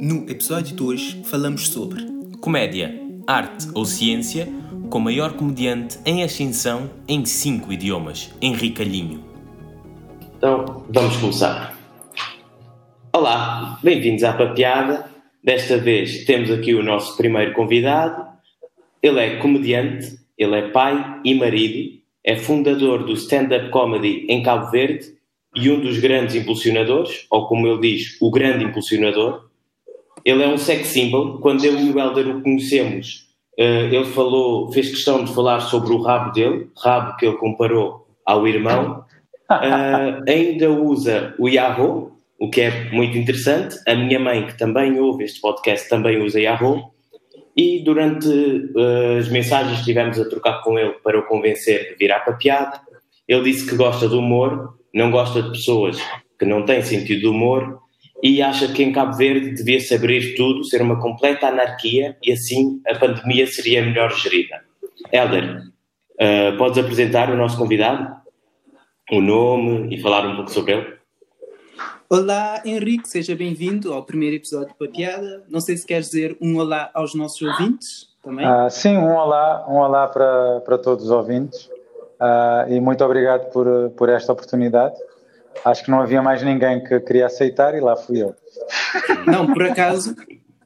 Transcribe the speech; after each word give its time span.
No 0.00 0.30
episódio 0.30 0.76
de 0.76 0.82
hoje 0.82 1.22
falamos 1.24 1.68
sobre 1.68 2.06
Comédia, 2.40 2.94
arte 3.26 3.66
ou 3.74 3.84
ciência, 3.84 4.48
com 4.88 4.98
o 4.98 5.00
maior 5.00 5.32
comediante 5.32 5.98
em 6.06 6.22
ascensão 6.22 6.88
em 7.08 7.24
cinco 7.24 7.72
idiomas, 7.72 8.32
Henrique 8.40 8.80
Alhinho. 8.80 9.24
Então, 10.36 10.84
vamos 10.88 11.16
começar. 11.16 11.76
Olá, 13.12 13.80
bem-vindos 13.82 14.22
à 14.22 14.32
Papeada. 14.32 15.10
Desta 15.42 15.78
vez 15.78 16.24
temos 16.24 16.50
aqui 16.52 16.74
o 16.74 16.82
nosso 16.82 17.16
primeiro 17.16 17.52
convidado. 17.52 18.24
Ele 19.02 19.18
é 19.18 19.36
comediante, 19.38 20.16
ele 20.36 20.54
é 20.54 20.68
pai 20.68 21.20
e 21.24 21.34
marido, 21.34 21.98
é 22.22 22.36
fundador 22.36 23.04
do 23.04 23.14
stand-up 23.14 23.70
comedy 23.70 24.26
em 24.28 24.44
Cabo 24.44 24.70
Verde 24.70 25.18
e 25.56 25.68
um 25.70 25.80
dos 25.80 25.98
grandes 25.98 26.36
impulsionadores, 26.36 27.26
ou 27.30 27.48
como 27.48 27.66
ele 27.66 27.80
diz, 27.80 28.16
o 28.20 28.30
grande 28.30 28.64
impulsionador. 28.64 29.47
Ele 30.28 30.42
é 30.42 30.46
um 30.46 30.58
sex 30.58 30.88
symbol. 30.88 31.38
Quando 31.38 31.64
eu 31.64 31.80
e 31.80 31.90
o 31.90 31.98
Helder 31.98 32.28
o 32.28 32.42
conhecemos, 32.42 33.24
eh, 33.58 33.86
ele 33.86 34.04
falou, 34.04 34.70
fez 34.70 34.90
questão 34.90 35.24
de 35.24 35.32
falar 35.32 35.60
sobre 35.60 35.90
o 35.90 36.02
rabo 36.02 36.32
dele, 36.32 36.68
rabo 36.76 37.16
que 37.16 37.24
ele 37.24 37.38
comparou 37.38 38.06
ao 38.26 38.46
irmão. 38.46 39.06
Uh, 39.50 40.22
ainda 40.28 40.70
usa 40.70 41.34
o 41.38 41.48
Yahoo, 41.48 42.12
o 42.38 42.50
que 42.50 42.60
é 42.60 42.90
muito 42.90 43.16
interessante. 43.16 43.78
A 43.88 43.94
minha 43.94 44.20
mãe, 44.20 44.46
que 44.46 44.58
também 44.58 45.00
ouve 45.00 45.24
este 45.24 45.40
podcast, 45.40 45.88
também 45.88 46.22
usa 46.22 46.38
Yahoo. 46.38 46.92
E 47.56 47.82
durante 47.82 48.28
uh, 48.28 49.18
as 49.18 49.30
mensagens 49.30 49.76
que 49.76 49.80
estivemos 49.80 50.20
a 50.20 50.28
trocar 50.28 50.60
com 50.62 50.78
ele 50.78 50.92
para 51.02 51.18
o 51.18 51.26
convencer 51.26 51.88
de 51.88 51.96
virar 51.96 52.20
para 52.20 52.34
piada, 52.34 52.82
ele 53.26 53.44
disse 53.44 53.66
que 53.66 53.74
gosta 53.76 54.06
do 54.06 54.18
humor, 54.18 54.74
não 54.92 55.10
gosta 55.10 55.40
de 55.40 55.52
pessoas 55.52 55.98
que 56.38 56.44
não 56.44 56.66
têm 56.66 56.82
sentido 56.82 57.20
de 57.20 57.26
humor 57.28 57.87
e 58.22 58.42
acha 58.42 58.68
que 58.68 58.82
em 58.82 58.92
Cabo 58.92 59.16
Verde 59.16 59.50
devia-se 59.50 59.94
abrir 59.94 60.34
tudo, 60.36 60.64
ser 60.64 60.82
uma 60.82 61.00
completa 61.00 61.48
anarquia 61.48 62.16
e 62.22 62.32
assim 62.32 62.80
a 62.86 62.98
pandemia 62.98 63.46
seria 63.46 63.84
melhor 63.84 64.12
gerida. 64.12 64.60
Helder, 65.12 65.62
uh, 66.14 66.56
podes 66.56 66.78
apresentar 66.78 67.30
o 67.30 67.36
nosso 67.36 67.56
convidado? 67.56 68.16
O 69.10 69.20
nome 69.20 69.94
e 69.94 70.00
falar 70.00 70.26
um 70.26 70.36
pouco 70.36 70.50
sobre 70.50 70.74
ele? 70.74 70.98
Olá, 72.10 72.60
Henrique, 72.64 73.08
seja 73.08 73.36
bem-vindo 73.36 73.92
ao 73.92 74.02
primeiro 74.02 74.36
episódio 74.36 74.68
de 74.68 74.74
Papiada. 74.74 75.44
Não 75.48 75.60
sei 75.60 75.76
se 75.76 75.86
queres 75.86 76.06
dizer 76.06 76.36
um 76.40 76.56
olá 76.58 76.90
aos 76.94 77.14
nossos 77.14 77.40
ouvintes 77.42 78.08
também. 78.22 78.46
Uh, 78.46 78.70
sim, 78.70 78.96
um 78.96 79.14
olá, 79.14 79.66
um 79.68 79.76
olá 79.76 80.06
para, 80.08 80.60
para 80.60 80.78
todos 80.78 81.04
os 81.04 81.10
ouvintes 81.10 81.66
uh, 82.20 82.70
e 82.70 82.80
muito 82.80 83.04
obrigado 83.04 83.50
por, 83.52 83.90
por 83.90 84.08
esta 84.08 84.32
oportunidade 84.32 84.96
acho 85.64 85.84
que 85.84 85.90
não 85.90 86.00
havia 86.00 86.22
mais 86.22 86.42
ninguém 86.42 86.82
que 86.82 86.98
queria 87.00 87.26
aceitar 87.26 87.74
e 87.74 87.80
lá 87.80 87.96
fui 87.96 88.22
eu. 88.22 88.34
Não, 89.26 89.46
por 89.46 89.62
acaso, 89.62 90.14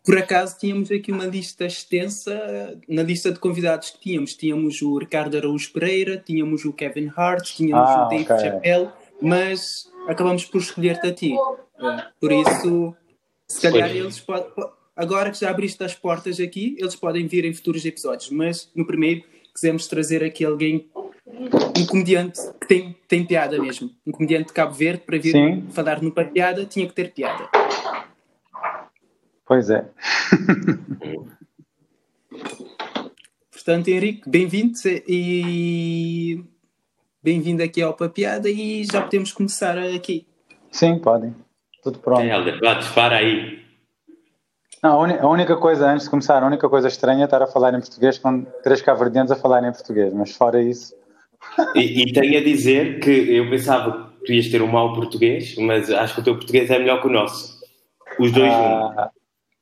por 0.04 0.18
acaso 0.18 0.58
tínhamos 0.58 0.90
aqui 0.90 1.12
uma 1.12 1.26
lista 1.26 1.64
extensa, 1.64 2.78
na 2.88 3.02
lista 3.02 3.30
de 3.30 3.38
convidados 3.38 3.90
que 3.90 4.00
tínhamos, 4.00 4.34
tínhamos 4.34 4.82
o 4.82 4.98
Ricardo 4.98 5.36
Araújo 5.36 5.72
Pereira, 5.72 6.16
tínhamos 6.16 6.64
o 6.64 6.72
Kevin 6.72 7.10
Hart, 7.16 7.44
tínhamos 7.52 7.88
ah, 7.88 8.06
o 8.06 8.08
Dave 8.08 8.24
okay. 8.24 8.38
Chappelle, 8.38 8.90
mas 9.20 9.88
acabamos 10.08 10.44
por 10.44 10.60
escolher-te 10.60 11.06
a 11.06 11.14
ti. 11.14 11.34
Por 12.20 12.32
isso, 12.32 12.94
se 13.46 13.62
calhar 13.62 13.90
eles 13.90 14.20
podem, 14.20 14.46
agora 14.96 15.30
que 15.30 15.40
já 15.40 15.50
abriste 15.50 15.82
as 15.84 15.94
portas 15.94 16.40
aqui, 16.40 16.76
eles 16.78 16.96
podem 16.96 17.26
vir 17.26 17.44
em 17.44 17.52
futuros 17.52 17.84
episódios, 17.84 18.30
mas 18.30 18.70
no 18.74 18.86
primeiro 18.86 19.22
quisemos 19.54 19.86
trazer 19.86 20.24
aqui 20.24 20.44
alguém 20.44 20.88
um 21.26 21.86
comediante 21.86 22.40
que 22.60 22.66
tem, 22.66 22.96
tem 23.08 23.24
piada 23.24 23.58
mesmo. 23.60 23.90
Um 24.06 24.12
comediante 24.12 24.48
de 24.48 24.52
Cabo 24.52 24.72
Verde, 24.72 25.02
para 25.04 25.18
vir 25.18 25.32
Sim. 25.32 25.68
falar 25.70 26.02
numa 26.02 26.24
piada, 26.24 26.64
tinha 26.64 26.86
que 26.86 26.94
ter 26.94 27.12
piada. 27.12 27.48
Pois 29.44 29.70
é. 29.70 29.84
Portanto, 33.50 33.88
Henrique, 33.88 34.28
bem-vindo 34.28 34.78
e 35.06 36.44
bem-vindo 37.22 37.62
aqui 37.62 37.80
ao 37.80 37.94
Papiada 37.94 38.48
e 38.48 38.84
já 38.84 39.02
podemos 39.02 39.32
começar 39.32 39.78
aqui. 39.78 40.26
Sim, 40.70 40.98
podem. 40.98 41.34
Tudo 41.82 41.98
pronto. 41.98 42.22
É, 42.22 42.34
Helder, 42.34 42.58
dispara 42.78 43.16
aí. 43.16 43.62
Não, 44.82 45.00
a 45.00 45.28
única 45.28 45.56
coisa, 45.56 45.88
antes 45.88 46.06
de 46.06 46.10
começar, 46.10 46.42
a 46.42 46.46
única 46.46 46.68
coisa 46.68 46.88
estranha 46.88 47.22
é 47.22 47.24
estar 47.24 47.40
a 47.40 47.46
falar 47.46 47.72
em 47.72 47.78
português 47.78 48.18
com 48.18 48.42
três 48.64 48.82
caverdianos 48.82 49.30
a 49.30 49.36
falar 49.36 49.62
em 49.62 49.70
português, 49.70 50.12
mas 50.12 50.34
fora 50.34 50.60
isso, 50.60 50.92
e, 51.74 52.02
e, 52.02 52.12
tenho 52.12 52.38
a 52.38 52.42
dizer 52.42 53.00
que 53.00 53.10
eu 53.10 53.50
pensava 53.50 54.12
que 54.20 54.26
tu 54.26 54.32
ias 54.32 54.48
ter 54.48 54.62
um 54.62 54.68
mau 54.68 54.94
português, 54.94 55.56
mas 55.56 55.90
acho 55.90 56.14
que 56.14 56.20
o 56.20 56.24
teu 56.24 56.36
português 56.36 56.70
é 56.70 56.78
melhor 56.78 57.00
que 57.00 57.08
o 57.08 57.10
nosso. 57.10 57.60
Os 58.18 58.32
dois 58.32 58.52
ah, 58.52 58.92
juntos. 58.96 59.10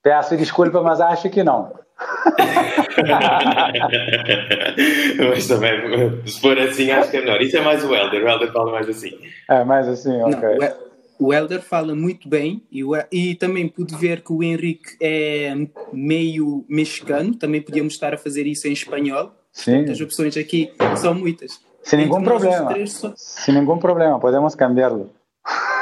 Peço 0.03 0.37
desculpa, 0.37 0.83
mas 0.83 1.01
acho 1.01 1.31
que 1.31 1.43
não. 1.43 1.73
mas 5.29 5.47
também, 5.47 6.27
se 6.27 6.41
for 6.41 6.59
assim, 6.59 6.91
acho 6.91 7.11
que 7.11 7.19
é 7.19 7.21
melhor. 7.21 7.43
Isso 7.43 7.57
é 7.57 7.61
mais 7.61 7.85
o 7.85 7.95
Helder, 7.95 8.25
o 8.25 8.29
Helder 8.29 8.53
fala 8.53 8.73
mais 8.73 8.89
assim. 8.89 9.19
É, 9.49 9.63
mais 9.65 9.87
assim, 9.87 10.21
ok. 10.23 10.59
Não, 10.59 10.73
o 11.19 11.35
Helder 11.35 11.61
fala 11.61 11.95
muito 11.95 12.29
bem 12.29 12.63
e, 12.73 12.83
o, 12.83 12.93
e, 13.13 13.35
também 13.35 13.69
pude 13.69 13.95
ver 13.95 14.23
que 14.23 14.33
o 14.33 14.43
Henrique 14.43 14.97
é 15.01 15.55
meio 15.93 16.65
mexicano, 16.67 17.35
também 17.35 17.61
podíamos 17.61 17.93
estar 17.93 18.15
a 18.15 18.19
fazer 18.19 18.47
isso 18.47 18.67
em 18.67 18.73
espanhol. 18.73 19.33
Sim. 19.53 19.85
As 19.91 20.01
opções 20.01 20.37
aqui 20.37 20.73
são 20.97 21.13
muitas. 21.13 21.61
Sin 21.83 22.01
ningún 22.01 22.25
problema. 22.25 22.75
Sin 23.17 23.55
ningún 23.55 23.81
problema, 23.81 24.21
podemos 24.21 24.57
cambiarlo. 24.57 25.11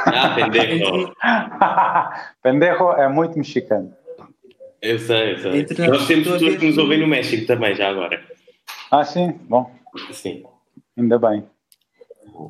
Ah, 0.05 0.35
pendejo. 0.35 1.13
pendejo 2.41 2.91
é 2.97 3.07
muito 3.07 3.37
mexicano. 3.37 3.93
Eu 4.81 4.97
sei, 4.97 5.33
eu 5.33 5.39
sei. 5.39 5.59
Entre 5.59 5.87
Nós 5.87 6.07
temos 6.07 6.27
pessoas 6.27 6.55
que 6.55 6.67
nos 6.67 6.77
ouvem 6.77 6.99
no 6.99 7.07
México 7.07 7.45
também, 7.45 7.75
já 7.75 7.89
agora. 7.89 8.21
Ah, 8.89 9.03
sim? 9.03 9.33
Bom. 9.47 9.69
Sim. 10.11 10.43
Ainda 10.97 11.19
bem. 11.19 11.43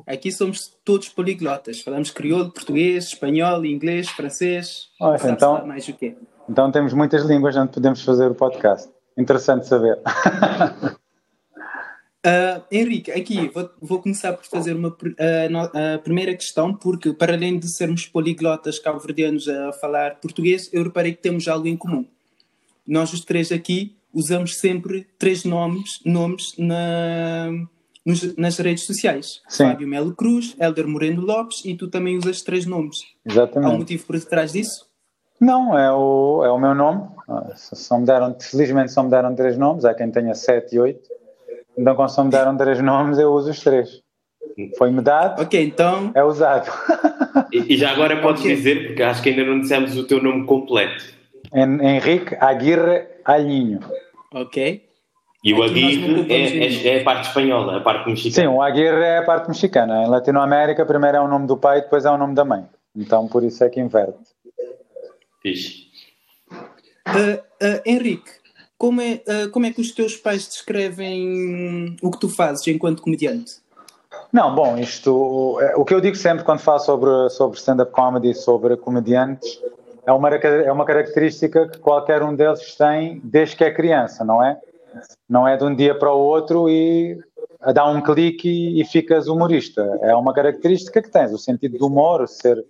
Aqui 0.06 0.30
somos 0.30 0.72
todos 0.84 1.08
poliglotas. 1.08 1.80
Falamos 1.80 2.10
crioulo, 2.10 2.52
português, 2.52 3.06
espanhol, 3.06 3.64
inglês, 3.64 4.08
francês. 4.08 4.88
Olha, 5.00 5.18
então, 5.28 5.66
mais 5.66 5.88
o 5.88 5.92
quê? 5.92 6.16
Então 6.48 6.70
temos 6.70 6.92
muitas 6.92 7.24
línguas 7.24 7.56
onde 7.56 7.72
podemos 7.72 8.02
fazer 8.04 8.30
o 8.30 8.34
podcast. 8.34 8.88
Interessante 9.18 9.66
saber. 9.66 9.98
Uh, 12.26 12.62
Henrique, 12.70 13.10
aqui 13.10 13.48
vou, 13.48 13.70
vou, 13.80 14.02
começar 14.02 14.34
por 14.34 14.44
fazer 14.44 14.76
uma 14.76 14.88
uh, 14.88 15.94
a 15.94 15.98
primeira 15.98 16.34
questão, 16.34 16.74
porque 16.74 17.14
para 17.14 17.32
além 17.32 17.58
de 17.58 17.66
sermos 17.66 18.04
poliglotas 18.04 18.78
cabo-verdianos 18.78 19.48
a 19.48 19.72
falar 19.72 20.16
português, 20.20 20.68
eu 20.70 20.82
reparei 20.82 21.14
que 21.14 21.22
temos 21.22 21.48
algo 21.48 21.66
em 21.66 21.78
comum. 21.78 22.06
Nós 22.86 23.10
os 23.14 23.24
três 23.24 23.50
aqui 23.50 23.96
usamos 24.12 24.58
sempre 24.58 25.06
três 25.18 25.44
nomes, 25.44 26.00
nomes 26.04 26.52
na, 26.58 27.48
nos, 28.04 28.36
nas 28.36 28.58
redes 28.58 28.84
sociais. 28.84 29.40
Sim. 29.48 29.64
Fábio 29.64 29.88
Melo 29.88 30.14
Cruz, 30.14 30.54
Helder 30.60 30.86
Moreno 30.86 31.22
Lopes 31.22 31.64
e 31.64 31.74
tu 31.74 31.88
também 31.88 32.18
usas 32.18 32.42
três 32.42 32.66
nomes. 32.66 32.98
Exatamente. 33.24 33.70
Há 33.70 33.74
um 33.74 33.78
motivo 33.78 34.04
por 34.04 34.18
detrás 34.18 34.52
disso? 34.52 34.84
Não, 35.40 35.78
é 35.78 35.90
o, 35.90 36.44
é 36.44 36.50
o 36.50 36.58
meu 36.58 36.74
nome. 36.74 37.08
Ah, 37.26 37.54
só 37.56 37.98
me 37.98 38.04
deram, 38.04 38.36
felizmente 38.38 38.92
só 38.92 39.02
me 39.02 39.08
deram 39.08 39.34
três 39.34 39.56
nomes, 39.56 39.86
há 39.86 39.94
quem 39.94 40.10
tenha 40.10 40.34
sete 40.34 40.74
e 40.74 40.78
oito 40.78 41.09
então, 41.76 41.94
quando 41.94 42.08
só 42.10 42.24
me 42.24 42.30
deram 42.30 42.56
três 42.56 42.80
nomes, 42.80 43.18
eu 43.18 43.32
uso 43.32 43.50
os 43.50 43.60
três. 43.60 44.02
Foi-me 44.76 45.00
dado, 45.00 45.42
ok, 45.42 45.62
então... 45.62 46.10
é 46.14 46.22
usado. 46.22 46.70
E, 47.52 47.74
e 47.74 47.76
já 47.76 47.92
agora 47.92 48.20
podes 48.20 48.42
okay. 48.42 48.54
dizer, 48.54 48.86
porque 48.88 49.02
acho 49.02 49.22
que 49.22 49.30
ainda 49.30 49.44
não 49.44 49.60
dissemos 49.60 49.96
o 49.96 50.04
teu 50.04 50.22
nome 50.22 50.44
completo. 50.44 51.04
Henrique 51.52 52.36
Aguirre 52.38 53.06
Alhinho. 53.24 53.80
Ok. 54.34 54.84
E 55.42 55.54
o 55.54 55.62
Aguirre 55.62 56.26
é, 56.30 56.34
é, 56.34 56.96
é, 56.96 57.00
a 57.00 57.04
parte 57.04 57.28
espanhola, 57.28 57.78
a 57.78 57.80
parte 57.80 58.08
mexicana. 58.08 58.48
Sim, 58.48 58.54
o 58.54 58.60
Aguirre 58.60 59.02
é 59.02 59.18
a 59.18 59.22
parte 59.24 59.48
mexicana. 59.48 60.04
Em 60.04 60.08
Latinoamérica, 60.08 60.84
primeiro 60.84 61.16
é 61.16 61.20
o 61.20 61.28
nome 61.28 61.46
do 61.46 61.56
pai 61.56 61.78
e 61.78 61.82
depois 61.82 62.04
é 62.04 62.10
o 62.10 62.18
nome 62.18 62.34
da 62.34 62.44
mãe. 62.44 62.64
Então, 62.94 63.26
por 63.26 63.42
isso 63.42 63.64
é 63.64 63.70
que 63.70 63.80
inverte. 63.80 64.18
Fixe. 65.40 65.88
Uh, 67.08 67.40
uh, 67.64 67.80
Henrique, 67.86 68.30
como 68.80 69.02
é, 69.02 69.20
uh, 69.28 69.50
como 69.50 69.66
é 69.66 69.70
que 69.70 69.80
os 69.82 69.92
teus 69.92 70.16
pais 70.16 70.48
descrevem 70.48 71.96
o 72.00 72.10
que 72.10 72.18
tu 72.18 72.30
fazes 72.30 72.66
enquanto 72.66 73.02
comediante? 73.02 73.56
Não, 74.32 74.54
bom, 74.54 74.78
isto. 74.78 75.58
É, 75.60 75.76
o 75.76 75.84
que 75.84 75.92
eu 75.92 76.00
digo 76.00 76.16
sempre 76.16 76.44
quando 76.44 76.60
falo 76.60 76.78
sobre, 76.78 77.28
sobre 77.28 77.58
stand-up 77.58 77.92
comedy, 77.92 78.34
sobre 78.34 78.78
comediantes, 78.78 79.60
é 80.06 80.10
uma, 80.10 80.30
é 80.30 80.72
uma 80.72 80.86
característica 80.86 81.68
que 81.68 81.78
qualquer 81.78 82.22
um 82.22 82.34
deles 82.34 82.74
tem 82.74 83.20
desde 83.22 83.54
que 83.54 83.64
é 83.64 83.70
criança, 83.70 84.24
não 84.24 84.42
é? 84.42 84.58
Não 85.28 85.46
é 85.46 85.58
de 85.58 85.64
um 85.64 85.74
dia 85.74 85.94
para 85.94 86.10
o 86.10 86.18
outro 86.18 86.66
e 86.70 87.18
dá 87.74 87.86
um 87.86 88.00
clique 88.00 88.48
e, 88.48 88.80
e 88.80 88.84
ficas 88.86 89.28
humorista. 89.28 89.82
É 90.00 90.14
uma 90.14 90.32
característica 90.32 91.02
que 91.02 91.10
tens, 91.10 91.34
o 91.34 91.38
sentido 91.38 91.76
do 91.76 91.86
humor, 91.86 92.26
ser 92.26 92.64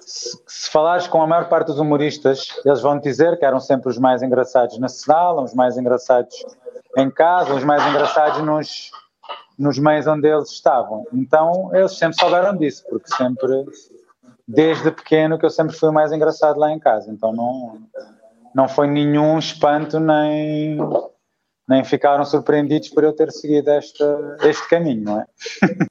se, 0.00 0.38
se 0.46 0.70
falares 0.70 1.06
com 1.06 1.22
a 1.22 1.26
maior 1.26 1.48
parte 1.48 1.68
dos 1.68 1.78
humoristas, 1.78 2.48
eles 2.64 2.80
vão 2.80 2.98
dizer 2.98 3.38
que 3.38 3.44
eram 3.44 3.60
sempre 3.60 3.88
os 3.88 3.98
mais 3.98 4.22
engraçados 4.22 4.78
na 4.78 4.88
sala, 4.88 5.42
os 5.42 5.54
mais 5.54 5.76
engraçados 5.76 6.34
em 6.96 7.10
casa, 7.10 7.54
os 7.54 7.64
mais 7.64 7.86
engraçados 7.86 8.42
nos, 8.42 8.90
nos 9.58 9.78
meios 9.78 10.06
onde 10.06 10.28
eles 10.28 10.50
estavam. 10.50 11.06
Então, 11.12 11.70
eles 11.74 11.96
sempre 11.96 12.18
souberam 12.18 12.56
disso, 12.56 12.84
porque 12.88 13.08
sempre 13.14 13.64
desde 14.46 14.90
pequeno 14.90 15.38
que 15.38 15.44
eu 15.44 15.50
sempre 15.50 15.76
fui 15.76 15.90
o 15.90 15.92
mais 15.92 16.10
engraçado 16.10 16.58
lá 16.58 16.72
em 16.72 16.78
casa, 16.78 17.10
então 17.10 17.32
não, 17.34 17.78
não 18.54 18.66
foi 18.66 18.86
nenhum 18.86 19.38
espanto 19.38 20.00
nem, 20.00 20.78
nem 21.68 21.84
ficaram 21.84 22.24
surpreendidos 22.24 22.88
por 22.88 23.04
eu 23.04 23.12
ter 23.12 23.30
seguido 23.30 23.68
esta, 23.70 24.38
este 24.42 24.66
caminho, 24.68 25.04
não 25.04 25.20
é? 25.20 25.26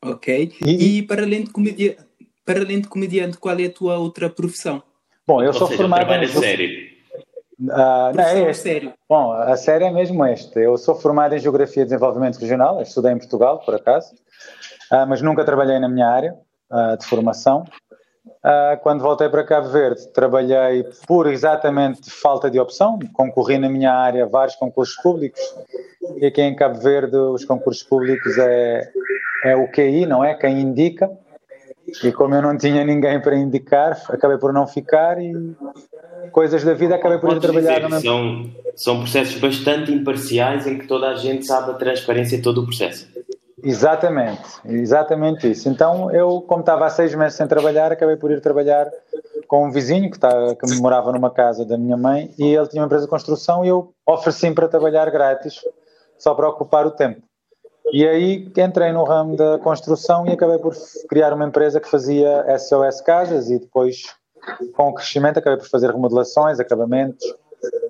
Ok. 0.03 0.53
E, 0.65 0.97
e 0.97 1.03
para, 1.03 1.21
além 1.21 1.43
de 1.43 1.51
comedia, 1.51 1.97
para 2.47 2.61
além 2.61 2.79
de 2.79 2.87
comediante, 2.87 3.37
qual 3.37 3.59
é 3.59 3.65
a 3.65 3.69
tua 3.69 3.97
outra 3.97 4.29
profissão? 4.29 4.81
Bom, 5.27 5.41
eu 5.41 5.47
Ou 5.47 5.53
sou 5.53 5.67
seja, 5.67 5.81
formado 5.81 6.13
em... 6.13 6.27
sério. 6.27 6.87
Uh, 7.59 8.15
não, 8.15 8.23
é 8.23 8.53
sério. 8.53 8.93
Bom, 9.09 9.33
a 9.33 9.57
série 9.57 9.83
é 9.83 9.91
mesmo 9.91 10.25
este. 10.25 10.57
Eu 10.57 10.77
sou 10.77 10.95
formado 10.95 11.35
em 11.35 11.39
Geografia 11.39 11.81
e 11.81 11.85
Desenvolvimento 11.85 12.39
Regional, 12.39 12.81
estudei 12.81 13.11
em 13.11 13.17
Portugal, 13.17 13.59
por 13.65 13.75
acaso, 13.75 14.13
uh, 14.93 15.05
mas 15.09 15.21
nunca 15.21 15.43
trabalhei 15.43 15.77
na 15.77 15.89
minha 15.89 16.07
área 16.07 16.35
uh, 16.71 16.97
de 16.97 17.05
formação. 17.05 17.65
quando 18.81 19.01
voltei 19.01 19.27
para 19.27 19.43
Cabo 19.43 19.67
Verde, 19.67 20.07
trabalhei 20.13 20.85
por 21.05 21.27
exatamente 21.27 22.09
falta 22.09 22.49
de 22.49 22.57
opção, 22.57 22.97
concorri 23.11 23.57
na 23.57 23.67
minha 23.67 23.91
área 23.91 24.23
a 24.23 24.27
vários 24.27 24.55
concursos 24.55 24.95
públicos, 25.01 25.41
e 26.15 26.25
aqui 26.25 26.41
em 26.41 26.55
Cabo 26.55 26.79
Verde 26.79 27.17
os 27.17 27.43
concursos 27.43 27.83
públicos 27.83 28.37
é, 28.37 28.89
é 29.43 29.55
o 29.57 29.67
QI, 29.69 30.05
não 30.05 30.23
é? 30.23 30.33
Quem 30.33 30.61
indica. 30.61 31.11
E 32.03 32.11
como 32.11 32.35
eu 32.35 32.41
não 32.41 32.57
tinha 32.57 32.83
ninguém 32.83 33.19
para 33.21 33.35
indicar, 33.35 34.01
acabei 34.09 34.37
por 34.37 34.51
não 34.51 34.67
ficar 34.67 35.21
e 35.21 35.33
coisas 36.31 36.63
da 36.63 36.73
vida 36.73 36.95
acabei 36.95 37.17
por 37.17 37.35
ir 37.35 37.39
trabalhar. 37.39 37.79
Dizer, 37.79 38.01
são, 38.01 38.51
são 38.75 38.99
processos 38.99 39.39
bastante 39.39 39.91
imparciais 39.91 40.67
em 40.67 40.77
que 40.77 40.87
toda 40.87 41.07
a 41.09 41.15
gente 41.15 41.45
sabe 41.45 41.71
a 41.71 41.73
transparência 41.75 42.37
de 42.37 42.43
todo 42.43 42.61
o 42.61 42.65
processo. 42.65 43.07
Exatamente, 43.63 44.43
exatamente 44.65 45.49
isso. 45.49 45.67
Então 45.67 46.11
eu, 46.11 46.41
como 46.41 46.59
estava 46.59 46.85
há 46.85 46.89
seis 46.89 47.15
meses 47.15 47.35
sem 47.35 47.47
trabalhar, 47.47 47.91
acabei 47.91 48.15
por 48.15 48.31
ir 48.31 48.39
trabalhar 48.41 48.87
com 49.47 49.65
um 49.65 49.71
vizinho 49.71 50.09
que, 50.09 50.17
está, 50.17 50.55
que 50.55 50.79
morava 50.79 51.11
numa 51.11 51.31
casa 51.31 51.65
da 51.65 51.77
minha 51.77 51.97
mãe 51.97 52.31
e 52.37 52.55
ele 52.55 52.67
tinha 52.67 52.81
uma 52.81 52.85
empresa 52.85 53.05
de 53.05 53.09
construção 53.09 53.65
e 53.65 53.69
eu 53.69 53.93
ofereci-me 54.05 54.53
para 54.53 54.67
trabalhar 54.67 55.09
grátis, 55.09 55.61
só 56.19 56.35
para 56.35 56.49
ocupar 56.49 56.85
o 56.85 56.91
tempo. 56.91 57.21
E 57.91 58.05
aí 58.05 58.51
entrei 58.57 58.91
no 58.91 59.03
ramo 59.03 59.35
da 59.35 59.57
construção 59.59 60.25
e 60.27 60.31
acabei 60.31 60.57
por 60.57 60.75
criar 61.07 61.33
uma 61.33 61.45
empresa 61.45 61.79
que 61.79 61.89
fazia 61.89 62.45
SOS 62.57 63.01
Casas 63.01 63.49
e 63.49 63.59
depois, 63.59 64.03
com 64.73 64.89
o 64.89 64.93
crescimento, 64.93 65.37
acabei 65.37 65.57
por 65.57 65.69
fazer 65.69 65.91
remodelações, 65.91 66.59
acabamentos. 66.59 67.25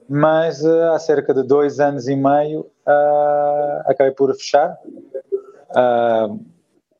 Mas 0.08 0.64
uh, 0.64 0.94
há 0.94 1.00
cerca 1.00 1.34
de 1.34 1.44
dois 1.44 1.80
anos 1.80 2.08
e 2.08 2.16
meio 2.16 2.62
uh, 2.62 3.82
acabei 3.86 4.12
por 4.12 4.34
fechar. 4.36 4.78
Uh, 5.72 6.40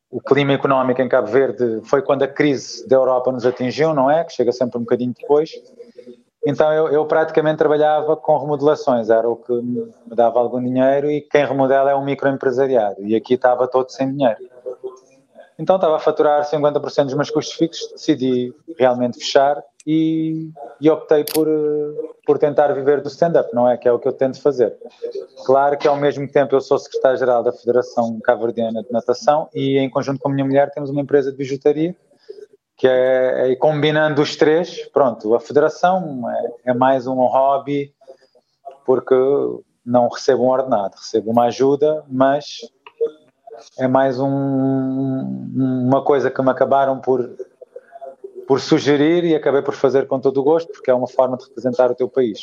o 0.10 0.20
clima 0.22 0.54
económico 0.54 1.02
em 1.02 1.08
Cabo 1.08 1.28
Verde 1.28 1.82
foi 1.84 2.02
quando 2.02 2.24
a 2.24 2.28
crise 2.28 2.88
da 2.88 2.96
Europa 2.96 3.32
nos 3.32 3.46
atingiu, 3.46 3.94
não 3.94 4.10
é? 4.10 4.24
Que 4.24 4.34
chega 4.34 4.52
sempre 4.52 4.78
um 4.78 4.82
bocadinho 4.82 5.14
depois. 5.18 5.52
Então 6.50 6.72
eu, 6.72 6.88
eu, 6.88 7.06
praticamente 7.06 7.58
trabalhava 7.58 8.16
com 8.16 8.38
remodelações, 8.38 9.10
era 9.10 9.30
o 9.30 9.36
que 9.36 9.52
me 9.52 9.92
dava 10.16 10.40
algum 10.40 10.64
dinheiro 10.64 11.12
e 11.12 11.20
quem 11.20 11.46
remodela 11.46 11.92
é 11.92 11.96
um 11.96 12.06
microempresariado 12.06 13.06
e 13.06 13.18
aqui 13.18 13.34
estava 13.34 13.68
todo 13.68 13.90
sem 13.92 14.10
dinheiro. 14.14 14.38
Então 15.60 15.76
estava 15.76 15.98
a 15.98 16.00
faturar 16.00 16.50
50% 16.50 17.04
dos 17.04 17.16
meus 17.16 17.30
custos 17.30 17.54
fixos, 17.54 17.92
decidi 17.92 18.54
realmente 18.80 19.20
fechar 19.20 19.62
e, 19.86 20.50
e 20.80 20.90
optei 20.90 21.26
por, 21.26 21.50
por 22.26 22.38
tentar 22.38 22.72
viver 22.72 23.02
do 23.02 23.10
stand-up, 23.10 23.54
não 23.54 23.70
é? 23.70 23.76
Que 23.76 23.90
é 23.90 23.92
o 23.92 24.00
que 24.00 24.08
eu 24.08 24.14
tento 24.14 24.42
fazer. 24.42 24.74
Claro 25.46 25.78
que 25.78 25.86
ao 25.86 25.98
mesmo 25.98 26.32
tempo 26.32 26.56
eu 26.56 26.62
sou 26.62 26.80
secretário-geral 26.80 27.44
da 27.44 27.52
Federação 27.52 28.22
Caverdiana 28.22 28.84
de 28.84 28.92
Natação 28.94 29.50
e 29.54 29.78
em 29.80 29.90
conjunto 29.90 30.22
com 30.22 30.30
a 30.30 30.34
minha 30.34 30.46
mulher 30.46 30.72
temos 30.72 30.90
uma 30.90 31.02
empresa 31.02 31.30
de 31.30 31.38
bijuteria 31.38 31.94
que 32.78 32.88
é, 32.88 33.52
é 33.52 33.56
combinando 33.56 34.22
os 34.22 34.36
três, 34.36 34.86
pronto, 34.90 35.34
a 35.34 35.40
federação 35.40 36.30
é, 36.30 36.72
é, 36.72 36.74
mais 36.74 37.08
um 37.08 37.16
hobby 37.26 37.92
porque 38.86 39.16
não 39.86 40.08
recebo 40.08 40.44
um 40.44 40.50
ordenado, 40.50 40.96
recebo 40.96 41.32
uma 41.32 41.46
ajuda, 41.46 42.04
mas 42.08 42.60
é 43.80 43.88
mais 43.88 44.20
um, 44.20 44.28
uma 44.28 46.04
coisa 46.04 46.30
que 46.30 46.42
me 46.42 46.52
acabaram 46.52 47.00
por, 47.00 47.28
por 48.48 48.62
sugerir 48.62 49.24
e 49.26 49.36
acabei 49.36 49.62
por 49.62 49.74
fazer 49.74 50.08
com 50.08 50.20
todo 50.20 50.40
o 50.40 50.44
gosto, 50.44 50.72
porque 50.72 50.92
é 50.92 50.94
uma 50.94 51.08
forma 51.08 51.36
de 51.36 51.46
representar 51.46 51.90
o 51.90 51.96
teu 51.96 52.08
país. 52.08 52.40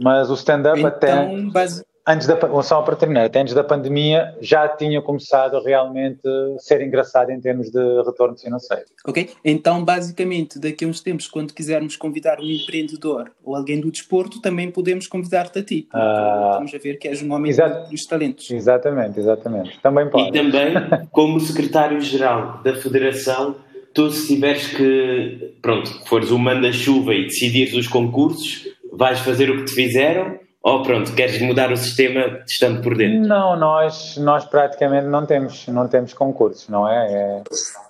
Mas 0.00 0.30
o 0.30 0.34
stand-up 0.34 0.78
então, 0.78 0.88
até. 0.88 1.36
Base 1.52 1.84
antes 2.06 2.26
da, 2.26 2.38
só 2.62 2.82
para 2.82 2.96
terminar, 2.96 3.24
até 3.24 3.40
antes 3.40 3.54
da 3.54 3.62
pandemia 3.62 4.34
já 4.40 4.68
tinha 4.68 5.00
começado 5.00 5.56
a 5.56 5.62
realmente 5.62 6.20
ser 6.58 6.80
engraçado 6.80 7.30
em 7.30 7.40
termos 7.40 7.70
de 7.70 8.02
retorno 8.04 8.36
financeiro. 8.38 8.84
Ok, 9.06 9.30
então 9.44 9.84
basicamente 9.84 10.58
daqui 10.58 10.84
a 10.84 10.88
uns 10.88 11.00
tempos, 11.00 11.28
quando 11.28 11.52
quisermos 11.52 11.96
convidar 11.96 12.40
um 12.40 12.50
empreendedor 12.50 13.30
ou 13.44 13.54
alguém 13.54 13.80
do 13.80 13.90
desporto, 13.90 14.40
também 14.40 14.70
podemos 14.70 15.06
convidar-te 15.06 15.58
a 15.58 15.62
ti. 15.62 15.88
Uh, 15.94 16.54
vamos 16.54 16.74
a 16.74 16.78
ver 16.78 16.98
que 16.98 17.08
és 17.08 17.22
um 17.22 17.32
homem 17.32 17.52
dos 17.90 18.06
talentos. 18.06 18.50
Exatamente, 18.50 19.18
exatamente. 19.18 19.78
Também 19.80 20.08
pode. 20.08 20.28
E 20.28 20.32
também, 20.32 20.74
como 21.12 21.38
secretário-geral 21.40 22.60
da 22.62 22.74
Federação, 22.74 23.56
tu 23.92 24.10
se 24.10 24.34
tiveres 24.34 24.68
que, 24.68 25.54
pronto, 25.60 25.88
fores 26.06 26.30
o 26.30 26.38
manda-chuva 26.38 27.14
e 27.14 27.24
decidires 27.24 27.74
os 27.74 27.88
concursos, 27.88 28.68
vais 28.92 29.20
fazer 29.20 29.50
o 29.50 29.58
que 29.58 29.64
te 29.64 29.74
fizeram 29.74 30.39
ou 30.62 30.82
pronto, 30.82 31.14
queres 31.14 31.40
mudar 31.40 31.72
o 31.72 31.76
sistema 31.76 32.42
estando 32.46 32.82
por 32.82 32.94
dentro? 32.94 33.26
Não, 33.26 33.56
nós, 33.56 34.18
nós 34.18 34.44
praticamente 34.44 35.06
não 35.06 35.24
temos, 35.24 35.66
não 35.68 35.88
temos 35.88 36.12
concursos, 36.12 36.68
não 36.68 36.86
é? 36.86 37.12
é? 37.12 37.42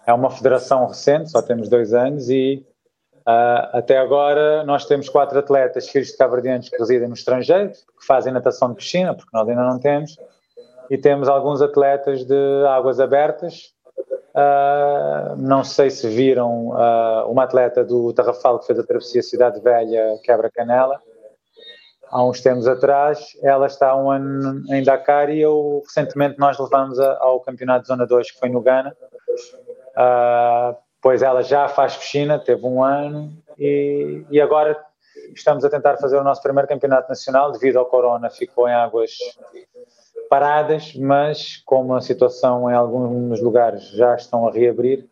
É 0.06 0.12
uma 0.12 0.30
federação 0.30 0.86
recente, 0.86 1.30
só 1.30 1.42
temos 1.42 1.68
dois 1.68 1.92
anos 1.92 2.30
e 2.30 2.64
uh, 3.26 3.76
até 3.76 3.98
agora 3.98 4.62
nós 4.62 4.84
temos 4.84 5.08
quatro 5.08 5.36
atletas 5.36 5.88
filhos 5.88 6.08
de 6.08 6.16
cabardianos 6.16 6.68
que 6.68 6.76
residem 6.76 7.08
no 7.08 7.14
estrangeiro, 7.14 7.70
que 7.70 8.06
fazem 8.06 8.32
natação 8.32 8.68
de 8.70 8.76
piscina, 8.76 9.14
porque 9.14 9.30
nós 9.32 9.48
ainda 9.48 9.64
não 9.64 9.80
temos, 9.80 10.16
e 10.88 10.96
temos 10.96 11.28
alguns 11.28 11.60
atletas 11.60 12.24
de 12.24 12.64
águas 12.68 13.00
abertas. 13.00 13.72
Uh, 14.32 15.34
não 15.38 15.64
sei 15.64 15.90
se 15.90 16.08
viram 16.08 16.68
uh, 16.68 17.28
uma 17.28 17.42
atleta 17.42 17.82
do 17.82 18.12
Tarrafal 18.12 18.60
que 18.60 18.66
fez 18.66 18.78
a 18.78 18.86
travessia 18.86 19.24
Cidade 19.24 19.60
Velha 19.60 20.20
Quebra-Canela, 20.22 21.00
há 22.10 22.24
uns 22.24 22.40
tempos 22.40 22.66
atrás, 22.66 23.38
ela 23.42 23.66
está 23.66 23.96
um 23.96 24.10
ano 24.10 24.62
em 24.74 24.82
Dakar 24.82 25.30
e 25.30 25.40
eu, 25.40 25.82
recentemente 25.86 26.38
nós 26.38 26.58
levamos 26.58 26.98
a, 26.98 27.18
ao 27.20 27.40
campeonato 27.40 27.82
de 27.82 27.88
Zona 27.88 28.06
2 28.06 28.32
que 28.32 28.38
foi 28.38 28.48
no 28.48 28.60
Ghana, 28.60 28.94
uh, 29.96 30.76
pois 31.00 31.22
ela 31.22 31.42
já 31.42 31.68
faz 31.68 31.96
piscina, 31.96 32.38
teve 32.38 32.66
um 32.66 32.82
ano 32.82 33.32
e, 33.58 34.24
e 34.30 34.40
agora 34.40 34.76
estamos 35.34 35.64
a 35.64 35.70
tentar 35.70 35.96
fazer 35.98 36.18
o 36.18 36.24
nosso 36.24 36.42
primeiro 36.42 36.68
campeonato 36.68 37.08
nacional, 37.08 37.52
devido 37.52 37.78
ao 37.78 37.86
corona 37.86 38.28
ficou 38.28 38.68
em 38.68 38.74
águas 38.74 39.12
paradas, 40.28 40.94
mas 40.96 41.56
como 41.64 41.94
a 41.94 42.00
situação 42.00 42.70
em 42.70 42.74
alguns 42.74 43.40
lugares 43.40 43.88
já 43.90 44.14
estão 44.14 44.46
a 44.46 44.50
reabrir, 44.50 45.08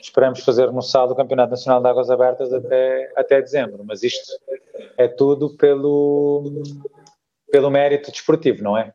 esperamos 0.00 0.40
fazer 0.40 0.70
no 0.72 0.82
saldo 0.82 1.12
o 1.12 1.16
Campeonato 1.16 1.50
Nacional 1.50 1.80
de 1.80 1.88
Águas 1.88 2.10
Abertas 2.10 2.52
até, 2.52 3.12
até 3.16 3.40
dezembro, 3.40 3.84
mas 3.84 4.02
isto 4.02 4.32
é 4.96 5.08
tudo 5.08 5.56
pelo, 5.56 6.62
pelo 7.50 7.70
mérito 7.70 8.10
desportivo, 8.10 8.62
não 8.62 8.76
é? 8.76 8.92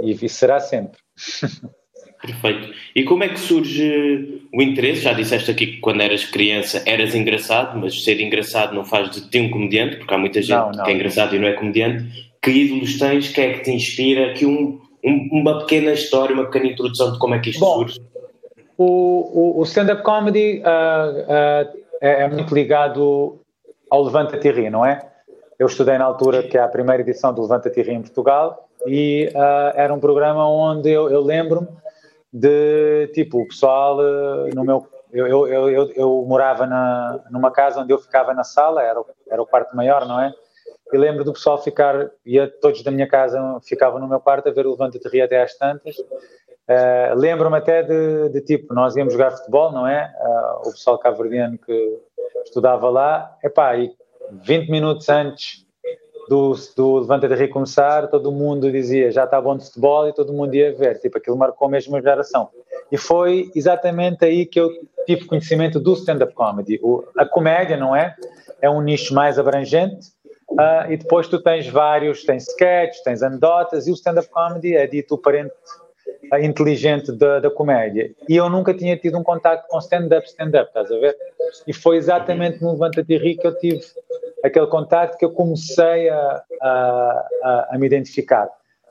E, 0.00 0.12
e 0.24 0.28
será 0.28 0.60
sempre. 0.60 0.98
Perfeito. 2.20 2.74
E 2.96 3.04
como 3.04 3.22
é 3.22 3.28
que 3.28 3.38
surge 3.38 4.42
o 4.52 4.60
interesse? 4.60 5.02
Já 5.02 5.12
disseste 5.12 5.50
aqui 5.52 5.66
que 5.66 5.76
quando 5.78 6.00
eras 6.00 6.24
criança 6.24 6.82
eras 6.84 7.14
engraçado, 7.14 7.78
mas 7.78 8.02
ser 8.02 8.20
engraçado 8.20 8.74
não 8.74 8.84
faz 8.84 9.10
de 9.10 9.28
ti 9.30 9.38
um 9.38 9.50
comediante, 9.50 9.96
porque 9.96 10.12
há 10.12 10.18
muita 10.18 10.42
gente 10.42 10.56
não, 10.56 10.72
não. 10.72 10.84
que 10.84 10.90
é 10.90 10.94
engraçado 10.94 11.36
e 11.36 11.38
não 11.38 11.46
é 11.46 11.52
comediante. 11.52 12.32
Que 12.42 12.50
ídolos 12.50 12.98
tens? 12.98 13.28
Que 13.28 13.40
é 13.40 13.52
que 13.52 13.60
te 13.60 13.70
inspira? 13.70 14.30
Aqui 14.30 14.44
um, 14.44 14.80
um, 15.04 15.28
uma 15.30 15.60
pequena 15.60 15.92
história, 15.92 16.34
uma 16.34 16.46
pequena 16.46 16.72
introdução 16.72 17.12
de 17.12 17.18
como 17.18 17.34
é 17.34 17.38
que 17.38 17.50
isto 17.50 17.60
Bom, 17.60 17.74
surge. 17.74 18.00
O, 18.78 19.58
o, 19.58 19.62
stand-up 19.64 20.04
comedy 20.04 20.62
uh, 20.62 21.72
uh, 21.74 21.78
é, 22.00 22.28
muito 22.28 22.54
ligado 22.54 23.40
ao 23.90 24.04
Levanta-te 24.04 24.46
e 24.48 24.70
não 24.70 24.86
é? 24.86 25.04
Eu 25.58 25.66
estudei 25.66 25.98
na 25.98 26.04
altura 26.04 26.44
que 26.44 26.56
é 26.56 26.62
a 26.62 26.68
primeira 26.68 27.02
edição 27.02 27.34
do 27.34 27.42
Levanta-te 27.42 27.80
em 27.80 28.00
Portugal 28.00 28.68
e 28.86 29.32
uh, 29.34 29.74
era 29.74 29.92
um 29.92 29.98
programa 29.98 30.48
onde 30.48 30.90
eu, 30.90 31.10
eu 31.10 31.20
lembro-me 31.20 31.66
de, 32.32 33.08
tipo, 33.14 33.42
o 33.42 33.48
pessoal 33.48 33.98
no 34.54 34.62
meu... 34.62 34.86
Eu, 35.10 35.26
eu, 35.26 35.70
eu, 35.70 35.92
eu, 35.92 36.24
morava 36.28 36.66
na, 36.66 37.18
numa 37.30 37.50
casa 37.50 37.80
onde 37.80 37.92
eu 37.92 37.98
ficava 37.98 38.32
na 38.34 38.44
sala, 38.44 38.82
era, 38.82 39.02
era 39.28 39.42
o 39.42 39.46
quarto 39.46 39.74
maior, 39.74 40.06
não 40.06 40.20
é? 40.20 40.32
E 40.92 40.96
lembro 40.98 41.24
do 41.24 41.32
pessoal 41.32 41.60
ficar, 41.60 42.10
ia 42.24 42.46
todos 42.46 42.82
da 42.82 42.90
minha 42.90 43.08
casa 43.08 43.40
ficavam 43.62 43.98
no 43.98 44.06
meu 44.06 44.20
quarto 44.20 44.48
a 44.48 44.52
ver 44.52 44.66
o 44.66 44.72
Levanta-te 44.72 45.20
até 45.20 45.42
às 45.42 45.56
tantas 45.56 45.96
Uh, 46.68 47.16
Lembro-me 47.16 47.56
até 47.56 47.82
de, 47.82 48.28
de, 48.28 48.40
tipo, 48.42 48.74
nós 48.74 48.94
íamos 48.94 49.14
jogar 49.14 49.30
futebol, 49.30 49.72
não 49.72 49.86
é? 49.86 50.12
Uh, 50.20 50.68
o 50.68 50.72
pessoal 50.72 50.98
cabo-verdiano 50.98 51.56
que 51.56 51.98
estudava 52.44 52.90
lá, 52.90 53.36
epá, 53.42 53.74
e 53.76 53.90
20 54.30 54.70
minutos 54.70 55.08
antes 55.08 55.66
do, 56.28 56.54
do 56.76 56.98
Levanta 56.98 57.26
de 57.26 57.34
Rio 57.34 57.48
começar, 57.48 58.08
todo 58.08 58.30
mundo 58.30 58.70
dizia 58.70 59.10
já 59.10 59.24
está 59.24 59.40
bom 59.40 59.56
de 59.56 59.64
futebol 59.64 60.08
e 60.08 60.12
todo 60.12 60.32
mundo 60.32 60.54
ia 60.54 60.74
ver, 60.74 60.98
tipo, 61.00 61.16
aquilo 61.16 61.38
marcou 61.38 61.68
mesmo 61.70 61.96
a 61.96 62.02
geração. 62.02 62.50
E 62.92 62.98
foi 62.98 63.50
exatamente 63.54 64.24
aí 64.26 64.44
que 64.44 64.60
eu 64.60 64.70
tive 65.06 65.24
conhecimento 65.24 65.80
do 65.80 65.94
stand-up 65.94 66.34
comedy. 66.34 66.78
O, 66.82 67.02
a 67.16 67.24
comédia, 67.24 67.78
não 67.78 67.96
é? 67.96 68.14
É 68.60 68.68
um 68.68 68.82
nicho 68.82 69.14
mais 69.14 69.38
abrangente. 69.38 70.08
Uh, 70.50 70.90
e 70.90 70.96
depois 70.96 71.28
tu 71.28 71.42
tens 71.42 71.66
vários, 71.66 72.24
tens 72.24 72.48
sketches, 72.48 73.02
tens 73.02 73.22
anedotas, 73.22 73.86
e 73.86 73.90
o 73.90 73.94
stand-up 73.94 74.28
comedy 74.28 74.76
é 74.76 74.86
dito 74.86 75.14
o 75.14 75.18
parente 75.18 75.52
inteligente 76.40 77.12
da, 77.12 77.40
da, 77.40 77.50
comédia. 77.50 78.10
E 78.28 78.36
eu 78.36 78.48
nunca 78.50 78.74
tinha 78.74 78.96
tido 78.96 79.18
um 79.18 79.22
contato 79.22 79.66
com 79.68 79.78
stand-up, 79.78 80.26
stand-up, 80.26 80.68
estás 80.68 80.90
a 80.90 80.98
ver? 80.98 81.16
E 81.66 81.72
foi 81.72 81.96
exatamente 81.96 82.62
no 82.62 82.72
Levanta-te 82.72 83.16
Ri 83.16 83.36
que 83.36 83.46
eu 83.46 83.56
tive 83.58 83.80
aquele 84.44 84.66
contato 84.66 85.16
que 85.16 85.24
eu 85.24 85.30
comecei 85.30 86.08
a, 86.08 86.42
a, 86.62 87.28
a, 87.42 87.68
a, 87.72 87.78
me 87.78 87.86
identificar. 87.86 88.48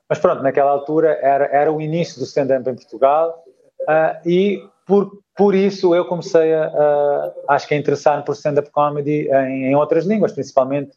Mas 0.10 0.20
pronto, 0.20 0.42
naquela 0.42 0.72
altura 0.72 1.20
era, 1.22 1.46
era 1.46 1.72
o 1.72 1.82
início 1.82 2.20
do 2.20 2.26
stand-up 2.26 2.70
em 2.70 2.76
Portugal 2.76 3.44
uh, 3.82 4.28
e 4.28 4.64
por, 4.86 5.20
por 5.36 5.54
isso 5.54 5.94
eu 5.94 6.06
comecei 6.06 6.54
a, 6.54 7.34
acho 7.50 7.68
que 7.68 7.74
a 7.74 7.78
interessar-me 7.78 8.24
por 8.24 8.34
stand-up 8.34 8.70
comedy 8.72 9.30
em, 9.30 9.66
em, 9.68 9.76
outras 9.76 10.06
línguas, 10.06 10.32
principalmente 10.32 10.92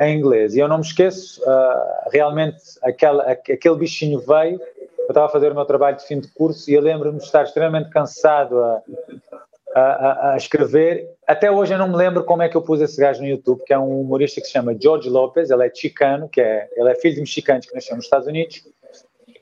em 0.00 0.18
inglês. 0.18 0.54
E 0.54 0.58
eu 0.58 0.66
não 0.66 0.78
me 0.78 0.84
esqueço, 0.84 1.40
uh, 1.42 2.10
realmente 2.10 2.58
aquele, 2.82 3.20
aquele 3.20 3.76
bichinho 3.76 4.18
veio 4.20 4.60
eu 5.10 5.12
estava 5.12 5.26
a 5.26 5.30
fazer 5.30 5.50
o 5.50 5.54
meu 5.56 5.64
trabalho 5.64 5.96
de 5.96 6.04
fim 6.04 6.20
de 6.20 6.28
curso 6.28 6.70
e 6.70 6.74
eu 6.74 6.80
lembro-me 6.80 7.18
de 7.18 7.24
estar 7.24 7.42
extremamente 7.42 7.90
cansado 7.90 8.60
a, 8.60 8.80
a, 9.74 10.32
a, 10.32 10.36
escrever. 10.36 11.10
Até 11.26 11.50
hoje 11.50 11.74
eu 11.74 11.78
não 11.78 11.88
me 11.88 11.96
lembro 11.96 12.22
como 12.22 12.42
é 12.42 12.48
que 12.48 12.56
eu 12.56 12.62
pus 12.62 12.80
esse 12.80 13.00
gajo 13.00 13.20
no 13.20 13.26
YouTube, 13.26 13.64
que 13.66 13.72
é 13.72 13.78
um 13.78 14.02
humorista 14.02 14.40
que 14.40 14.46
se 14.46 14.52
chama 14.52 14.76
George 14.80 15.10
Lopez, 15.10 15.50
ele 15.50 15.66
é 15.66 15.74
chicano, 15.74 16.28
que 16.28 16.40
é, 16.40 16.68
ele 16.76 16.90
é 16.90 16.94
filho 16.94 17.16
de 17.16 17.20
mexicanos 17.22 17.66
que 17.66 17.74
nasceu 17.74 17.96
nos 17.96 18.04
Estados 18.04 18.28
Unidos. 18.28 18.62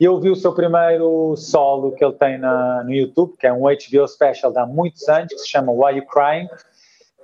E 0.01 0.05
eu 0.07 0.19
vi 0.19 0.31
o 0.31 0.37
seu 0.37 0.55
primeiro 0.55 1.37
solo 1.37 1.93
que 1.93 2.03
ele 2.03 2.15
tem 2.15 2.39
na, 2.39 2.83
no 2.83 2.95
YouTube, 2.95 3.37
que 3.39 3.47
é 3.47 3.53
um 3.53 3.65
HBO 3.65 4.09
special 4.09 4.51
de 4.51 4.59
há 4.59 4.65
muitos 4.65 5.07
anos, 5.07 5.35
que 5.35 5.39
se 5.41 5.49
chama 5.49 5.71
Why 5.71 5.99
You 5.99 6.07
Crying, 6.07 6.49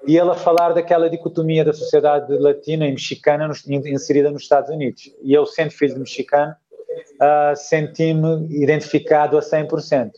e 0.07 0.19
ele 0.19 0.31
a 0.31 0.35
falar 0.35 0.75
daquela 0.75 1.09
dicotomia 1.09 1.65
da 1.65 1.73
sociedade 1.73 2.37
latina 2.37 2.87
e 2.87 2.91
mexicana 2.91 3.51
inserida 3.87 4.31
nos 4.31 4.43
Estados 4.43 4.69
Unidos. 4.69 5.11
E 5.23 5.33
eu, 5.33 5.47
sendo 5.47 5.71
filho 5.71 5.95
de 5.95 6.01
mexicano, 6.01 6.55
uh, 7.15 7.57
senti-me 7.57 8.47
identificado 8.51 9.37
a 9.37 9.41
100%. 9.41 10.11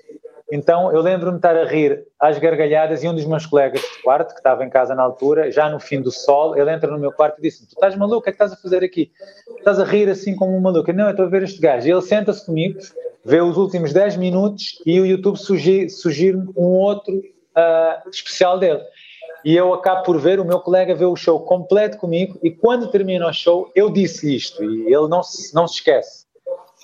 Então 0.50 0.92
eu 0.92 1.00
lembro-me 1.00 1.32
de 1.32 1.38
estar 1.38 1.56
a 1.56 1.64
rir 1.64 2.06
às 2.20 2.38
gargalhadas 2.38 3.02
e 3.02 3.08
um 3.08 3.14
dos 3.14 3.24
meus 3.24 3.44
colegas 3.44 3.80
de 3.80 4.02
quarto, 4.02 4.32
que 4.32 4.38
estava 4.38 4.64
em 4.64 4.70
casa 4.70 4.94
na 4.94 5.02
altura, 5.02 5.50
já 5.50 5.68
no 5.68 5.80
fim 5.80 6.00
do 6.00 6.12
sol, 6.12 6.56
ele 6.56 6.72
entra 6.72 6.90
no 6.90 6.98
meu 6.98 7.10
quarto 7.10 7.38
e 7.38 7.42
disse: 7.42 7.66
Tu 7.66 7.72
estás 7.72 7.96
maluco? 7.96 8.18
O 8.18 8.22
que 8.22 8.30
é 8.30 8.32
que 8.32 8.36
estás 8.36 8.52
a 8.52 8.56
fazer 8.56 8.84
aqui? 8.84 9.10
Estás 9.58 9.80
a 9.80 9.84
rir 9.84 10.08
assim 10.08 10.36
como 10.36 10.56
um 10.56 10.60
maluco? 10.60 10.92
Não, 10.92 11.06
eu 11.06 11.10
estou 11.10 11.26
a 11.26 11.28
ver 11.28 11.42
este 11.42 11.60
gajo. 11.60 11.88
E 11.88 11.90
ele 11.90 12.02
senta-se 12.02 12.46
comigo, 12.46 12.78
vê 13.24 13.40
os 13.40 13.56
últimos 13.56 13.92
10 13.92 14.16
minutos 14.18 14.80
e 14.86 15.00
o 15.00 15.06
YouTube 15.06 15.36
sugir-me 15.36 16.48
um 16.56 16.62
outro 16.62 17.12
uh, 17.16 18.08
especial 18.08 18.56
dele. 18.56 18.82
E 19.44 19.54
eu 19.56 19.74
acabo 19.74 20.04
por 20.04 20.18
ver, 20.18 20.38
o 20.38 20.44
meu 20.44 20.60
colega 20.60 20.94
vê 20.94 21.04
o 21.04 21.16
show 21.16 21.40
completo 21.40 21.98
comigo 21.98 22.38
e 22.42 22.50
quando 22.50 22.88
termina 22.88 23.28
o 23.28 23.32
show, 23.32 23.70
eu 23.74 23.90
disse 23.90 24.34
isto 24.34 24.62
e 24.62 24.92
ele 24.92 25.08
não 25.08 25.22
se, 25.22 25.54
não 25.54 25.66
se 25.68 25.74
esquece 25.74 26.25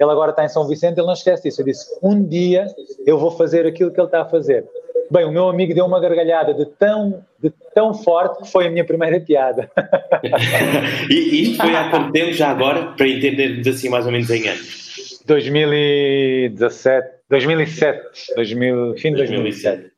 ele 0.00 0.10
agora 0.10 0.30
está 0.30 0.44
em 0.44 0.48
São 0.48 0.66
Vicente, 0.66 0.98
ele 0.98 1.06
não 1.06 1.12
esquece 1.12 1.42
disso. 1.42 1.60
Eu 1.60 1.66
disse: 1.66 1.86
um 2.02 2.24
dia 2.24 2.66
eu 3.06 3.18
vou 3.18 3.30
fazer 3.30 3.66
aquilo 3.66 3.90
que 3.90 4.00
ele 4.00 4.06
está 4.06 4.22
a 4.22 4.28
fazer. 4.28 4.64
Bem, 5.10 5.26
o 5.26 5.32
meu 5.32 5.48
amigo 5.48 5.74
deu 5.74 5.84
uma 5.84 6.00
gargalhada 6.00 6.54
de 6.54 6.64
tão, 6.64 7.22
de 7.38 7.52
tão 7.74 7.92
forte 7.92 8.42
que 8.42 8.50
foi 8.50 8.66
a 8.66 8.70
minha 8.70 8.84
primeira 8.84 9.20
piada. 9.20 9.70
e 11.10 11.42
isto 11.42 11.62
foi 11.62 11.76
há 11.76 11.90
quanto 11.90 12.12
tempo 12.12 12.32
já 12.32 12.48
agora, 12.48 12.92
para 12.96 13.06
entendermos 13.06 13.66
assim 13.66 13.90
mais 13.90 14.06
ou 14.06 14.12
menos 14.12 14.30
em 14.30 14.48
anos? 14.48 15.20
2017, 15.26 17.08
2007, 17.28 18.00
2000, 18.36 18.94
fim 18.96 19.10
de 19.10 19.16
2007. 19.18 19.92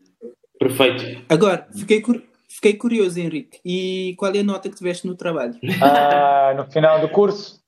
Perfeito. 0.59 1.23
Agora, 1.29 1.67
fiquei, 1.77 2.03
fiquei 2.49 2.75
curioso, 2.75 3.21
Henrique. 3.21 3.61
E 3.65 4.15
qual 4.19 4.33
é 4.35 4.41
a 4.41 4.45
nota 4.45 4.69
que 4.69 4.77
tiveste 4.77 5.07
no 5.07 5.15
trabalho? 5.15 5.55
Ah, 5.81 6.55
no 6.57 6.65
final 6.71 7.01
do 7.01 7.09
curso, 7.09 7.61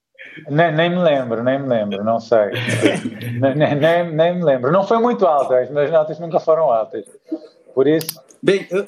nem, 0.49 0.75
nem, 0.75 0.90
me 0.90 1.02
lembro, 1.02 1.43
nem 1.43 1.59
me 1.59 1.69
lembro, 1.69 2.05
não 2.05 2.21
sei. 2.21 2.50
nem, 3.40 3.76
nem, 3.76 4.12
nem, 4.12 4.35
me 4.37 4.45
lembro. 4.45 4.71
Não 4.73 4.87
foi 4.87 4.99
muito 4.99 5.26
alta, 5.26 5.59
as 5.61 5.71
minhas 5.71 5.90
notas 5.90 6.19
nunca 6.19 6.40
foram 6.40 6.71
altas. 6.71 7.05
Por 7.75 7.87
isso. 7.87 8.21
Bem, 8.43 8.66
eu, 8.71 8.87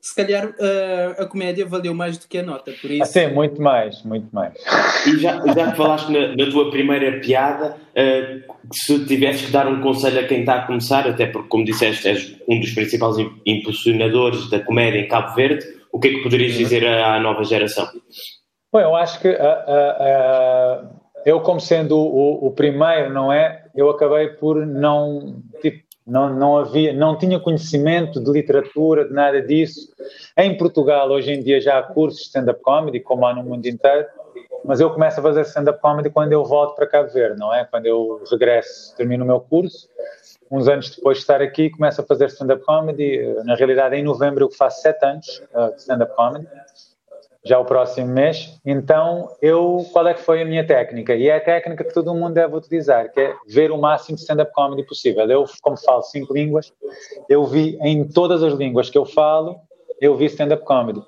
se 0.00 0.14
calhar 0.14 0.46
uh, 0.46 1.22
a 1.22 1.26
comédia 1.26 1.66
valeu 1.66 1.94
mais 1.94 2.16
do 2.16 2.26
que 2.26 2.38
a 2.38 2.42
nota, 2.42 2.72
por 2.80 2.90
isso. 2.90 3.02
Ah, 3.02 3.06
sim, 3.06 3.26
muito 3.28 3.60
mais, 3.60 4.02
muito 4.02 4.28
mais. 4.32 4.54
E 5.06 5.18
já, 5.18 5.44
já 5.54 5.70
que 5.70 5.76
falaste 5.76 6.10
na, 6.10 6.34
na, 6.34 6.50
tua 6.50 6.70
primeira 6.70 7.20
piada, 7.20 7.76
uh, 7.76 8.54
se 8.72 9.04
tivesses 9.04 9.46
que 9.46 9.52
dar 9.52 9.68
um 9.68 9.82
conselho 9.82 10.20
a 10.20 10.24
quem 10.24 10.40
está 10.40 10.54
a 10.54 10.66
começar, 10.66 11.06
até 11.06 11.26
porque, 11.26 11.48
como 11.48 11.64
disseste, 11.64 12.08
és 12.08 12.36
um 12.48 12.58
dos 12.58 12.70
principais 12.72 13.16
impulsionadores 13.44 14.48
da 14.48 14.60
comédia 14.60 15.00
em 15.00 15.08
Cabo 15.08 15.34
Verde, 15.34 15.66
o 15.92 16.00
que 16.00 16.08
é 16.08 16.10
que 16.12 16.22
poderias 16.22 16.52
uhum. 16.52 16.58
dizer 16.58 16.86
à, 16.86 17.16
à 17.16 17.20
nova 17.20 17.44
geração? 17.44 17.86
Bom, 18.72 18.78
eu 18.78 18.94
acho 18.94 19.18
que 19.18 19.28
uh, 19.28 19.32
uh, 19.32 20.84
uh, 20.84 21.00
eu, 21.26 21.40
como 21.40 21.60
sendo 21.60 21.98
o, 21.98 22.46
o, 22.46 22.52
primeiro, 22.52 23.12
não 23.12 23.32
é? 23.32 23.64
Eu 23.74 23.90
acabei 23.90 24.28
por 24.28 24.64
não, 24.64 25.42
tipo, 25.60 25.84
não, 26.06 26.32
não 26.32 26.56
havia, 26.56 26.92
não 26.92 27.18
tinha 27.18 27.40
conhecimento 27.40 28.22
de 28.22 28.30
literatura, 28.30 29.06
de 29.06 29.12
nada 29.12 29.42
disso. 29.42 29.88
Em 30.36 30.56
Portugal, 30.56 31.10
hoje 31.10 31.32
em 31.32 31.42
dia, 31.42 31.60
já 31.60 31.80
há 31.80 31.82
cursos 31.82 32.20
de 32.20 32.26
stand-up 32.26 32.62
comedy, 32.62 33.00
como 33.00 33.26
há 33.26 33.34
no 33.34 33.42
mundo 33.42 33.66
inteiro, 33.66 34.06
mas 34.64 34.78
eu 34.78 34.88
começo 34.90 35.18
a 35.18 35.22
fazer 35.22 35.40
stand-up 35.40 35.80
comedy 35.80 36.08
quando 36.08 36.32
eu 36.32 36.44
volto 36.44 36.76
para 36.76 36.86
Cabo 36.86 37.10
Verde, 37.10 37.40
não 37.40 37.52
é? 37.52 37.64
Quando 37.64 37.86
eu 37.86 38.22
regresso, 38.30 38.94
termino 38.96 39.24
o 39.24 39.26
meu 39.26 39.40
curso, 39.40 39.88
uns 40.48 40.68
anos 40.68 40.94
depois 40.94 41.16
de 41.16 41.22
estar 41.22 41.42
aqui, 41.42 41.70
começo 41.70 42.00
a 42.00 42.04
fazer 42.04 42.26
stand-up 42.26 42.64
comedy. 42.64 43.34
Na 43.44 43.56
realidade, 43.56 43.96
em 43.96 44.04
novembro 44.04 44.44
eu 44.44 44.50
faço 44.50 44.80
sete 44.80 45.04
anos 45.04 45.42
de 45.74 45.80
stand-up 45.80 46.14
comedy 46.14 46.46
já 47.44 47.58
o 47.58 47.64
próximo 47.64 48.08
mês. 48.08 48.60
Então, 48.64 49.30
eu, 49.40 49.86
qual 49.92 50.06
é 50.06 50.14
que 50.14 50.20
foi 50.20 50.42
a 50.42 50.44
minha 50.44 50.66
técnica? 50.66 51.14
E 51.14 51.28
é 51.28 51.36
a 51.36 51.40
técnica 51.40 51.84
que 51.84 51.94
todo 51.94 52.14
mundo 52.14 52.34
deve 52.34 52.54
utilizar, 52.54 53.10
que 53.10 53.20
é 53.20 53.34
ver 53.48 53.70
o 53.70 53.78
máximo 53.78 54.16
de 54.16 54.22
stand-up 54.22 54.52
comedy 54.52 54.84
possível. 54.84 55.28
Eu, 55.30 55.44
como 55.62 55.76
falo 55.76 56.02
cinco 56.02 56.34
línguas, 56.34 56.72
eu 57.28 57.44
vi 57.44 57.78
em 57.80 58.04
todas 58.04 58.42
as 58.42 58.54
línguas 58.54 58.90
que 58.90 58.98
eu 58.98 59.06
falo, 59.06 59.56
eu 60.00 60.16
vi 60.16 60.26
stand-up 60.26 60.64
comedy. 60.64 61.02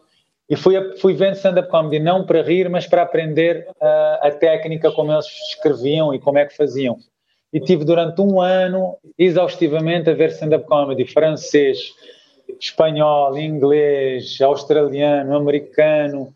E 0.49 0.57
fui, 0.57 0.75
fui 0.99 1.15
vendo 1.15 1.35
stand-up 1.35 1.69
comedy 1.71 1.99
não 1.99 2.25
para 2.25 2.43
rir, 2.43 2.69
mas 2.69 2.87
para 2.87 3.03
aprender 3.03 3.67
uh, 3.81 4.27
a 4.27 4.31
técnica, 4.31 4.91
como 4.91 5.13
eles 5.13 5.27
escreviam 5.51 6.15
e 6.15 6.19
como 6.19 6.39
é 6.39 6.47
que 6.47 6.57
faziam. 6.57 6.97
E 7.53 7.61
tive 7.61 7.85
durante 7.85 8.21
um 8.21 8.41
ano, 8.41 8.97
exaustivamente, 9.19 10.09
a 10.09 10.15
ver 10.15 10.31
stand-up 10.31 10.67
comedy 10.67 11.07
francês, 11.07 11.93
espanhol, 12.61 13.37
inglês, 13.39 14.41
australiano, 14.41 15.37
americano, 15.37 16.35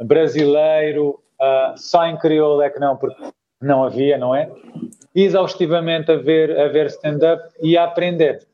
brasileiro, 0.00 1.20
uh, 1.40 1.76
só 1.76 2.06
em 2.06 2.16
crioulo 2.16 2.62
é 2.62 2.70
que 2.70 2.78
não, 2.78 2.96
porque 2.96 3.22
não 3.60 3.84
havia, 3.84 4.18
não 4.18 4.34
é? 4.34 4.50
Exaustivamente 5.14 6.10
a 6.12 6.16
ver, 6.16 6.58
a 6.58 6.68
ver 6.68 6.86
stand-up 6.86 7.48
e 7.60 7.76
a 7.76 7.84
aprender. 7.84 8.46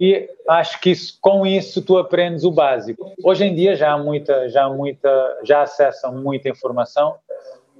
E 0.00 0.28
acho 0.48 0.80
que 0.80 0.90
isso, 0.90 1.16
com 1.20 1.46
isso 1.46 1.80
tu 1.82 1.96
aprendes 1.96 2.44
o 2.44 2.50
básico. 2.50 3.12
Hoje 3.22 3.44
em 3.44 3.54
dia 3.54 3.76
já 3.76 3.92
há 3.92 3.98
muita, 3.98 4.48
já 4.48 4.64
há 4.64 4.70
muita, 4.70 5.38
já 5.44 5.62
acessam 5.62 6.14
muita 6.14 6.48
informação, 6.48 7.16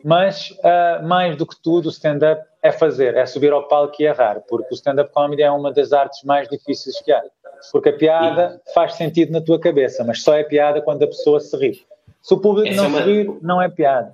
mas 0.04 0.50
uh, 0.50 1.06
mais 1.06 1.36
do 1.36 1.46
que 1.46 1.60
tudo 1.60 1.86
o 1.86 1.90
stand-up 1.90 2.44
é 2.62 2.70
fazer, 2.70 3.16
é 3.16 3.26
subir 3.26 3.52
ao 3.52 3.66
palco 3.66 3.96
e 4.00 4.04
errar, 4.04 4.40
porque 4.48 4.72
o 4.72 4.74
stand-up 4.74 5.12
comedy 5.12 5.42
é 5.42 5.50
uma 5.50 5.72
das 5.72 5.92
artes 5.92 6.22
mais 6.22 6.48
difíceis 6.48 7.00
que 7.00 7.12
há. 7.12 7.22
Porque 7.70 7.90
a 7.90 7.92
piada 7.92 8.60
faz 8.74 8.94
sentido 8.94 9.32
na 9.32 9.40
tua 9.40 9.60
cabeça, 9.60 10.02
mas 10.04 10.22
só 10.22 10.34
é 10.34 10.42
piada 10.42 10.80
quando 10.80 11.02
a 11.02 11.06
pessoa 11.06 11.38
se 11.38 11.56
ri. 11.56 11.82
Se 12.20 12.34
o 12.34 12.38
público 12.38 12.68
Essa 12.68 12.76
não 12.76 12.84
é 12.84 12.88
uma, 12.88 13.02
se 13.02 13.04
rir, 13.04 13.38
não 13.42 13.62
é 13.62 13.68
piada. 13.68 14.12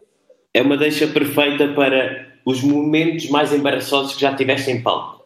É 0.52 0.62
uma 0.62 0.76
deixa 0.76 1.06
perfeita 1.06 1.68
para 1.68 2.26
os 2.44 2.62
momentos 2.62 3.28
mais 3.28 3.52
embaraçosos 3.52 4.14
que 4.14 4.20
já 4.20 4.34
tiveste 4.34 4.70
em 4.70 4.82
palco. 4.82 5.24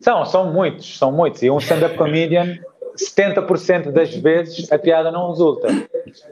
São, 0.00 0.24
são 0.26 0.52
muitos, 0.52 0.98
são 0.98 1.10
muitos. 1.10 1.42
E 1.42 1.50
um 1.50 1.58
stand-up 1.58 1.96
comedian, 1.96 2.58
70% 2.96 3.92
das 3.92 4.14
vezes 4.14 4.70
a 4.70 4.78
piada 4.78 5.10
não 5.10 5.30
resulta. 5.30 5.68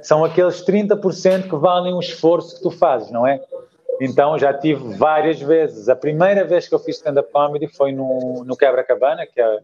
São 0.03 0.25
aqueles 0.25 0.65
30% 0.65 1.49
que 1.49 1.57
valem 1.57 1.95
o 1.95 2.01
esforço 2.01 2.57
que 2.57 2.63
tu 2.63 2.71
fazes, 2.71 3.11
não 3.11 3.27
é? 3.27 3.41
Então 4.01 4.39
já 4.39 4.53
tive 4.53 4.97
várias 4.97 5.41
vezes. 5.41 5.89
A 5.89 5.97
primeira 5.97 6.45
vez 6.45 6.69
que 6.69 6.75
eu 6.75 6.79
fiz 6.79 6.97
stand-up 6.97 7.31
comedy 7.33 7.69
foi 7.69 7.93
no, 7.93 8.45
no 8.45 8.57
Quebra-Cabana, 8.57 9.27
que 9.27 9.41
é 9.41 9.61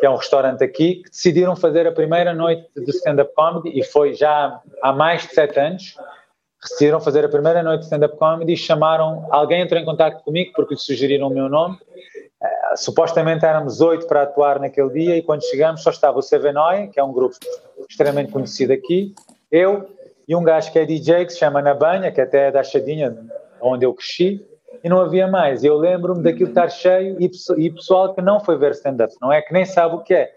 que 0.00 0.06
é 0.06 0.10
um 0.10 0.16
restaurante 0.16 0.64
aqui, 0.64 0.96
que 0.96 1.10
decidiram 1.10 1.54
fazer 1.54 1.86
a 1.86 1.92
primeira 1.92 2.32
noite 2.32 2.66
de 2.74 2.90
stand-up 2.90 3.34
comedy 3.34 3.78
e 3.78 3.84
foi 3.84 4.14
já 4.14 4.58
há 4.82 4.92
mais 4.94 5.26
de 5.26 5.34
sete 5.34 5.60
anos. 5.60 5.94
Decidiram 6.62 7.00
fazer 7.00 7.22
a 7.22 7.28
primeira 7.28 7.62
noite 7.62 7.80
de 7.80 7.84
stand-up 7.84 8.16
comedy 8.16 8.54
e 8.54 8.56
chamaram. 8.56 9.26
Alguém 9.30 9.60
entrou 9.60 9.78
em 9.78 9.84
contato 9.84 10.24
comigo 10.24 10.52
porque 10.56 10.72
lhe 10.72 10.80
sugeriram 10.80 11.26
o 11.26 11.30
meu 11.30 11.50
nome. 11.50 11.76
Uh, 11.76 12.76
supostamente 12.76 13.44
éramos 13.44 13.82
oito 13.82 14.06
para 14.06 14.22
atuar 14.22 14.58
naquele 14.58 14.88
dia 14.88 15.16
e 15.18 15.22
quando 15.22 15.44
chegamos 15.44 15.82
só 15.82 15.90
estava 15.90 16.18
o 16.18 16.22
Sevenoi, 16.22 16.88
que 16.88 16.98
é 16.98 17.04
um 17.04 17.12
grupo 17.12 17.36
extremamente 17.86 18.32
conhecido 18.32 18.72
aqui, 18.72 19.14
eu 19.52 19.86
e 20.26 20.34
um 20.34 20.42
gajo 20.42 20.72
que 20.72 20.78
é 20.78 20.86
DJ 20.86 21.26
que 21.26 21.32
se 21.32 21.38
chama 21.38 21.60
Na 21.60 21.74
Banha, 21.74 22.10
que 22.10 22.20
até 22.20 22.48
é 22.48 22.50
da 22.50 22.62
Chadinha, 22.62 23.14
onde 23.60 23.84
eu 23.84 23.92
cresci, 23.92 24.42
e 24.82 24.88
não 24.88 25.00
havia 25.00 25.26
mais. 25.26 25.62
Eu 25.62 25.76
lembro-me 25.76 26.22
daquilo 26.22 26.48
estar 26.48 26.68
cheio 26.68 27.16
e, 27.20 27.30
e 27.58 27.70
pessoal 27.70 28.14
que 28.14 28.22
não 28.22 28.40
foi 28.40 28.56
ver 28.56 28.72
stand-up, 28.72 29.12
não 29.20 29.32
é? 29.32 29.42
Que 29.42 29.52
nem 29.52 29.64
sabe 29.64 29.94
o 29.94 30.00
que 30.00 30.14
é. 30.14 30.32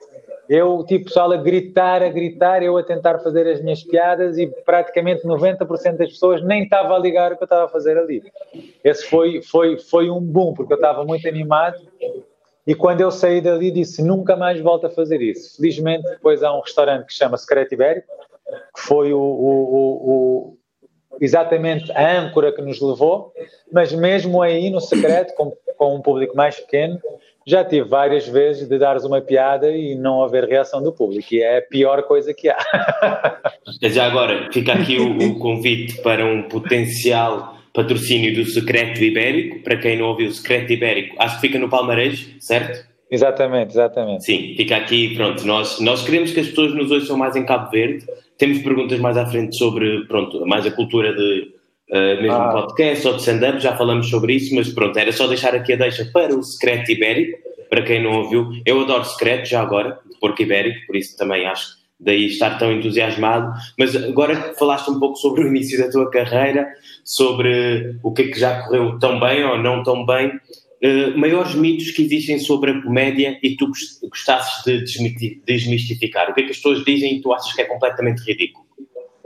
eu, 0.50 0.84
tipo, 0.86 1.06
pessoal 1.06 1.32
a 1.32 1.38
gritar, 1.38 2.04
a 2.04 2.10
gritar, 2.10 2.62
eu 2.62 2.78
a 2.78 2.84
tentar 2.84 3.20
fazer 3.20 3.48
as 3.48 3.62
minhas 3.62 3.84
piadas 3.84 4.38
e 4.38 4.48
praticamente 4.66 5.24
90% 5.24 5.98
das 5.98 6.10
pessoas 6.10 6.44
nem 6.44 6.64
estava 6.64 6.96
a 6.96 7.00
ligar 7.00 7.32
o 7.32 7.38
que 7.38 7.44
eu 7.44 7.46
estava 7.46 7.66
a 7.66 7.70
fazer 7.70 7.98
ali. 7.98 8.24
Esse 8.84 9.06
foi, 9.06 9.42
foi, 9.42 9.78
foi 9.78 10.10
um 10.10 10.20
boom, 10.20 10.54
porque 10.54 10.74
eu 10.74 10.78
estava 10.78 11.04
muito 11.06 11.28
animado 11.28 11.78
e 12.66 12.74
quando 12.74 13.02
eu 13.02 13.12
saí 13.12 13.42
dali 13.42 13.72
disse 13.72 14.02
nunca 14.02 14.36
mais 14.36 14.60
volto 14.62 14.88
a 14.88 14.90
fazer 14.90 15.22
isso. 15.22 15.58
Felizmente 15.58 16.04
depois 16.10 16.44
há 16.44 16.56
um 16.56 16.62
restaurante 16.62 17.06
que 17.06 17.14
se 17.14 17.20
chama 17.20 17.38
Secreto 17.38 17.74
Ibérico, 17.74 18.08
que 18.76 18.82
foi 18.82 19.14
o, 19.14 19.20
o, 19.20 20.52
o, 20.52 20.58
exatamente 21.20 21.92
a 21.92 22.20
âncora 22.20 22.52
que 22.52 22.62
nos 22.62 22.82
levou, 22.82 23.34
mas 23.72 23.92
mesmo 23.92 24.42
aí 24.42 24.70
no 24.70 24.80
secreto, 24.80 25.34
com, 25.36 25.54
com 25.78 25.96
um 25.96 26.02
público 26.02 26.36
mais 26.36 26.60
pequeno, 26.60 27.00
já 27.46 27.64
tive 27.64 27.88
várias 27.88 28.28
vezes 28.28 28.68
de 28.68 28.78
dares 28.78 29.04
uma 29.04 29.22
piada 29.22 29.70
e 29.70 29.96
não 29.96 30.24
haver 30.24 30.46
reação 30.46 30.82
do 30.82 30.94
público, 30.94 31.34
e 31.34 31.42
é 31.42 31.58
a 31.58 31.62
pior 31.62 32.04
coisa 32.04 32.34
que 32.34 32.50
há. 32.50 32.58
Já 33.84 34.06
agora, 34.06 34.50
fica 34.52 34.74
aqui 34.74 34.98
o, 34.98 35.18
o 35.18 35.40
convite 35.40 36.02
para 36.02 36.26
um 36.26 36.44
potencial 36.44 37.58
patrocínio 37.74 38.34
do 38.36 38.46
Secreto 38.46 39.02
Ibérico, 39.02 39.64
para 39.64 39.78
quem 39.78 39.98
não 39.98 40.06
ouviu 40.06 40.30
o 40.30 40.32
Secreto 40.32 40.72
Ibérico, 40.72 41.16
acho 41.20 41.36
que 41.36 41.42
fica 41.42 41.60
no 41.60 41.70
Palmarejo, 41.70 42.36
certo? 42.40 42.93
Exatamente, 43.14 43.74
exatamente. 43.74 44.26
Sim, 44.26 44.56
fica 44.58 44.76
aqui, 44.76 45.16
pronto, 45.16 45.46
nós, 45.46 45.80
nós 45.80 46.04
queremos 46.04 46.32
que 46.32 46.40
as 46.40 46.48
pessoas 46.48 46.74
nos 46.74 46.90
ouçam 46.90 47.16
mais 47.16 47.36
em 47.36 47.46
Cabo 47.46 47.70
Verde, 47.70 48.04
temos 48.40 48.58
perguntas 48.64 49.00
mais 49.00 49.16
à 49.18 49.26
frente 49.28 49.56
sobre, 49.56 50.08
pronto, 50.08 50.44
mais 50.48 50.66
a 50.66 50.72
cultura 50.72 51.14
de 51.14 51.54
uh, 51.92 52.22
mesmo 52.24 52.32
ah. 52.32 52.54
podcast 52.54 53.08
ou 53.08 53.14
de 53.14 53.20
stand-up, 53.20 53.60
já 53.60 53.78
falamos 53.78 54.10
sobre 54.10 54.34
isso, 54.34 54.56
mas 54.56 54.68
pronto, 54.70 54.98
era 54.98 55.12
só 55.12 55.28
deixar 55.28 55.54
aqui 55.54 55.74
a 55.74 55.76
deixa 55.76 56.06
para 56.12 56.36
o 56.36 56.42
secreto 56.42 56.92
ibérico, 56.92 57.38
para 57.70 57.84
quem 57.84 58.02
não 58.02 58.14
ouviu. 58.14 58.50
Eu 58.66 58.82
adoro 58.82 59.06
secreto 59.06 59.48
já 59.48 59.62
agora, 59.62 60.00
de 60.12 60.20
porco 60.20 60.42
ibérico, 60.42 60.88
por 60.88 60.96
isso 60.96 61.16
também 61.16 61.46
acho 61.46 61.84
daí 62.00 62.26
estar 62.26 62.58
tão 62.58 62.72
entusiasmado. 62.72 63.54
Mas 63.78 63.96
agora 63.96 64.56
falaste 64.58 64.90
um 64.90 65.00
pouco 65.00 65.18
sobre 65.18 65.44
o 65.44 65.48
início 65.48 65.78
da 65.78 65.92
tua 65.92 66.10
carreira, 66.10 66.68
sobre 67.04 67.96
o 68.02 68.12
que 68.12 68.24
é 68.24 68.28
que 68.30 68.40
já 68.40 68.64
correu 68.64 68.98
tão 68.98 69.20
bem 69.20 69.44
ou 69.44 69.58
não 69.60 69.84
tão 69.84 70.04
bem. 70.04 70.32
Uh, 70.84 71.18
maiores 71.18 71.56
mitos 71.56 71.92
que 71.92 72.04
existem 72.04 72.38
sobre 72.40 72.72
a 72.72 72.82
comédia 72.82 73.40
e 73.42 73.56
tu 73.56 73.72
gostasses 74.10 74.64
de 74.66 74.84
desmistificar? 75.46 76.30
O 76.30 76.34
que 76.34 76.42
é 76.42 76.44
que 76.44 76.52
as 76.52 76.58
pessoas 76.58 76.84
dizem 76.84 77.16
e 77.16 77.22
tu 77.22 77.32
achas 77.32 77.54
que 77.54 77.62
é 77.62 77.66
completamente 77.66 78.20
ridículo? 78.20 78.66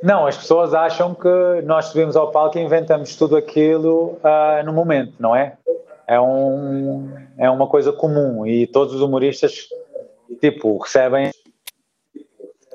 Não, 0.03 0.27
as 0.27 0.37
pessoas 0.37 0.75
acham 0.75 1.15
que 1.15 1.61
nós 1.65 1.85
subimos 1.85 2.15
ao 2.15 2.29
palco 2.31 2.59
e 2.59 2.61
inventamos 2.61 3.15
tudo 3.15 3.35
aquilo 3.35 4.19
uh, 4.23 4.63
no 4.63 4.71
momento, 4.71 5.13
não 5.19 5.35
é? 5.35 5.57
É, 6.07 6.21
um, 6.21 7.11
é 7.37 7.49
uma 7.49 7.67
coisa 7.67 7.91
comum 7.91 8.45
e 8.45 8.67
todos 8.67 8.93
os 8.93 9.01
humoristas, 9.01 9.67
tipo, 10.39 10.77
recebem. 10.77 11.31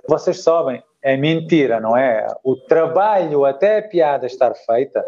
Vocês 0.09 0.43
sobem. 0.43 0.83
É 1.01 1.17
mentira, 1.17 1.81
não 1.81 1.97
é? 1.97 2.27
O 2.45 2.57
trabalho 2.57 3.45
até 3.45 3.79
a 3.79 3.83
piada 3.83 4.27
estar 4.27 4.55
feita 4.55 5.05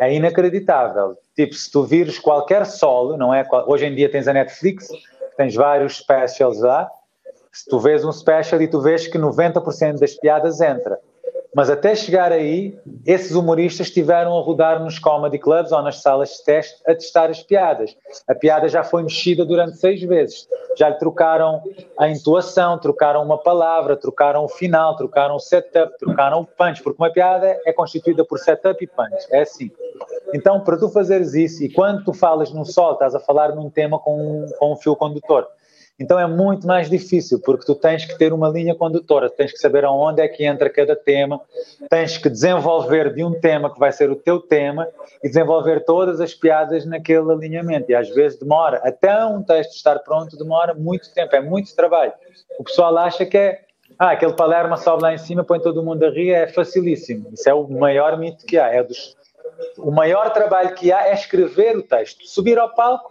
é 0.00 0.12
inacreditável. 0.12 1.16
Tipo, 1.34 1.54
se 1.54 1.70
tu 1.70 1.84
vires 1.84 2.18
qualquer 2.18 2.66
solo, 2.66 3.16
não 3.16 3.32
é? 3.32 3.46
Hoje 3.66 3.86
em 3.86 3.94
dia 3.94 4.10
tens 4.10 4.28
a 4.28 4.32
Netflix, 4.32 4.88
tens 5.36 5.54
vários 5.54 5.98
specials 5.98 6.60
lá. 6.60 6.90
Se 7.52 7.68
tu 7.68 7.78
vês 7.78 8.04
um 8.04 8.12
special 8.12 8.60
e 8.60 8.68
tu 8.68 8.80
vês 8.80 9.06
que 9.06 9.18
90% 9.18 9.98
das 9.98 10.14
piadas 10.14 10.60
entra. 10.60 10.98
Mas 11.58 11.68
até 11.68 11.92
chegar 11.92 12.30
aí, 12.30 12.78
esses 13.04 13.34
humoristas 13.34 13.88
estiveram 13.88 14.38
a 14.38 14.40
rodar 14.40 14.80
nos 14.80 14.96
comedy 14.96 15.40
clubs 15.40 15.72
ou 15.72 15.82
nas 15.82 16.00
salas 16.00 16.28
de 16.28 16.44
teste 16.44 16.80
a 16.86 16.94
testar 16.94 17.30
as 17.30 17.42
piadas. 17.42 17.96
A 18.28 18.34
piada 18.36 18.68
já 18.68 18.84
foi 18.84 19.02
mexida 19.02 19.44
durante 19.44 19.76
seis 19.76 20.00
vezes. 20.00 20.46
Já 20.76 20.88
lhe 20.88 20.94
trocaram 21.00 21.60
a 21.98 22.08
intuação, 22.08 22.78
trocaram 22.78 23.24
uma 23.24 23.38
palavra, 23.38 23.96
trocaram 23.96 24.44
o 24.44 24.48
final, 24.48 24.94
trocaram 24.94 25.34
o 25.34 25.40
setup, 25.40 25.98
trocaram 25.98 26.42
o 26.42 26.46
punch, 26.46 26.80
porque 26.80 27.02
uma 27.02 27.10
piada 27.10 27.60
é 27.66 27.72
constituída 27.72 28.24
por 28.24 28.38
setup 28.38 28.84
e 28.84 28.86
punch. 28.86 29.26
É 29.32 29.40
assim. 29.40 29.68
Então, 30.32 30.60
para 30.60 30.76
tu 30.76 30.88
fazeres 30.88 31.34
isso, 31.34 31.64
e 31.64 31.72
quando 31.72 32.04
tu 32.04 32.12
falas 32.12 32.52
num 32.52 32.64
sol, 32.64 32.92
estás 32.92 33.16
a 33.16 33.18
falar 33.18 33.52
num 33.56 33.68
tema 33.68 33.98
com 33.98 34.16
um, 34.16 34.46
com 34.60 34.74
um 34.74 34.76
fio 34.76 34.94
condutor. 34.94 35.48
Então 35.98 36.16
é 36.18 36.26
muito 36.28 36.64
mais 36.64 36.88
difícil, 36.88 37.40
porque 37.40 37.66
tu 37.66 37.74
tens 37.74 38.04
que 38.04 38.16
ter 38.16 38.32
uma 38.32 38.48
linha 38.48 38.72
condutora, 38.74 39.28
tens 39.28 39.50
que 39.50 39.58
saber 39.58 39.84
aonde 39.84 40.22
é 40.22 40.28
que 40.28 40.44
entra 40.44 40.70
cada 40.70 40.94
tema, 40.94 41.40
tens 41.90 42.16
que 42.16 42.30
desenvolver 42.30 43.12
de 43.12 43.24
um 43.24 43.32
tema 43.40 43.72
que 43.72 43.80
vai 43.80 43.90
ser 43.90 44.08
o 44.08 44.14
teu 44.14 44.38
tema 44.38 44.86
e 45.24 45.28
desenvolver 45.28 45.84
todas 45.84 46.20
as 46.20 46.32
piadas 46.32 46.86
naquele 46.86 47.32
alinhamento. 47.32 47.90
E 47.90 47.96
às 47.96 48.08
vezes 48.10 48.38
demora, 48.38 48.80
até 48.84 49.24
um 49.24 49.42
texto 49.42 49.72
estar 49.72 49.98
pronto, 49.98 50.36
demora 50.36 50.72
muito 50.72 51.12
tempo, 51.12 51.34
é 51.34 51.40
muito 51.40 51.74
trabalho. 51.74 52.12
O 52.60 52.64
pessoal 52.64 52.96
acha 52.96 53.26
que 53.26 53.36
é, 53.36 53.62
ah, 53.98 54.12
aquele 54.12 54.34
Palerma 54.34 54.76
sobe 54.76 55.02
lá 55.02 55.12
em 55.12 55.18
cima, 55.18 55.42
põe 55.42 55.58
todo 55.58 55.82
mundo 55.82 56.04
a 56.04 56.10
rir, 56.10 56.30
é 56.30 56.46
facilíssimo. 56.46 57.30
Isso 57.32 57.50
é 57.50 57.54
o 57.54 57.66
maior 57.66 58.16
mito 58.16 58.46
que 58.46 58.56
há, 58.56 58.68
é 58.68 58.84
dos 58.84 59.18
o 59.78 59.90
maior 59.90 60.30
trabalho 60.30 60.74
que 60.74 60.92
há 60.92 61.08
é 61.08 61.14
escrever 61.14 61.76
o 61.76 61.82
texto. 61.82 62.24
Subir 62.26 62.58
ao 62.58 62.72
palco 62.74 63.10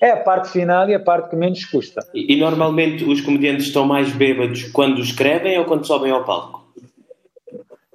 é 0.00 0.10
a 0.10 0.16
parte 0.18 0.48
final 0.50 0.88
e 0.88 0.94
a 0.94 1.00
parte 1.00 1.30
que 1.30 1.36
menos 1.36 1.64
custa. 1.64 2.06
E, 2.14 2.34
e, 2.34 2.40
normalmente 2.40 3.04
os 3.04 3.20
comediantes 3.20 3.66
estão 3.66 3.84
mais 3.86 4.10
bêbados 4.12 4.64
quando 4.72 5.00
escrevem 5.00 5.58
ou 5.58 5.64
quando 5.64 5.86
sobem 5.86 6.10
ao 6.10 6.24
palco? 6.24 6.64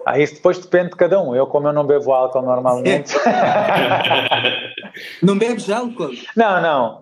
Ah, 0.05 0.19
isso 0.19 0.35
depois 0.35 0.57
depende 0.57 0.89
de 0.91 0.95
cada 0.95 1.21
um. 1.21 1.35
Eu, 1.35 1.45
como 1.45 1.67
eu 1.67 1.73
não 1.73 1.85
bebo 1.85 2.11
álcool 2.11 2.41
normalmente. 2.41 3.13
não 5.21 5.37
bebes 5.37 5.69
álcool? 5.69 6.11
Não, 6.35 6.61
não. 6.61 7.01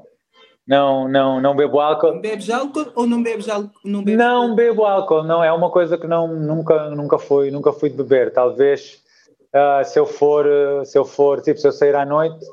Não, 0.67 1.07
não, 1.07 1.41
não 1.41 1.55
bebo 1.55 1.79
álcool. 1.79 2.13
Não 2.13 2.21
bebes 2.21 2.49
álcool 2.49 2.91
ou 2.95 3.07
não 3.07 3.23
bebes 3.23 3.47
álcool? 3.49 3.71
Não, 3.83 4.03
bebes 4.03 4.19
não 4.19 4.41
álcool? 4.41 4.55
bebo 4.55 4.85
álcool, 4.85 5.23
não. 5.23 5.43
É 5.43 5.51
uma 5.51 5.69
coisa 5.69 5.97
que 5.97 6.05
não, 6.07 6.27
nunca, 6.27 6.89
nunca, 6.89 7.17
fui, 7.17 7.49
nunca 7.49 7.71
fui 7.71 7.89
de 7.89 7.95
beber. 7.95 8.33
Talvez 8.33 9.01
uh, 9.55 9.83
se 9.85 9.97
eu 9.97 10.05
for, 10.05 10.45
se 10.85 10.97
eu 10.97 11.05
for, 11.05 11.41
tipo, 11.41 11.59
se 11.59 11.67
eu 11.67 11.71
sair 11.71 11.95
à 11.95 12.05
noite, 12.05 12.45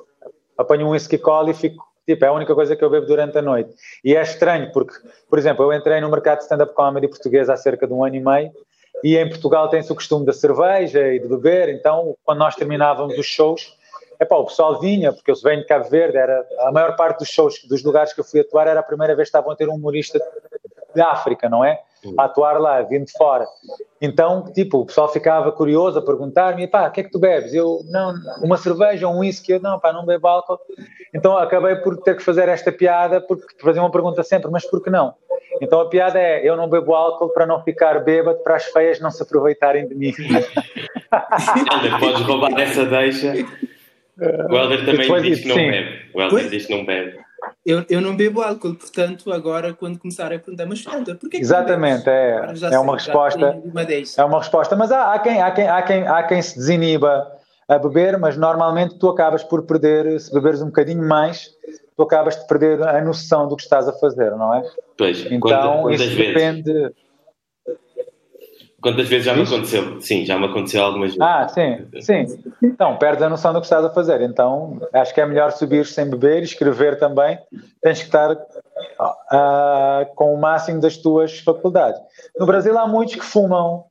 apanho 0.57 0.87
um 0.87 0.91
whisky 0.91 1.19
cola 1.19 1.51
e 1.51 1.55
fico 1.55 1.86
Tipo, 2.07 2.25
é 2.25 2.29
a 2.29 2.33
única 2.33 2.55
coisa 2.55 2.77
que 2.77 2.85
eu 2.85 2.89
bebo 2.89 3.07
durante 3.07 3.37
a 3.37 3.43
noite. 3.43 3.75
E 4.05 4.15
é 4.15 4.23
estranho, 4.23 4.71
porque, 4.73 4.95
por 5.29 5.39
exemplo, 5.39 5.65
eu 5.65 5.77
entrei 5.77 6.01
no 6.01 6.09
mercado 6.09 6.39
de 6.39 6.45
stand-up 6.45 6.73
comedy 6.75 7.09
português 7.09 7.51
há 7.51 7.57
cerca 7.57 7.87
de 7.87 7.93
um 7.93 8.05
ano 8.05 8.15
e 8.15 8.21
meio, 8.21 8.53
e 9.03 9.17
em 9.17 9.29
Portugal 9.29 9.69
tem-se 9.69 9.91
o 9.93 9.95
costume 9.95 10.25
da 10.25 10.33
cerveja 10.33 11.13
e 11.13 11.19
de 11.19 11.29
beber, 11.29 11.69
então, 11.69 12.17
quando 12.25 12.39
nós 12.39 12.55
terminávamos 12.55 13.19
os 13.19 13.27
shows, 13.27 13.77
epá, 14.21 14.37
o 14.37 14.47
pessoal 14.47 14.81
vinha, 14.81 15.13
porque 15.13 15.31
eu 15.31 15.35
venho 15.43 15.61
de 15.61 15.67
Cabo 15.67 15.89
Verde, 15.89 16.17
era, 16.17 16.47
a 16.61 16.73
maior 16.73 16.97
parte 16.97 17.19
dos 17.19 17.29
shows, 17.29 17.63
dos 17.69 17.83
lugares 17.83 18.13
que 18.13 18.21
eu 18.21 18.25
fui 18.25 18.41
atuar, 18.41 18.67
era 18.67 18.81
a 18.81 18.83
primeira 18.83 19.15
vez 19.15 19.29
que 19.29 19.37
estavam 19.37 19.51
a 19.53 19.57
ter 19.57 19.69
um 19.69 19.75
humorista 19.75 20.19
de 20.95 21.01
África, 21.01 21.49
não 21.49 21.65
é? 21.65 21.79
A 22.17 22.25
atuar 22.25 22.59
lá, 22.59 22.81
vindo 22.83 23.05
de 23.07 23.13
fora. 23.13 23.47
Então, 24.01 24.45
tipo, 24.53 24.81
o 24.81 24.87
pessoal 24.87 25.11
ficava 25.11 25.51
curioso 25.51 25.99
a 25.99 26.03
perguntar-me, 26.03 26.67
pá, 26.67 26.87
o 26.87 26.91
que 26.91 27.01
é 27.01 27.05
que 27.05 27.11
tu 27.11 27.19
bebes? 27.19 27.55
Eu, 27.55 27.81
não, 27.89 28.15
uma 28.43 28.57
cerveja, 28.57 29.09
um 29.09 29.21
whisky, 29.21 29.53
eu, 29.53 29.61
não, 29.61 29.79
pá, 29.81 29.93
não 29.93 30.05
bebo 30.05 30.29
álcool. 30.29 30.59
Então 31.15 31.37
acabei 31.39 31.77
por 31.77 31.97
ter 31.99 32.17
que 32.17 32.23
fazer 32.23 32.49
esta 32.49 32.71
piada, 32.71 33.21
porque 33.21 33.47
fazer 33.61 33.81
uma 33.81 33.91
pergunta 33.91 34.23
sempre, 34.23 34.51
mas 34.51 34.69
por 34.69 34.83
que 34.83 34.91
não? 34.91 35.15
Então 35.63 35.81
a 35.81 35.89
piada 35.89 36.19
é, 36.19 36.47
eu 36.47 36.57
não 36.57 36.69
bebo 36.69 36.95
álcool 36.95 37.31
para 37.31 37.47
não 37.47 37.63
ficar 37.63 38.01
bêbado, 38.01 38.39
para 38.41 38.57
as 38.57 38.67
feias 38.67 39.01
não 39.01 39.11
se 39.11 39.23
aproveitarem 39.23 39.89
de 39.89 39.95
mim. 39.95 40.13
Helder, 41.73 41.99
podes 41.99 42.23
roubar 42.23 42.59
essa 42.61 42.85
deixa. 42.85 43.33
O 44.19 44.57
Helder 44.57 44.87
também 44.87 45.23
diz 45.23 45.41
que 45.41 45.49
não 45.49 45.57
sim. 45.57 45.71
bebe. 45.71 46.11
O 46.15 46.23
Helder 46.23 46.49
diz 46.49 46.65
que 46.65 46.75
não 46.75 46.87
bebe. 46.87 47.19
Eu, 47.67 47.85
eu 47.91 48.01
não 48.01 48.15
bebo 48.17 48.43
álcool, 48.43 48.77
portanto, 48.77 49.33
agora 49.33 49.75
quando 49.75 49.99
começar 49.99 50.33
a 50.33 50.39
perguntar, 50.39 50.67
mas 50.67 50.87
Helder, 50.87 51.17
porquê 51.17 51.39
que 51.39 51.43
Exatamente, 51.43 52.09
é, 52.09 52.55
é 52.71 52.79
uma 52.79 52.95
resposta. 52.95 53.61
Uma 53.65 53.83
é 53.83 54.25
uma 54.25 54.39
resposta, 54.39 54.77
mas 54.77 54.93
há, 54.93 55.13
há, 55.13 55.19
quem, 55.19 55.43
há, 55.43 55.51
quem, 55.51 55.67
há, 55.69 55.83
quem, 55.83 56.07
há 56.07 56.23
quem 56.23 56.41
se 56.41 56.57
desiniba 56.57 57.27
a 57.69 57.77
beber, 57.77 58.17
mas 58.19 58.37
normalmente 58.37 58.97
tu 59.01 59.09
acabas 59.09 59.43
por 59.43 59.63
perder, 59.63 60.21
se 60.21 60.33
beberes 60.33 60.63
um 60.63 60.67
bocadinho 60.67 61.03
mais, 61.03 61.51
tu 61.97 62.05
acabas 62.05 62.39
de 62.39 62.47
perder 62.47 62.81
a 62.83 63.01
noção 63.01 63.49
do 63.49 63.57
que 63.57 63.63
estás 63.65 63.89
a 63.89 63.93
fazer, 63.95 64.31
não 64.37 64.55
é? 64.55 64.63
Pois, 64.97 65.27
então 65.29 65.83
quantas, 65.83 66.03
isso 66.03 66.17
vezes? 66.17 66.35
depende. 66.35 66.95
Quantas 68.81 69.09
vezes 69.09 69.25
já 69.25 69.35
me 69.35 69.43
aconteceu? 69.43 70.01
Sim, 70.01 70.25
já 70.25 70.39
me 70.39 70.47
aconteceu 70.47 70.85
algumas 70.85 71.09
vezes. 71.09 71.21
Ah, 71.21 71.49
sim, 71.49 71.87
sim. 72.01 72.27
Então, 72.63 72.97
perdes 72.97 73.23
a 73.23 73.29
noção 73.29 73.53
do 73.53 73.61
que 73.61 73.67
estás 73.67 73.85
a 73.85 73.91
fazer. 73.91 74.21
Então, 74.21 74.81
acho 74.93 75.15
que 75.15 75.21
é 75.21 75.27
melhor 75.27 75.51
subir 75.53 75.87
sem 75.87 76.09
beber 76.09 76.43
e 76.43 76.45
escrever 76.45 76.99
também. 76.99 77.39
Tens 77.83 78.01
que 78.01 78.05
estar 78.05 78.33
uh, 78.33 80.15
com 80.15 80.35
o 80.35 80.41
máximo 80.41 80.81
das 80.81 80.97
tuas 80.97 81.39
faculdades. 81.41 82.01
No 82.39 82.47
Brasil 82.47 82.79
há 82.79 82.87
muitos 82.87 83.15
que 83.15 83.25
fumam 83.25 83.85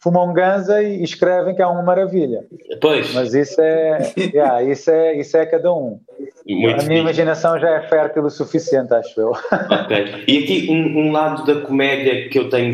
fumam 0.00 0.32
ganza 0.32 0.82
e 0.82 1.02
escrevem 1.02 1.54
que 1.54 1.62
é 1.62 1.66
uma 1.66 1.82
maravilha. 1.82 2.44
Pois. 2.80 3.12
Mas 3.14 3.34
isso 3.34 3.60
é, 3.60 4.12
yeah, 4.16 4.62
isso 4.62 4.90
é, 4.90 5.16
isso 5.18 5.36
é 5.36 5.46
cada 5.46 5.72
um. 5.72 6.00
Muito 6.46 6.80
a 6.80 6.84
minha 6.84 7.00
imaginação 7.00 7.58
já 7.58 7.70
é 7.70 7.82
fértil 7.88 8.24
o 8.24 8.30
suficiente, 8.30 8.94
acho 8.94 9.20
eu. 9.20 9.30
Ok. 9.30 10.24
E 10.26 10.38
aqui 10.38 10.66
um, 10.70 11.06
um, 11.06 11.12
lado 11.12 11.44
da 11.44 11.60
comédia 11.60 12.28
que 12.28 12.38
eu 12.38 12.48
tenho, 12.48 12.72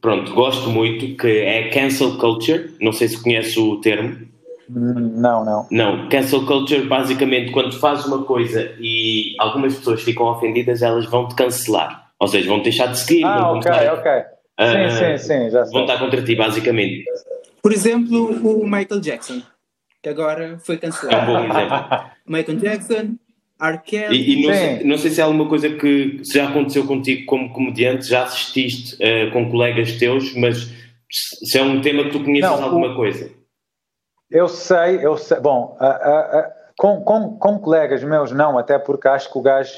pronto, 0.00 0.34
gosto 0.34 0.68
muito, 0.70 1.16
que 1.16 1.26
é 1.26 1.68
cancel 1.70 2.16
culture. 2.18 2.74
Não 2.80 2.92
sei 2.92 3.08
se 3.08 3.22
conhece 3.22 3.58
o 3.58 3.80
termo. 3.80 4.26
Não, 4.68 5.44
não. 5.44 5.66
Não, 5.70 6.08
cancel 6.08 6.44
culture 6.44 6.82
basicamente 6.86 7.52
quando 7.52 7.78
fazes 7.78 8.04
uma 8.06 8.24
coisa 8.24 8.74
e 8.80 9.34
algumas 9.38 9.76
pessoas 9.76 10.02
ficam 10.02 10.26
ofendidas, 10.26 10.82
elas 10.82 11.06
vão 11.06 11.28
te 11.28 11.34
cancelar. 11.34 12.10
Ou 12.18 12.26
seja, 12.26 12.48
vão 12.48 12.62
deixar 12.62 12.86
de 12.86 12.98
seguir. 12.98 13.24
Ah, 13.24 13.52
ok, 13.52 13.62
começar, 13.62 13.94
ok. 13.94 14.12
Uh, 14.58 14.90
sim, 14.90 15.18
sim, 15.18 15.18
sim, 15.18 15.50
já 15.50 15.64
sei. 15.64 15.72
Vão 15.72 15.82
estar 15.82 15.98
contra 15.98 16.22
ti, 16.22 16.34
basicamente. 16.34 17.04
Por 17.62 17.72
exemplo, 17.72 18.26
o 18.42 18.64
Michael 18.64 19.00
Jackson, 19.00 19.42
que 20.02 20.08
agora 20.08 20.58
foi 20.58 20.78
cancelado. 20.78 21.16
É 21.16 21.22
um 21.22 21.26
bom 21.26 21.54
exemplo. 21.54 21.86
Michael 22.26 22.58
Jackson, 22.58 23.16
Kelly. 23.78 24.16
E, 24.16 24.32
e 24.32 24.46
não, 24.46 24.54
sei, 24.54 24.84
não, 24.84 24.98
sei, 24.98 25.10
se 25.10 25.20
é 25.20 25.24
alguma 25.24 25.48
coisa 25.48 25.70
que 25.70 26.20
já 26.22 26.48
aconteceu 26.48 26.86
contigo 26.86 27.24
como 27.26 27.52
comediante, 27.52 28.06
já 28.06 28.24
assististe 28.24 28.96
uh, 28.96 29.30
com 29.32 29.50
colegas 29.50 29.92
teus, 29.92 30.34
mas 30.34 30.70
se 31.10 31.58
é 31.58 31.62
um 31.62 31.80
tema 31.80 32.04
que 32.04 32.10
tu 32.10 32.22
conheces 32.22 32.50
não, 32.50 32.62
alguma 32.62 32.92
o... 32.92 32.96
coisa. 32.96 33.30
Eu 34.30 34.48
sei, 34.48 35.04
eu 35.04 35.16
sei. 35.16 35.40
Bom, 35.40 35.76
uh, 35.80 35.84
uh, 35.84 36.52
com, 36.76 37.00
com, 37.02 37.38
com 37.38 37.58
colegas 37.58 38.04
meus, 38.04 38.30
não, 38.32 38.58
até 38.58 38.78
porque 38.78 39.08
acho 39.08 39.32
que 39.32 39.38
o 39.38 39.42
gajo 39.42 39.72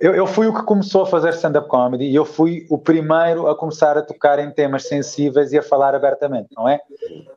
eu, 0.00 0.14
eu, 0.14 0.26
fui 0.26 0.46
o 0.46 0.54
que 0.54 0.62
começou 0.62 1.02
a 1.02 1.06
fazer 1.06 1.30
stand-up 1.30 1.68
comedy 1.68 2.04
e 2.04 2.14
eu 2.14 2.24
fui 2.24 2.66
o 2.70 2.78
primeiro 2.78 3.48
a 3.48 3.56
começar 3.56 3.96
a 3.96 4.02
tocar 4.02 4.38
em 4.38 4.50
temas 4.50 4.86
sensíveis 4.86 5.52
e 5.52 5.58
a 5.58 5.62
falar 5.62 5.94
abertamente, 5.94 6.48
não 6.56 6.68
é? 6.68 6.80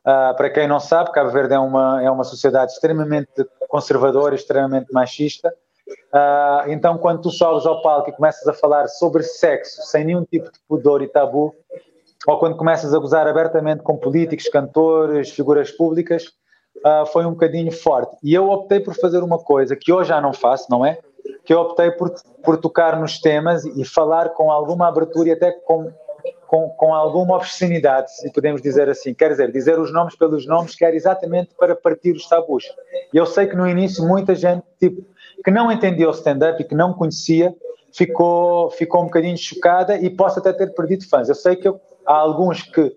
Uh, 0.00 0.36
para 0.36 0.50
quem 0.50 0.68
não 0.68 0.80
sabe, 0.80 1.12
Cabo 1.12 1.30
Verde 1.30 1.54
é 1.54 1.58
uma, 1.58 2.02
é 2.02 2.10
uma 2.10 2.24
sociedade 2.24 2.72
extremamente 2.72 3.46
conservadora, 3.68 4.34
extremamente 4.34 4.92
machista. 4.92 5.52
Uh, 6.12 6.70
então, 6.70 6.98
quando 6.98 7.22
tu 7.22 7.30
sobes 7.30 7.66
ao 7.66 7.82
palco 7.82 8.10
e 8.10 8.12
começas 8.12 8.46
a 8.46 8.52
falar 8.52 8.88
sobre 8.88 9.22
sexo 9.22 9.82
sem 9.82 10.04
nenhum 10.04 10.24
tipo 10.24 10.50
de 10.52 10.58
pudor 10.68 11.02
e 11.02 11.08
tabu, 11.08 11.54
ou 12.26 12.38
quando 12.38 12.56
começas 12.56 12.92
a 12.92 12.98
gozar 12.98 13.26
abertamente 13.26 13.82
com 13.82 13.96
políticos, 13.96 14.48
cantores, 14.48 15.30
figuras 15.30 15.70
públicas, 15.70 16.24
uh, 16.78 17.06
foi 17.06 17.24
um 17.24 17.30
bocadinho 17.30 17.72
forte. 17.72 18.16
E 18.22 18.34
eu 18.34 18.50
optei 18.50 18.80
por 18.80 18.94
fazer 18.94 19.22
uma 19.22 19.38
coisa 19.38 19.76
que 19.76 19.92
hoje 19.92 20.08
já 20.08 20.20
não 20.20 20.32
faço, 20.32 20.66
não 20.70 20.84
é? 20.84 20.98
Que 21.44 21.52
eu 21.52 21.60
optei 21.60 21.90
por, 21.90 22.12
por 22.42 22.56
tocar 22.58 22.98
nos 22.98 23.20
temas 23.20 23.64
e 23.64 23.84
falar 23.84 24.30
com 24.30 24.50
alguma 24.50 24.88
abertura 24.88 25.30
e 25.30 25.32
até 25.32 25.52
com, 25.52 25.92
com, 26.46 26.68
com 26.70 26.94
alguma 26.94 27.36
obscenidade, 27.36 28.14
se 28.14 28.32
podemos 28.32 28.60
dizer 28.62 28.88
assim. 28.88 29.14
Quer 29.14 29.30
dizer, 29.30 29.52
dizer 29.52 29.78
os 29.78 29.92
nomes 29.92 30.16
pelos 30.16 30.46
nomes, 30.46 30.74
quer 30.74 30.94
exatamente 30.94 31.50
para 31.58 31.74
partir 31.74 32.12
os 32.12 32.28
tabus. 32.28 32.64
E 33.12 33.16
eu 33.16 33.26
sei 33.26 33.46
que 33.46 33.56
no 33.56 33.68
início 33.68 34.06
muita 34.06 34.34
gente 34.34 34.62
tipo, 34.78 35.04
que 35.44 35.50
não 35.50 35.70
entendia 35.70 36.08
o 36.08 36.12
stand-up 36.12 36.60
e 36.60 36.64
que 36.64 36.74
não 36.74 36.92
conhecia 36.92 37.54
ficou, 37.92 38.70
ficou 38.70 39.02
um 39.02 39.06
bocadinho 39.06 39.36
chocada 39.36 39.96
e 39.96 40.10
posso 40.10 40.38
até 40.38 40.52
ter 40.52 40.74
perdido 40.74 41.08
fãs. 41.08 41.28
Eu 41.28 41.34
sei 41.34 41.56
que 41.56 41.68
eu, 41.68 41.80
há 42.06 42.14
alguns 42.14 42.62
que 42.62 42.96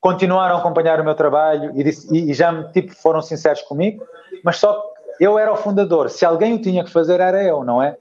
continuaram 0.00 0.56
a 0.56 0.58
acompanhar 0.58 1.00
o 1.00 1.04
meu 1.04 1.14
trabalho 1.14 1.72
e, 1.74 1.82
disse, 1.82 2.14
e, 2.14 2.30
e 2.30 2.34
já 2.34 2.64
tipo, 2.70 2.94
foram 2.94 3.20
sinceros 3.20 3.62
comigo, 3.62 4.04
mas 4.44 4.56
só 4.56 4.92
eu 5.20 5.38
era 5.38 5.52
o 5.52 5.56
fundador. 5.56 6.10
Se 6.10 6.24
alguém 6.24 6.54
o 6.54 6.60
tinha 6.60 6.84
que 6.84 6.90
fazer, 6.90 7.20
era 7.20 7.42
eu, 7.42 7.64
não 7.64 7.82
é? 7.82 7.96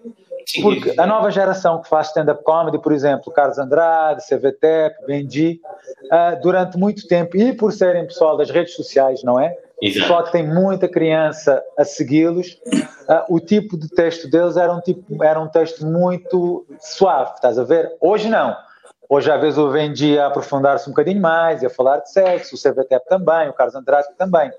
Porque 0.61 0.93
a 0.97 1.05
nova 1.05 1.29
geração 1.29 1.81
que 1.81 1.89
faz 1.89 2.07
stand-up 2.07 2.41
comedy, 2.43 2.79
por 2.79 2.93
exemplo, 2.93 3.31
Carlos 3.33 3.57
Andrade, 3.57 4.23
CVTEP, 4.25 5.05
Benji, 5.05 5.59
uh, 6.05 6.41
durante 6.41 6.77
muito 6.77 7.05
tempo, 7.05 7.35
e 7.35 7.51
por 7.53 7.73
serem 7.73 8.07
pessoal 8.07 8.37
das 8.37 8.49
redes 8.49 8.73
sociais, 8.73 9.23
não 9.23 9.39
é? 9.39 9.53
Exato. 9.81 10.07
Só 10.07 10.23
que 10.23 10.31
tem 10.31 10.47
muita 10.47 10.87
criança 10.87 11.61
a 11.77 11.83
segui-los, 11.83 12.59
uh, 13.09 13.25
o 13.29 13.39
tipo 13.41 13.77
de 13.77 13.89
texto 13.89 14.29
deles 14.29 14.55
era 14.55 14.73
um, 14.73 14.79
tipo, 14.79 15.21
era 15.21 15.39
um 15.39 15.49
texto 15.49 15.85
muito 15.85 16.65
suave, 16.79 17.33
estás 17.35 17.59
a 17.59 17.63
ver? 17.63 17.95
Hoje 17.99 18.29
não. 18.29 18.55
Hoje, 19.09 19.31
às 19.31 19.39
vezes, 19.39 19.57
o 19.57 19.71
Benji 19.71 20.17
a 20.17 20.27
aprofundar-se 20.27 20.89
um 20.89 20.91
bocadinho 20.91 21.21
mais, 21.21 21.61
e 21.61 21.65
a 21.65 21.69
falar 21.69 21.99
de 21.99 22.11
sexo, 22.11 22.55
o 22.55 22.57
CVTEP 22.57 23.05
também, 23.07 23.49
o 23.49 23.53
Carlos 23.53 23.75
Andrade 23.75 24.07
também. 24.17 24.51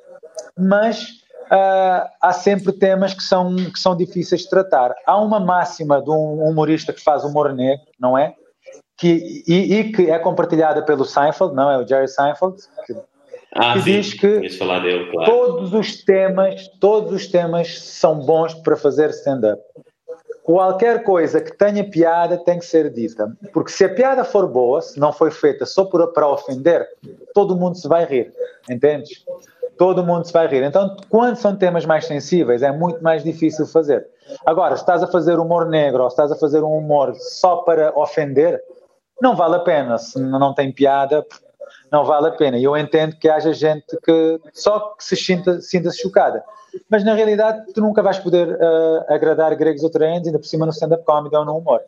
Mas 0.57 1.23
uh, 1.51 2.09
há 2.21 2.33
sempre 2.33 2.73
temas 2.73 3.15
que 3.15 3.23
são, 3.23 3.57
que 3.57 3.79
são 3.79 3.97
difíceis 3.97 4.43
de 4.43 4.51
tratar. 4.51 4.95
Há 5.07 5.21
uma 5.21 5.41
máxima 5.41 6.03
de 6.03 6.11
um 6.11 6.43
humorista 6.45 6.93
que 6.93 7.03
faz 7.03 7.25
humor 7.25 7.53
negro, 7.53 7.87
não 7.99 8.17
é? 8.17 8.35
Que, 8.97 9.45
e, 9.47 9.75
e 9.75 9.93
que 9.93 10.11
é 10.11 10.19
compartilhada 10.19 10.83
pelo 10.83 11.05
Seinfeld, 11.05 11.55
não 11.55 11.71
é? 11.71 11.79
O 11.79 11.87
Jerry 11.87 12.09
Seinfeld, 12.09 12.57
que, 12.85 12.97
ah, 13.55 13.75
que 13.75 13.83
diz 13.83 14.15
que 14.15 14.41
dele, 14.41 15.11
claro. 15.11 15.31
todos 15.31 15.73
os 15.73 16.05
temas, 16.05 16.69
todos 16.81 17.13
os 17.13 17.27
temas 17.29 17.81
são 17.81 18.19
bons 18.21 18.55
para 18.55 18.77
fazer 18.77 19.11
stand-up. 19.11 19.63
Qualquer 20.43 21.03
coisa 21.03 21.43
que 21.43 21.55
tenha 21.57 21.85
piada 21.89 22.39
tem 22.39 22.59
que 22.59 22.65
ser 22.65 22.91
dita. 22.91 23.31
Porque 23.53 23.71
se 23.71 23.85
a 23.85 23.95
piada 23.95 24.25
for 24.25 24.47
boa, 24.47 24.81
se 24.81 24.99
não 24.99 25.13
foi 25.13 25.31
feita 25.31 25.67
só 25.67 25.85
por, 25.85 26.11
para 26.15 26.27
ofender, 26.27 26.89
todo 27.35 27.55
mundo 27.55 27.77
se 27.77 27.87
vai 27.87 28.07
rir. 28.07 28.33
Entendes? 28.69 29.27
Todo 29.79 30.05
mundo 30.05 30.27
se 30.27 30.33
vai 30.33 30.47
rir. 30.47 30.63
Então, 30.63 30.97
quando 31.09 31.37
são 31.37 31.57
temas 31.57 31.87
mais 31.87 32.07
sensíveis, 32.07 32.63
é 32.63 32.73
muito 32.73 33.03
mais 33.03 33.23
difícil 33.23 33.67
fazer. 33.67 34.07
Agora, 34.45 34.77
se 34.77 34.83
estás 34.83 35.03
a 35.03 35.07
fazer 35.07 35.39
humor 35.39 35.67
negro 35.67 36.03
ou 36.03 36.11
se 36.11 36.15
estás 36.15 36.33
a 36.33 36.37
fazer 36.37 36.63
um 36.63 36.77
humor 36.77 37.15
só 37.15 37.59
para 37.59 37.97
ofender, 37.99 38.61
não 39.23 39.35
vale 39.35 39.57
a 39.57 39.61
pena. 39.61 39.97
Se 39.97 40.21
não 40.21 40.53
tem 40.53 40.73
piada, 40.73 41.25
não 41.91 42.05
vale 42.05 42.29
a 42.29 42.33
pena. 42.33 42.59
E 42.59 42.65
eu 42.65 42.77
entendo 42.77 43.17
que 43.17 43.29
haja 43.29 43.53
gente 43.53 43.97
que 44.05 44.41
só 44.53 44.95
que 44.95 45.05
se 45.05 45.17
sinta, 45.17 45.61
sinta 45.61 45.91
chocada. 45.91 46.43
Mas 46.91 47.05
na 47.05 47.15
realidade, 47.15 47.73
tu 47.73 47.81
nunca 47.81 48.03
vais 48.03 48.19
poder 48.19 48.49
uh, 48.49 49.05
agradar 49.09 49.55
gregos 49.57 49.83
ou 49.83 49.91
troianos, 49.91 50.27
ainda 50.27 50.39
por 50.39 50.47
cima 50.47 50.67
no 50.67 50.73
stand-up 50.73 51.05
comedy 51.05 51.35
ou 51.35 51.45
no 51.45 51.57
humor. 51.57 51.81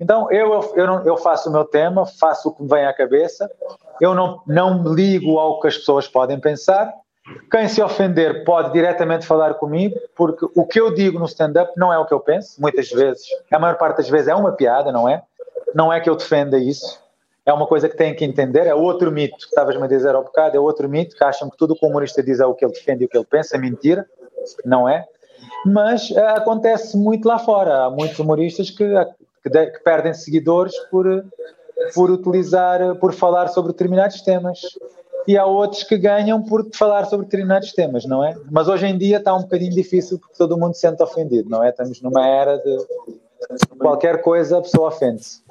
Então, 0.00 0.30
eu, 0.32 0.72
eu, 0.74 0.86
eu 1.04 1.16
faço 1.16 1.48
o 1.48 1.52
meu 1.52 1.64
tema, 1.64 2.04
faço 2.04 2.48
o 2.48 2.52
que 2.52 2.62
me 2.62 2.68
vem 2.68 2.84
à 2.84 2.92
cabeça, 2.92 3.48
eu 4.00 4.12
não, 4.12 4.40
não 4.46 4.82
me 4.82 4.94
ligo 4.94 5.38
ao 5.38 5.60
que 5.60 5.68
as 5.68 5.78
pessoas 5.78 6.08
podem 6.08 6.40
pensar, 6.40 6.92
quem 7.50 7.68
se 7.68 7.82
ofender 7.82 8.44
pode 8.44 8.72
diretamente 8.72 9.26
falar 9.26 9.54
comigo, 9.54 9.98
porque 10.14 10.46
o 10.54 10.66
que 10.66 10.78
eu 10.78 10.92
digo 10.94 11.18
no 11.18 11.24
stand-up 11.24 11.72
não 11.76 11.92
é 11.92 11.98
o 11.98 12.04
que 12.04 12.12
eu 12.12 12.20
penso, 12.20 12.60
muitas 12.60 12.90
vezes. 12.90 13.26
A 13.50 13.58
maior 13.58 13.78
parte 13.78 13.98
das 13.98 14.08
vezes 14.08 14.28
é 14.28 14.34
uma 14.34 14.52
piada, 14.52 14.92
não 14.92 15.08
é? 15.08 15.22
Não 15.74 15.92
é 15.92 16.00
que 16.00 16.10
eu 16.10 16.16
defenda 16.16 16.58
isso. 16.58 17.02
É 17.46 17.52
uma 17.52 17.66
coisa 17.66 17.88
que 17.88 17.96
têm 17.96 18.14
que 18.14 18.24
entender. 18.24 18.66
É 18.66 18.74
outro 18.74 19.10
mito 19.10 19.36
que 19.36 19.44
estavas-me 19.44 19.84
a 19.84 19.86
dizer 19.86 20.14
há 20.14 20.20
bocado, 20.20 20.56
é 20.56 20.60
outro 20.60 20.88
mito 20.88 21.16
que 21.16 21.24
acham 21.24 21.48
que 21.48 21.56
tudo 21.56 21.72
o 21.72 21.76
que 21.76 21.84
o 21.84 21.88
humorista 21.88 22.22
diz 22.22 22.40
é 22.40 22.46
o 22.46 22.54
que 22.54 22.64
ele 22.64 22.72
defende 22.72 23.04
e 23.04 23.06
o 23.06 23.08
que 23.08 23.16
ele 23.16 23.26
pensa. 23.26 23.56
É 23.56 23.58
mentira, 23.58 24.06
não 24.64 24.88
é? 24.88 25.06
Mas 25.64 26.10
uh, 26.10 26.18
acontece 26.36 26.96
muito 26.96 27.26
lá 27.26 27.38
fora. 27.38 27.84
Há 27.84 27.90
muitos 27.90 28.18
humoristas 28.18 28.70
que, 28.70 28.86
que, 29.42 29.48
de, 29.48 29.66
que 29.70 29.78
perdem 29.80 30.12
seguidores 30.12 30.78
por, 30.90 31.24
por 31.94 32.10
utilizar, 32.10 32.96
por 32.96 33.14
falar 33.14 33.48
sobre 33.48 33.72
determinados 33.72 34.20
temas 34.20 34.60
e 35.26 35.36
há 35.36 35.44
outros 35.44 35.82
que 35.82 35.96
ganham 35.96 36.42
por 36.42 36.68
falar 36.74 37.04
sobre 37.06 37.26
determinados 37.26 37.72
temas, 37.72 38.04
não 38.04 38.24
é? 38.24 38.36
Mas 38.50 38.68
hoje 38.68 38.86
em 38.86 38.96
dia 38.96 39.18
está 39.18 39.34
um 39.34 39.42
bocadinho 39.42 39.72
difícil 39.72 40.18
porque 40.18 40.36
todo 40.36 40.58
mundo 40.58 40.74
se 40.74 40.80
sente 40.80 41.02
ofendido, 41.02 41.48
não 41.48 41.62
é? 41.62 41.70
Estamos 41.70 42.00
numa 42.02 42.26
era 42.26 42.58
de 42.58 42.76
qualquer 43.78 44.22
coisa 44.22 44.58
a 44.58 44.62
pessoa 44.62 44.88
ofende-se. 44.88 45.42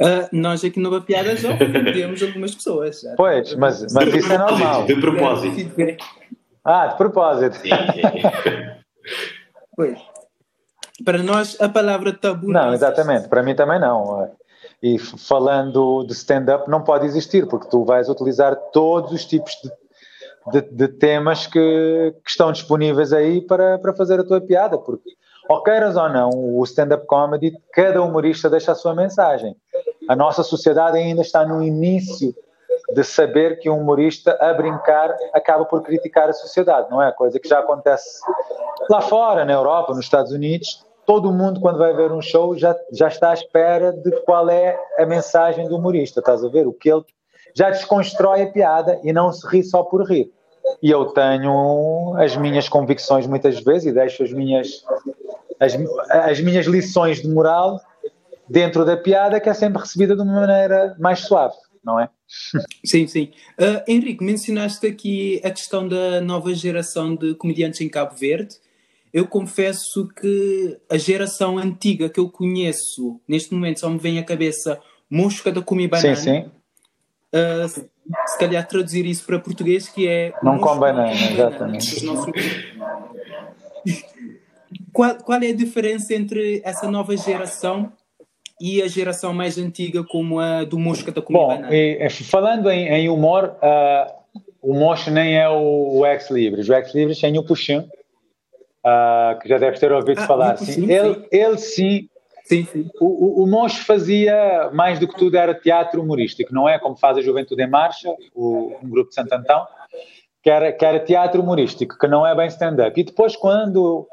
Uh, 0.00 0.28
nós 0.30 0.64
aqui 0.64 0.78
no 0.78 1.02
Piada 1.02 1.34
já 1.34 1.54
ofendemos 1.54 2.22
algumas 2.22 2.54
pessoas. 2.54 3.00
Já. 3.00 3.14
Pois, 3.16 3.54
mas, 3.54 3.92
mas 3.92 4.14
isso 4.14 4.32
é 4.32 4.38
normal. 4.38 4.84
De 4.84 4.94
propósito. 5.00 5.72
Ah, 6.64 6.86
de 6.86 6.96
propósito. 6.96 7.56
Sim, 7.56 7.70
sim. 7.70 8.02
Pois. 9.74 9.98
Para 11.04 11.22
nós, 11.22 11.56
a 11.60 11.68
palavra 11.68 12.12
tabu. 12.12 12.50
Não, 12.50 12.72
exatamente. 12.74 13.28
Para 13.28 13.42
mim 13.42 13.54
também 13.54 13.80
não. 13.80 14.30
E 14.82 14.98
falando 14.98 16.04
de 16.04 16.12
stand-up, 16.12 16.70
não 16.70 16.82
pode 16.82 17.06
existir, 17.06 17.46
porque 17.48 17.68
tu 17.68 17.84
vais 17.84 18.08
utilizar 18.08 18.54
todos 18.72 19.12
os 19.12 19.24
tipos 19.24 19.52
de, 20.52 20.60
de, 20.60 20.70
de 20.70 20.88
temas 20.88 21.46
que, 21.46 22.14
que, 22.24 22.30
estão 22.30 22.52
disponíveis 22.52 23.12
aí 23.12 23.40
para, 23.40 23.78
para 23.78 23.94
fazer 23.94 24.20
a 24.20 24.24
tua 24.24 24.40
piada, 24.40 24.78
porque, 24.78 25.10
ou 25.48 25.62
queiras 25.62 25.96
ou 25.96 26.08
não, 26.08 26.30
o 26.30 26.62
stand-up 26.64 27.06
comedy, 27.06 27.52
cada 27.72 28.00
humorista 28.00 28.48
deixa 28.48 28.72
a 28.72 28.76
sua 28.76 28.94
mensagem. 28.94 29.56
A 30.08 30.14
nossa 30.14 30.42
sociedade 30.42 30.96
ainda 30.96 31.22
está 31.22 31.44
no 31.44 31.62
início 31.62 32.34
de 32.94 33.04
saber 33.04 33.58
que 33.58 33.68
um 33.68 33.80
humorista 33.80 34.36
a 34.40 34.54
brincar 34.54 35.14
acaba 35.32 35.64
por 35.64 35.82
criticar 35.82 36.28
a 36.28 36.32
sociedade, 36.32 36.88
não 36.90 37.02
é? 37.02 37.12
Coisa 37.12 37.38
que 37.38 37.48
já 37.48 37.58
acontece 37.58 38.20
lá 38.88 39.00
fora, 39.00 39.44
na 39.44 39.52
Europa, 39.52 39.92
nos 39.92 40.04
Estados 40.04 40.32
Unidos, 40.32 40.86
todo 41.08 41.32
mundo, 41.32 41.58
quando 41.58 41.78
vai 41.78 41.96
ver 41.96 42.12
um 42.12 42.20
show, 42.20 42.54
já, 42.54 42.76
já 42.92 43.08
está 43.08 43.30
à 43.30 43.34
espera 43.34 43.94
de 43.94 44.10
qual 44.26 44.50
é 44.50 44.78
a 44.98 45.06
mensagem 45.06 45.66
do 45.66 45.78
humorista, 45.78 46.20
estás 46.20 46.44
a 46.44 46.48
ver? 46.50 46.66
O 46.66 46.72
que 46.74 46.92
ele 46.92 47.02
já 47.56 47.70
desconstrói 47.70 48.42
a 48.42 48.46
piada 48.46 49.00
e 49.02 49.10
não 49.10 49.32
se 49.32 49.48
ri 49.48 49.64
só 49.64 49.82
por 49.82 50.06
rir. 50.06 50.30
E 50.82 50.90
eu 50.90 51.06
tenho 51.06 52.14
as 52.18 52.36
minhas 52.36 52.68
convicções 52.68 53.26
muitas 53.26 53.58
vezes 53.58 53.86
e 53.86 53.92
deixo 53.92 54.22
as 54.22 54.30
minhas, 54.34 54.84
as, 55.58 55.78
as 56.10 56.40
minhas 56.40 56.66
lições 56.66 57.22
de 57.22 57.28
moral 57.28 57.80
dentro 58.46 58.84
da 58.84 58.94
piada, 58.94 59.40
que 59.40 59.48
é 59.48 59.54
sempre 59.54 59.80
recebida 59.80 60.14
de 60.14 60.20
uma 60.20 60.40
maneira 60.40 60.94
mais 60.98 61.20
suave, 61.20 61.56
não 61.82 61.98
é? 61.98 62.10
Sim, 62.84 63.06
sim. 63.06 63.32
Uh, 63.58 63.82
Henrique, 63.88 64.22
mencionaste 64.22 64.86
aqui 64.86 65.40
a 65.42 65.50
questão 65.50 65.88
da 65.88 66.20
nova 66.20 66.52
geração 66.52 67.14
de 67.14 67.34
comediantes 67.34 67.80
em 67.80 67.88
Cabo 67.88 68.14
Verde 68.14 68.56
eu 69.18 69.26
confesso 69.26 70.08
que 70.08 70.78
a 70.88 70.96
geração 70.96 71.58
antiga 71.58 72.08
que 72.08 72.20
eu 72.20 72.30
conheço, 72.30 73.20
neste 73.26 73.52
momento 73.52 73.80
só 73.80 73.90
me 73.90 73.98
vem 73.98 74.18
à 74.18 74.24
cabeça 74.24 74.80
Mosca 75.10 75.50
da 75.50 75.60
Comi 75.60 75.88
Banana. 75.88 76.14
Sim, 76.14 76.22
sim. 76.22 76.50
Uh, 77.34 77.68
se, 77.68 77.90
se 78.26 78.38
calhar 78.38 78.66
traduzir 78.66 79.04
isso 79.04 79.26
para 79.26 79.38
português, 79.38 79.88
que 79.88 80.06
é. 80.08 80.32
Não 80.42 80.58
com 80.58 80.78
banana, 80.78 81.12
exatamente. 81.12 82.04
Nossos... 82.04 82.32
qual, 84.92 85.16
qual 85.16 85.42
é 85.42 85.48
a 85.48 85.54
diferença 85.54 86.14
entre 86.14 86.62
essa 86.64 86.90
nova 86.90 87.16
geração 87.16 87.92
e 88.60 88.80
a 88.80 88.88
geração 88.88 89.34
mais 89.34 89.58
antiga 89.58 90.04
como 90.04 90.38
a 90.40 90.64
do 90.64 90.78
Mosca 90.78 91.12
da 91.12 91.20
Comida 91.20 91.44
Bom, 91.44 91.72
e, 91.72 92.08
falando 92.10 92.70
em, 92.70 92.88
em 92.88 93.08
humor, 93.08 93.56
uh, 93.62 94.40
o 94.62 94.74
Mosca 94.74 95.10
nem 95.10 95.36
é 95.36 95.48
o, 95.48 95.98
o 95.98 96.06
Ex 96.06 96.30
Libris. 96.30 96.68
O 96.68 96.74
Ex 96.74 96.94
Libris 96.94 97.20
tem 97.20 97.36
o 97.38 97.44
Puxão, 97.44 97.86
uh, 98.84 99.38
que 99.40 99.48
já 99.48 99.58
deves 99.58 99.80
ter 99.80 99.92
ouvido 99.92 100.20
ah, 100.20 100.26
falar. 100.26 100.56
Sim. 100.58 100.72
Sim, 100.72 100.92
ele, 100.92 101.14
sim. 101.14 101.26
ele 101.30 101.58
sim 101.58 102.08
Sim, 102.48 102.64
sim. 102.64 102.90
O, 102.98 103.42
o, 103.42 103.44
o 103.44 103.68
fazia 103.68 104.70
mais 104.72 104.98
do 104.98 105.06
que 105.06 105.18
tudo 105.18 105.36
era 105.36 105.54
teatro 105.54 106.00
humorístico, 106.00 106.54
não 106.54 106.66
é 106.66 106.78
como 106.78 106.96
faz 106.96 107.18
a 107.18 107.20
Juventude 107.20 107.62
em 107.62 107.68
Marcha, 107.68 108.08
o, 108.34 108.74
um 108.82 108.88
grupo 108.88 109.10
de 109.10 109.14
Santo 109.14 109.34
Antão, 109.34 109.66
que 110.42 110.48
era, 110.48 110.72
que 110.72 110.82
era 110.82 110.98
teatro 110.98 111.42
humorístico, 111.42 111.98
que 111.98 112.08
não 112.08 112.26
é 112.26 112.34
bem 112.34 112.46
stand-up. 112.46 112.98
E 112.98 113.04
depois, 113.04 113.36
quando 113.36 114.08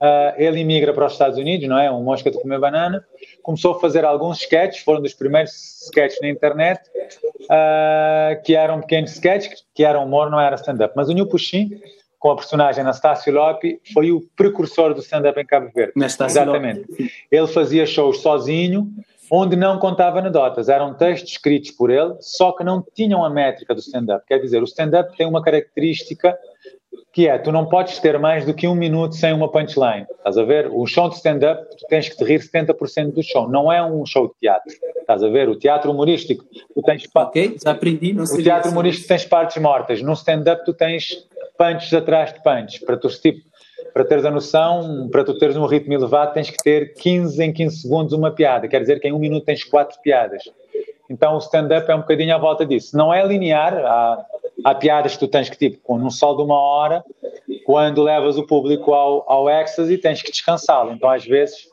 uh, 0.00 0.34
ele 0.36 0.60
imigra 0.60 0.92
para 0.92 1.06
os 1.06 1.12
Estados 1.12 1.38
Unidos, 1.38 1.68
não 1.68 1.78
é? 1.78 1.88
Um 1.88 2.02
mosca 2.02 2.28
de 2.28 2.40
comer 2.40 2.58
banana, 2.58 3.04
começou 3.40 3.76
a 3.76 3.78
fazer 3.78 4.04
alguns 4.04 4.40
sketches, 4.40 4.82
foram 4.82 5.00
dos 5.00 5.14
primeiros 5.14 5.52
sketches 5.84 6.20
na 6.20 6.28
internet, 6.28 6.80
uh, 7.42 8.42
que 8.42 8.56
eram 8.56 8.80
pequenos 8.80 9.12
sketches, 9.12 9.64
que 9.72 9.84
eram 9.84 10.04
humor, 10.04 10.28
não 10.28 10.40
era 10.40 10.56
stand-up. 10.56 10.92
Mas 10.96 11.08
o 11.08 11.12
New 11.12 11.28
Puxin 11.28 11.70
com 12.18 12.30
a 12.30 12.36
personagem 12.36 12.82
Anastácio 12.82 13.32
Lopi, 13.32 13.80
foi 13.92 14.10
o 14.10 14.22
precursor 14.36 14.94
do 14.94 15.00
stand-up 15.00 15.38
em 15.38 15.46
Cabo 15.46 15.70
Verde. 15.74 15.92
Anastácio 15.96 16.40
Exatamente. 16.40 16.80
Lopi. 16.88 17.10
Ele 17.30 17.46
fazia 17.46 17.86
shows 17.86 18.20
sozinho, 18.20 18.88
onde 19.30 19.56
não 19.56 19.78
contava 19.78 20.18
anedotas. 20.18 20.68
Eram 20.68 20.94
textos 20.94 21.32
escritos 21.32 21.70
por 21.70 21.90
ele, 21.90 22.14
só 22.20 22.52
que 22.52 22.64
não 22.64 22.84
tinham 22.94 23.24
a 23.24 23.30
métrica 23.30 23.74
do 23.74 23.80
stand-up. 23.80 24.24
Quer 24.26 24.38
dizer, 24.38 24.60
o 24.60 24.64
stand-up 24.64 25.16
tem 25.16 25.26
uma 25.26 25.42
característica 25.42 26.36
que 27.16 27.26
é, 27.26 27.38
tu 27.38 27.50
não 27.50 27.64
podes 27.64 27.98
ter 27.98 28.18
mais 28.18 28.44
do 28.44 28.52
que 28.52 28.68
um 28.68 28.74
minuto 28.74 29.14
sem 29.14 29.32
uma 29.32 29.50
punchline. 29.50 30.04
Estás 30.18 30.36
a 30.36 30.44
ver? 30.44 30.68
O 30.70 30.84
show 30.86 31.08
de 31.08 31.14
stand-up, 31.14 31.64
tu 31.74 31.86
tens 31.88 32.10
que 32.10 32.14
te 32.14 32.22
rir 32.22 32.40
70% 32.40 33.14
do 33.14 33.22
show. 33.22 33.48
Não 33.48 33.72
é 33.72 33.82
um 33.82 34.04
show 34.04 34.28
de 34.28 34.34
teatro. 34.38 34.70
Estás 35.00 35.22
a 35.22 35.28
ver? 35.30 35.48
O 35.48 35.58
teatro 35.58 35.90
humorístico, 35.90 36.44
tu 36.74 36.82
tens... 36.82 37.08
Ok, 37.14 37.56
já 37.64 37.70
aprendi. 37.70 38.12
Não 38.12 38.24
o 38.24 38.42
teatro 38.42 38.70
humorístico 38.70 39.08
tens 39.08 39.24
partes 39.24 39.56
mortas. 39.56 40.02
No 40.02 40.12
stand-up 40.12 40.62
tu 40.66 40.74
tens 40.74 41.26
punches 41.56 41.94
atrás 41.94 42.34
de 42.34 42.42
punches. 42.42 42.84
Para 42.84 42.98
tu, 42.98 43.08
tipo, 43.08 43.40
para 43.94 44.04
teres 44.04 44.26
a 44.26 44.30
noção, 44.30 45.08
para 45.10 45.24
tu 45.24 45.38
teres 45.38 45.56
um 45.56 45.64
ritmo 45.64 45.94
elevado, 45.94 46.34
tens 46.34 46.50
que 46.50 46.62
ter 46.62 46.92
15 46.96 47.42
em 47.42 47.50
15 47.50 47.80
segundos 47.80 48.12
uma 48.12 48.30
piada. 48.30 48.68
Quer 48.68 48.82
dizer 48.82 49.00
que 49.00 49.08
em 49.08 49.12
um 49.14 49.18
minuto 49.18 49.46
tens 49.46 49.64
quatro 49.64 49.98
piadas. 50.02 50.42
Então 51.08 51.34
o 51.34 51.38
stand-up 51.38 51.90
é 51.90 51.94
um 51.94 52.00
bocadinho 52.00 52.34
à 52.34 52.38
volta 52.38 52.66
disso. 52.66 52.94
Não 52.94 53.14
é 53.14 53.26
linear, 53.26 53.74
há, 53.74 54.22
há 54.66 54.74
piadas 54.74 55.12
que 55.12 55.20
tu 55.20 55.28
tens 55.28 55.48
que, 55.48 55.56
tipo, 55.56 55.78
com 55.80 55.96
um 55.96 56.10
sol 56.10 56.36
de 56.36 56.42
uma 56.42 56.60
hora, 56.60 57.04
quando 57.64 58.02
levas 58.02 58.36
o 58.36 58.44
público 58.44 58.92
ao, 58.92 59.24
ao 59.30 59.46
tens 60.02 60.22
que 60.22 60.30
descansá-lo. 60.32 60.92
Então 60.92 61.08
às 61.08 61.24
vezes 61.24 61.68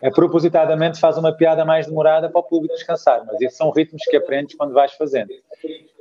é, 0.00 0.08
propositadamente 0.08 1.00
faz 1.00 1.18
uma 1.18 1.32
piada 1.32 1.64
mais 1.64 1.88
demorada 1.88 2.28
para 2.28 2.38
o 2.38 2.44
público 2.44 2.76
descansar, 2.76 3.24
mas 3.26 3.40
esses 3.40 3.56
são 3.56 3.70
ritmos 3.70 4.04
que 4.04 4.16
aprendes 4.16 4.54
quando 4.54 4.72
vais 4.72 4.92
fazendo. 4.92 5.30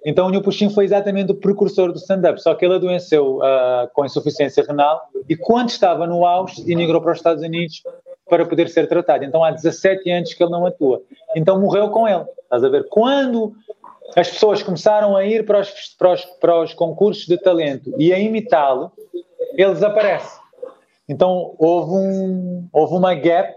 Então 0.05 0.27
o 0.27 0.29
Nil 0.29 0.43
Puxin 0.43 0.69
foi 0.69 0.85
exatamente 0.85 1.31
o 1.31 1.35
precursor 1.35 1.91
do 1.91 1.97
stand-up, 1.97 2.39
só 2.39 2.53
que 2.53 2.63
ele 2.63 2.75
adoeceu 2.75 3.37
uh, 3.37 3.89
com 3.93 4.05
insuficiência 4.05 4.63
renal 4.63 5.09
e 5.27 5.35
quando 5.35 5.69
estava 5.69 6.05
no 6.05 6.23
auge 6.23 6.71
emigrou 6.71 7.01
para 7.01 7.13
os 7.13 7.17
Estados 7.17 7.43
Unidos 7.43 7.81
para 8.29 8.45
poder 8.45 8.69
ser 8.69 8.87
tratado. 8.87 9.25
Então 9.25 9.43
há 9.43 9.49
17 9.49 10.07
anos 10.11 10.33
que 10.35 10.43
ele 10.43 10.51
não 10.51 10.67
atua. 10.67 11.01
Então 11.35 11.59
morreu 11.59 11.89
com 11.89 12.07
ele. 12.07 12.25
Estás 12.43 12.63
a 12.63 12.69
ver? 12.69 12.87
Quando 12.89 13.55
as 14.15 14.29
pessoas 14.29 14.63
começaram 14.63 15.15
a 15.15 15.25
ir 15.25 15.45
para 15.45 15.59
os, 15.59 15.69
para 15.97 16.13
os, 16.13 16.25
para 16.39 16.61
os 16.63 16.73
concursos 16.73 17.25
de 17.25 17.37
talento 17.37 17.93
e 17.97 18.13
a 18.13 18.19
imitá-lo, 18.19 18.91
ele 19.53 19.73
desaparece. 19.73 20.39
Então 21.07 21.55
houve, 21.57 21.91
um, 21.91 22.67
houve 22.71 22.93
uma 22.93 23.13
gap 23.13 23.55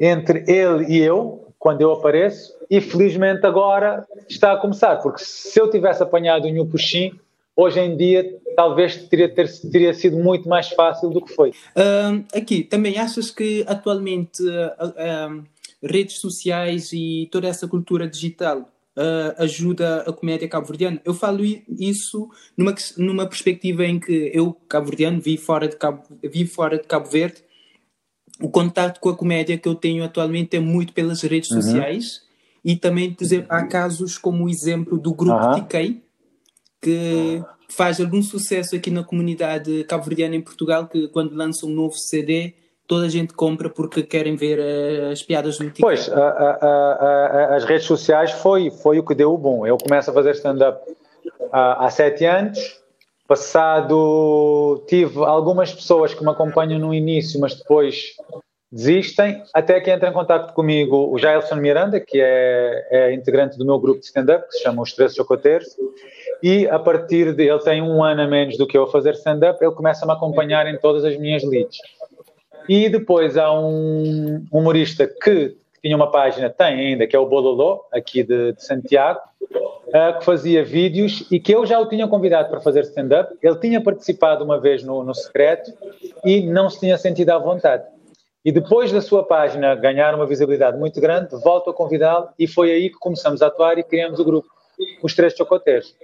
entre 0.00 0.44
ele 0.46 0.92
e 0.92 0.98
eu, 0.98 1.48
quando 1.58 1.80
eu 1.80 1.92
apareço, 1.92 2.54
e 2.70 2.80
felizmente 2.80 3.46
agora 3.46 4.06
está 4.28 4.52
a 4.52 4.56
começar, 4.56 4.96
porque 4.96 5.24
se 5.24 5.58
eu 5.58 5.70
tivesse 5.70 6.02
apanhado 6.02 6.46
o 6.46 6.50
New 6.50 6.66
Puxim, 6.66 7.12
hoje 7.54 7.80
em 7.80 7.96
dia 7.96 8.38
talvez 8.56 8.96
teria, 9.08 9.28
ter, 9.28 9.48
teria 9.70 9.94
sido 9.94 10.16
muito 10.16 10.48
mais 10.48 10.68
fácil 10.70 11.10
do 11.10 11.22
que 11.22 11.32
foi. 11.32 11.52
Aqui, 12.34 12.62
também 12.64 12.98
achas 12.98 13.30
que 13.30 13.64
atualmente 13.68 14.42
uh, 14.42 15.38
uh, 15.38 15.44
redes 15.82 16.18
sociais 16.18 16.92
e 16.92 17.28
toda 17.30 17.46
essa 17.46 17.68
cultura 17.68 18.08
digital 18.08 18.68
ajuda 19.38 20.02
a 20.02 20.12
comédia 20.12 20.48
cabo-verdiana? 20.48 21.00
Eu 21.04 21.14
falo 21.14 21.44
isso 21.44 22.28
numa, 22.56 22.74
numa 22.96 23.26
perspectiva 23.26 23.84
em 23.84 24.00
que 24.00 24.30
eu, 24.32 24.52
cabo-verdiano, 24.68 25.20
vi 25.20 25.36
fora 25.36 25.68
de 25.68 25.76
Cabo, 25.76 26.02
vi 26.22 26.46
fora 26.46 26.78
de 26.78 26.84
Cabo 26.84 27.08
Verde, 27.08 27.44
o 28.40 28.50
contato 28.50 29.00
com 29.00 29.08
a 29.08 29.16
comédia 29.16 29.56
que 29.56 29.68
eu 29.68 29.74
tenho 29.74 30.04
atualmente 30.04 30.56
é 30.56 30.60
muito 30.60 30.92
pelas 30.92 31.22
redes 31.22 31.50
uhum. 31.50 31.62
sociais 31.62 32.22
e 32.64 32.76
também, 32.76 33.16
há 33.48 33.64
casos 33.64 34.18
como 34.18 34.44
o 34.44 34.48
exemplo 34.48 34.98
do 34.98 35.14
grupo 35.14 35.46
uhum. 35.46 35.64
TK, 35.64 36.02
que 36.82 37.42
faz 37.68 38.00
algum 38.00 38.22
sucesso 38.22 38.74
aqui 38.76 38.90
na 38.90 39.04
comunidade 39.04 39.84
cabo-verdiana 39.84 40.36
em 40.36 40.40
Portugal, 40.40 40.88
que 40.88 41.08
quando 41.08 41.34
lança 41.34 41.64
um 41.64 41.70
novo 41.70 41.94
CD, 41.94 42.54
toda 42.86 43.06
a 43.06 43.08
gente 43.08 43.34
compra 43.34 43.68
porque 43.68 44.02
querem 44.02 44.36
ver 44.36 44.58
uh, 44.58 45.10
as 45.12 45.22
piadas 45.22 45.58
do 45.58 45.64
TikTok. 45.64 45.82
Pois, 45.82 46.08
a, 46.08 46.28
a, 46.28 46.50
a, 46.62 47.56
as 47.56 47.64
redes 47.64 47.86
sociais 47.86 48.32
foi, 48.32 48.70
foi 48.70 48.98
o 48.98 49.04
que 49.04 49.14
deu 49.14 49.32
o 49.32 49.38
bom. 49.38 49.66
Eu 49.66 49.76
começo 49.78 50.10
a 50.10 50.14
fazer 50.14 50.32
stand-up 50.32 50.80
há 51.52 51.88
sete 51.90 52.24
anos. 52.24 52.80
Passado, 53.28 54.84
tive 54.86 55.18
algumas 55.24 55.72
pessoas 55.72 56.14
que 56.14 56.22
me 56.22 56.30
acompanham 56.30 56.78
no 56.78 56.94
início, 56.94 57.40
mas 57.40 57.56
depois 57.56 58.14
desistem, 58.70 59.42
até 59.52 59.80
que 59.80 59.90
entra 59.90 60.10
em 60.10 60.12
contato 60.12 60.52
comigo 60.54 61.12
o 61.12 61.18
Jailson 61.18 61.56
Miranda, 61.56 61.98
que 61.98 62.20
é, 62.20 62.86
é 62.90 63.14
integrante 63.14 63.58
do 63.58 63.64
meu 63.64 63.80
grupo 63.80 64.00
de 64.00 64.06
stand-up, 64.06 64.46
que 64.46 64.54
se 64.54 64.62
chama 64.62 64.82
Os 64.82 64.92
Três 64.92 65.14
Chocoteiros, 65.14 65.68
e 66.42 66.68
a 66.68 66.78
partir 66.78 67.34
de 67.34 67.48
ele 67.48 67.58
tem 67.60 67.82
um 67.82 68.04
ano 68.04 68.22
a 68.22 68.26
menos 68.26 68.56
do 68.56 68.66
que 68.66 68.76
eu 68.76 68.84
a 68.84 68.90
fazer 68.90 69.14
stand-up, 69.14 69.58
ele 69.64 69.74
começa 69.74 70.04
a 70.04 70.06
me 70.06 70.12
acompanhar 70.12 70.66
em 70.66 70.78
todas 70.78 71.04
as 71.04 71.16
minhas 71.16 71.42
leads. 71.42 71.78
E 72.68 72.88
depois 72.88 73.36
há 73.36 73.52
um 73.52 74.44
humorista 74.50 75.06
que 75.06 75.56
tinha 75.82 75.96
uma 75.96 76.10
página, 76.10 76.50
tem 76.50 76.66
ainda, 76.66 77.06
que 77.06 77.14
é 77.14 77.18
o 77.18 77.26
Bololô, 77.26 77.84
aqui 77.92 78.22
de, 78.22 78.52
de 78.52 78.64
Santiago, 78.64 79.20
uh, 79.40 80.18
que 80.18 80.24
fazia 80.24 80.64
vídeos 80.64 81.26
e 81.30 81.38
que 81.38 81.54
eu 81.54 81.64
já 81.64 81.78
o 81.78 81.88
tinha 81.88 82.08
convidado 82.08 82.48
para 82.48 82.60
fazer 82.60 82.80
stand-up. 82.80 83.36
Ele 83.42 83.58
tinha 83.58 83.80
participado 83.80 84.44
uma 84.44 84.58
vez 84.58 84.82
no, 84.82 85.04
no 85.04 85.14
secreto 85.14 85.72
e 86.24 86.42
não 86.42 86.68
se 86.68 86.80
tinha 86.80 86.98
sentido 86.98 87.30
à 87.30 87.38
vontade. 87.38 87.84
E 88.44 88.52
depois 88.52 88.92
da 88.92 89.00
sua 89.00 89.24
página 89.24 89.74
ganhar 89.74 90.14
uma 90.14 90.26
visibilidade 90.26 90.78
muito 90.78 91.00
grande, 91.00 91.30
volto 91.42 91.70
a 91.70 91.74
convidá-lo 91.74 92.28
e 92.38 92.46
foi 92.46 92.70
aí 92.70 92.90
que 92.90 92.96
começamos 92.96 93.42
a 93.42 93.48
atuar 93.48 93.78
e 93.78 93.82
criamos 93.82 94.18
o 94.18 94.24
grupo 94.24 94.48
os 95.02 95.14
três 95.14 95.34
chocoteiros. 95.34 95.94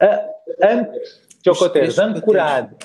An 0.00 0.88
chocoteiros, 1.44 1.98
ancorado. 1.98 2.76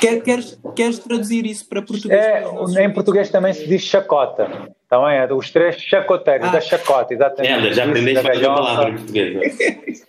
Quer, 0.00 0.20
queres, 0.22 0.58
queres 0.74 0.98
traduzir 0.98 1.46
isso 1.46 1.68
para 1.68 1.80
português? 1.82 2.20
É, 2.20 2.40
para 2.40 2.84
em 2.84 2.92
português 2.92 3.30
também 3.30 3.52
se 3.52 3.66
diz 3.66 3.82
chacota. 3.82 4.70
Então 4.86 5.08
é, 5.08 5.32
os 5.32 5.50
três 5.50 5.76
chacoteiros, 5.76 6.48
ah. 6.48 6.52
da 6.52 6.60
chacota, 6.60 7.14
exatamente. 7.14 7.68
É, 7.68 7.72
já 7.72 7.84
aprendeste 7.84 8.24
mais 8.24 8.38
uma 8.40 8.54
palavra 8.54 8.90
em 8.90 8.94
português. 8.96 10.06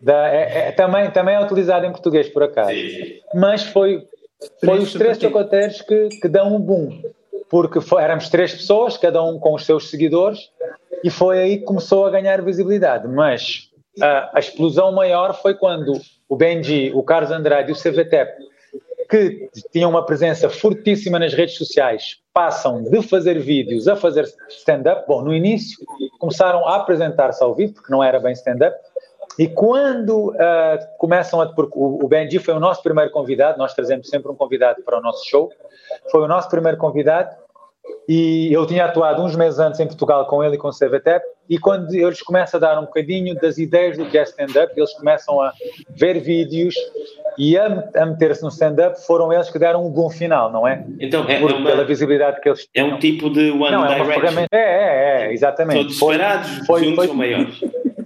Da, 0.00 0.28
é, 0.28 0.68
é, 0.68 0.72
também, 0.72 1.10
também 1.10 1.34
é 1.34 1.42
utilizado 1.42 1.84
em 1.84 1.90
português, 1.90 2.28
por 2.28 2.42
acaso. 2.42 2.70
Sim. 2.70 3.20
Mas 3.34 3.64
foi, 3.64 4.06
foi 4.64 4.78
os 4.78 4.92
três 4.92 5.18
chacoteiros 5.18 5.82
que, 5.82 6.08
que 6.20 6.28
dão 6.28 6.54
um 6.54 6.60
boom. 6.60 7.02
Porque 7.48 7.80
foi, 7.80 8.02
éramos 8.02 8.28
três 8.28 8.54
pessoas, 8.54 8.96
cada 8.96 9.22
um 9.22 9.38
com 9.38 9.54
os 9.54 9.64
seus 9.64 9.90
seguidores, 9.90 10.50
e 11.02 11.10
foi 11.10 11.38
aí 11.38 11.58
que 11.58 11.64
começou 11.64 12.06
a 12.06 12.10
ganhar 12.10 12.40
visibilidade. 12.42 13.08
Mas 13.08 13.70
a, 14.00 14.30
a 14.34 14.38
explosão 14.38 14.92
maior 14.92 15.34
foi 15.40 15.54
quando 15.54 16.00
o 16.28 16.36
Benji, 16.36 16.90
o 16.94 17.02
Carlos 17.02 17.30
Andrade 17.30 17.70
e 17.70 17.72
o 17.72 17.76
CVTEP, 17.76 18.32
que 19.08 19.48
tinham 19.72 19.90
uma 19.90 20.04
presença 20.04 20.48
fortíssima 20.48 21.18
nas 21.18 21.32
redes 21.32 21.56
sociais, 21.56 22.18
passam 22.32 22.82
de 22.82 23.02
fazer 23.02 23.38
vídeos 23.38 23.88
a 23.88 23.96
fazer 23.96 24.24
stand-up. 24.48 25.06
Bom, 25.06 25.22
no 25.22 25.34
início 25.34 25.78
começaram 26.18 26.66
a 26.66 26.76
apresentar-se 26.76 27.42
ao 27.42 27.54
vivo, 27.54 27.74
porque 27.74 27.92
não 27.92 28.02
era 28.02 28.20
bem 28.20 28.32
stand-up, 28.32 28.76
e 29.38 29.48
quando 29.48 30.30
uh, 30.30 30.98
começam 30.98 31.40
a. 31.40 31.52
Porque 31.52 31.74
o, 31.76 32.08
Benji 32.08 32.38
foi 32.38 32.54
o 32.54 32.60
nosso 32.60 32.82
primeiro 32.82 33.10
convidado, 33.10 33.58
nós 33.58 33.74
trazemos 33.74 34.08
sempre 34.08 34.30
um 34.30 34.34
convidado 34.34 34.82
para 34.82 34.98
o 34.98 35.02
nosso 35.02 35.28
show, 35.28 35.52
foi 36.10 36.22
o 36.22 36.28
nosso 36.28 36.48
primeiro 36.48 36.78
convidado, 36.78 37.36
e 38.08 38.52
eu 38.52 38.66
tinha 38.66 38.84
atuado 38.84 39.22
uns 39.22 39.34
meses 39.34 39.58
antes 39.58 39.80
em 39.80 39.86
Portugal 39.86 40.26
com 40.26 40.42
ele 40.42 40.54
e 40.54 40.58
com 40.58 40.68
o 40.68 40.72
CVTEP, 40.72 41.24
e 41.48 41.58
quando 41.58 41.92
eles 41.92 42.22
começam 42.22 42.58
a 42.58 42.60
dar 42.60 42.78
um 42.78 42.84
bocadinho 42.84 43.34
das 43.34 43.58
ideias 43.58 43.96
do 43.96 44.06
que 44.06 44.18
é 44.18 44.22
stand-up, 44.22 44.72
eles 44.76 44.92
começam 44.94 45.40
a 45.40 45.52
ver 45.90 46.20
vídeos 46.20 46.74
e 47.38 47.58
a, 47.58 47.90
a 47.94 48.06
meter-se 48.06 48.42
no 48.42 48.48
stand-up, 48.48 49.00
foram 49.04 49.32
eles 49.32 49.50
que 49.50 49.58
deram 49.58 49.86
um 49.86 49.90
bom 49.90 50.08
final, 50.08 50.50
não 50.50 50.66
é? 50.66 50.84
Então, 51.00 51.24
é, 51.28 51.38
Por, 51.38 51.50
é 51.50 51.54
uma, 51.54 51.70
pela 51.70 51.84
visibilidade 51.84 52.40
que 52.40 52.48
eles 52.48 52.66
tinham. 52.72 52.90
É 52.90 52.94
um 52.94 52.98
tipo 52.98 53.30
de 53.30 53.50
One 53.50 53.70
não, 53.70 53.86
Direction. 53.86 54.40
É, 54.40 54.46
é, 54.52 54.58
é, 54.58 55.26
é, 55.26 55.32
exatamente. 55.32 55.80
Todos 55.80 55.98
separados, 55.98 56.66
foi, 56.66 56.84
juntos 56.84 56.96
foi, 56.96 57.08
ou 57.08 57.14
maiores. 57.14 57.60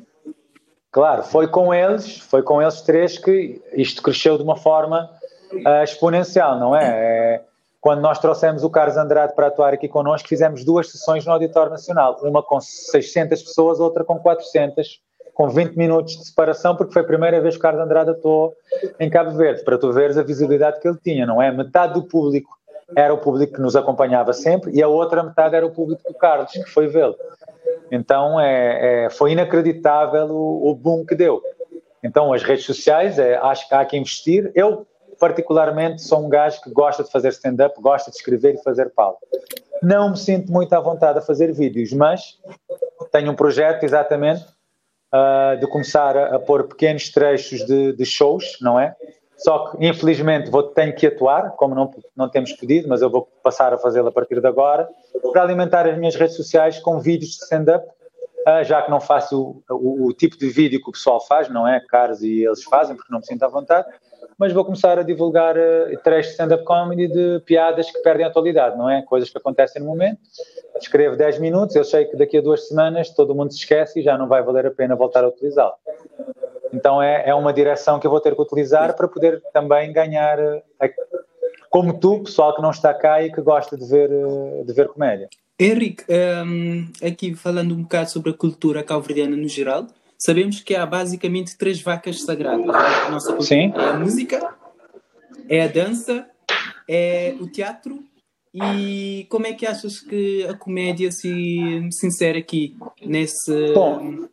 Claro, 0.92 1.22
foi 1.22 1.46
com 1.46 1.72
eles, 1.72 2.18
foi 2.18 2.42
com 2.42 2.60
eles 2.60 2.80
três 2.82 3.16
que 3.16 3.62
isto 3.74 4.02
cresceu 4.02 4.36
de 4.36 4.42
uma 4.42 4.56
forma 4.56 5.08
uh, 5.52 5.84
exponencial, 5.84 6.58
não 6.58 6.74
é? 6.74 6.82
é 6.82 7.40
quando 7.80 8.00
nós 8.00 8.18
trouxemos 8.18 8.62
o 8.62 8.70
Carlos 8.70 8.96
Andrade 8.96 9.34
para 9.34 9.46
atuar 9.46 9.72
aqui 9.72 9.88
connosco, 9.88 10.28
fizemos 10.28 10.64
duas 10.64 10.90
sessões 10.90 11.24
no 11.24 11.32
Auditório 11.32 11.70
Nacional, 11.70 12.18
uma 12.22 12.42
com 12.42 12.60
600 12.60 13.42
pessoas, 13.42 13.80
outra 13.80 14.04
com 14.04 14.18
400, 14.18 15.00
com 15.32 15.48
20 15.48 15.76
minutos 15.76 16.18
de 16.18 16.26
separação, 16.26 16.76
porque 16.76 16.92
foi 16.92 17.02
a 17.02 17.06
primeira 17.06 17.40
vez 17.40 17.54
que 17.54 17.58
o 17.58 17.62
Carlos 17.62 17.82
Andrade 17.82 18.10
atuou 18.10 18.54
em 18.98 19.08
Cabo 19.08 19.30
Verde, 19.30 19.64
para 19.64 19.78
tu 19.78 19.90
veres 19.92 20.18
a 20.18 20.22
visibilidade 20.22 20.78
que 20.78 20.86
ele 20.86 20.98
tinha, 21.02 21.24
não 21.24 21.40
é? 21.40 21.50
Metade 21.50 21.94
do 21.94 22.02
público 22.02 22.58
era 22.94 23.14
o 23.14 23.18
público 23.18 23.54
que 23.54 23.60
nos 23.60 23.76
acompanhava 23.76 24.32
sempre 24.32 24.72
e 24.72 24.82
a 24.82 24.88
outra 24.88 25.22
metade 25.22 25.54
era 25.54 25.64
o 25.64 25.70
público 25.70 26.02
do 26.06 26.14
Carlos, 26.14 26.52
que 26.52 26.64
foi 26.64 26.86
vê-lo. 26.86 27.14
Então 27.90 28.38
é, 28.38 29.04
é, 29.04 29.10
foi 29.10 29.32
inacreditável 29.32 30.26
o, 30.26 30.70
o 30.70 30.74
boom 30.74 31.06
que 31.06 31.14
deu. 31.14 31.40
Então 32.02 32.32
as 32.32 32.42
redes 32.42 32.64
sociais, 32.64 33.18
é, 33.18 33.36
acho 33.36 33.68
que 33.68 33.74
há 33.74 33.84
que 33.84 33.96
investir. 33.96 34.50
Eu 34.54 34.86
particularmente 35.20 36.00
sou 36.00 36.24
um 36.24 36.28
gajo 36.30 36.62
que 36.62 36.70
gosta 36.70 37.04
de 37.04 37.10
fazer 37.12 37.28
stand-up, 37.28 37.80
gosta 37.80 38.10
de 38.10 38.16
escrever 38.16 38.54
e 38.54 38.62
fazer 38.62 38.90
palco. 38.90 39.20
Não 39.82 40.10
me 40.10 40.16
sinto 40.16 40.50
muito 40.50 40.72
à 40.72 40.80
vontade 40.80 41.18
a 41.18 41.22
fazer 41.22 41.52
vídeos, 41.52 41.92
mas 41.92 42.38
tenho 43.12 43.30
um 43.30 43.34
projeto 43.34 43.84
exatamente 43.84 44.42
uh, 45.12 45.60
de 45.60 45.66
começar 45.66 46.16
a, 46.16 46.36
a, 46.36 46.38
pôr 46.38 46.64
pequenos 46.64 47.10
trechos 47.10 47.64
de, 47.66 47.92
de, 47.92 48.04
shows, 48.06 48.56
não 48.62 48.80
é? 48.80 48.96
Só 49.36 49.70
que 49.70 49.86
infelizmente 49.86 50.50
vou, 50.50 50.62
tenho 50.62 50.94
que 50.94 51.06
atuar, 51.06 51.50
como 51.50 51.74
não, 51.74 51.90
não 52.16 52.28
temos 52.28 52.52
pedido, 52.52 52.88
mas 52.88 53.02
eu 53.02 53.10
vou 53.10 53.28
passar 53.42 53.74
a 53.74 53.78
fazê-lo 53.78 54.08
a 54.08 54.12
partir 54.12 54.40
de 54.40 54.46
agora, 54.46 54.88
para 55.32 55.42
alimentar 55.42 55.86
as 55.86 55.98
minhas 55.98 56.14
redes 56.14 56.36
sociais 56.36 56.78
com 56.78 56.98
vídeos 56.98 57.32
de 57.36 57.44
stand-up 57.44 57.86
Uh, 58.40 58.64
já 58.64 58.80
que 58.80 58.90
não 58.90 59.02
faço 59.02 59.62
o, 59.68 59.74
o, 59.74 60.06
o, 60.06 60.12
tipo 60.14 60.34
de 60.38 60.48
vídeo 60.48 60.82
que 60.82 60.88
o 60.88 60.92
pessoal 60.92 61.20
faz, 61.20 61.50
não 61.50 61.68
é? 61.68 61.78
Caros 61.78 62.22
e 62.22 62.42
eles 62.42 62.64
fazem, 62.64 62.96
porque 62.96 63.12
não 63.12 63.18
me 63.18 63.26
sinto 63.26 63.42
à 63.42 63.48
vontade 63.48 63.86
mas 64.40 64.54
vou 64.54 64.64
começar 64.64 64.98
a 64.98 65.02
divulgar 65.02 65.54
uh, 65.54 66.02
trechos 66.02 66.28
de 66.28 66.32
stand-up 66.32 66.64
comedy 66.64 67.08
de 67.08 67.40
piadas 67.44 67.90
que 67.90 67.98
perdem 67.98 68.24
a 68.24 68.30
atualidade, 68.30 68.74
não 68.78 68.88
é? 68.88 69.02
Coisas 69.02 69.28
que 69.28 69.36
acontecem 69.36 69.82
no 69.82 69.88
momento. 69.88 70.18
Escrevo 70.80 71.14
10 71.14 71.38
minutos, 71.40 71.76
eu 71.76 71.84
sei 71.84 72.06
que 72.06 72.16
daqui 72.16 72.38
a 72.38 72.40
duas 72.40 72.66
semanas 72.66 73.10
todo 73.10 73.34
mundo 73.34 73.52
se 73.52 73.58
esquece 73.58 74.00
e 74.00 74.02
já 74.02 74.16
não 74.16 74.26
vai 74.26 74.42
valer 74.42 74.64
a 74.64 74.70
pena 74.70 74.96
voltar 74.96 75.24
a 75.24 75.28
utilizá-lo. 75.28 75.74
Então 76.72 77.02
é, 77.02 77.28
é 77.28 77.34
uma 77.34 77.52
direção 77.52 78.00
que 78.00 78.06
eu 78.06 78.10
vou 78.10 78.18
ter 78.18 78.34
que 78.34 78.40
utilizar 78.40 78.96
para 78.96 79.06
poder 79.06 79.42
também 79.52 79.92
ganhar, 79.92 80.38
uh, 80.38 80.62
como 81.68 82.00
tu, 82.00 82.20
pessoal 82.20 82.56
que 82.56 82.62
não 82.62 82.70
está 82.70 82.94
cá 82.94 83.22
e 83.22 83.30
que 83.30 83.42
gosta 83.42 83.76
de 83.76 83.84
ver, 83.84 84.10
uh, 84.10 84.64
de 84.64 84.72
ver 84.72 84.88
comédia. 84.88 85.28
Henrique, 85.58 86.02
um, 86.08 86.90
aqui 87.06 87.34
falando 87.34 87.74
um 87.74 87.82
bocado 87.82 88.08
sobre 88.08 88.30
a 88.30 88.34
cultura 88.34 88.82
calverdiana 88.82 89.36
no 89.36 89.48
geral, 89.48 89.86
sabemos 90.20 90.60
que 90.60 90.76
há 90.76 90.84
basicamente 90.84 91.56
três 91.56 91.80
vacas 91.80 92.22
sagradas 92.22 92.66
na 92.66 93.10
nossa 93.10 93.32
cultura. 93.32 93.46
Sim. 93.48 93.72
É 93.74 93.84
a 93.84 93.92
música, 93.94 94.54
é 95.48 95.62
a 95.64 95.68
dança, 95.68 96.26
é 96.88 97.34
o 97.40 97.50
teatro 97.50 98.04
e 98.52 99.26
como 99.30 99.46
é 99.46 99.52
que 99.52 99.64
achas 99.64 100.00
que 100.00 100.44
a 100.46 100.54
comédia 100.54 101.12
se, 101.12 101.88
se 101.92 102.06
insere 102.06 102.40
aqui 102.40 102.76
nesse, 103.00 103.72
Bom, 103.72 104.26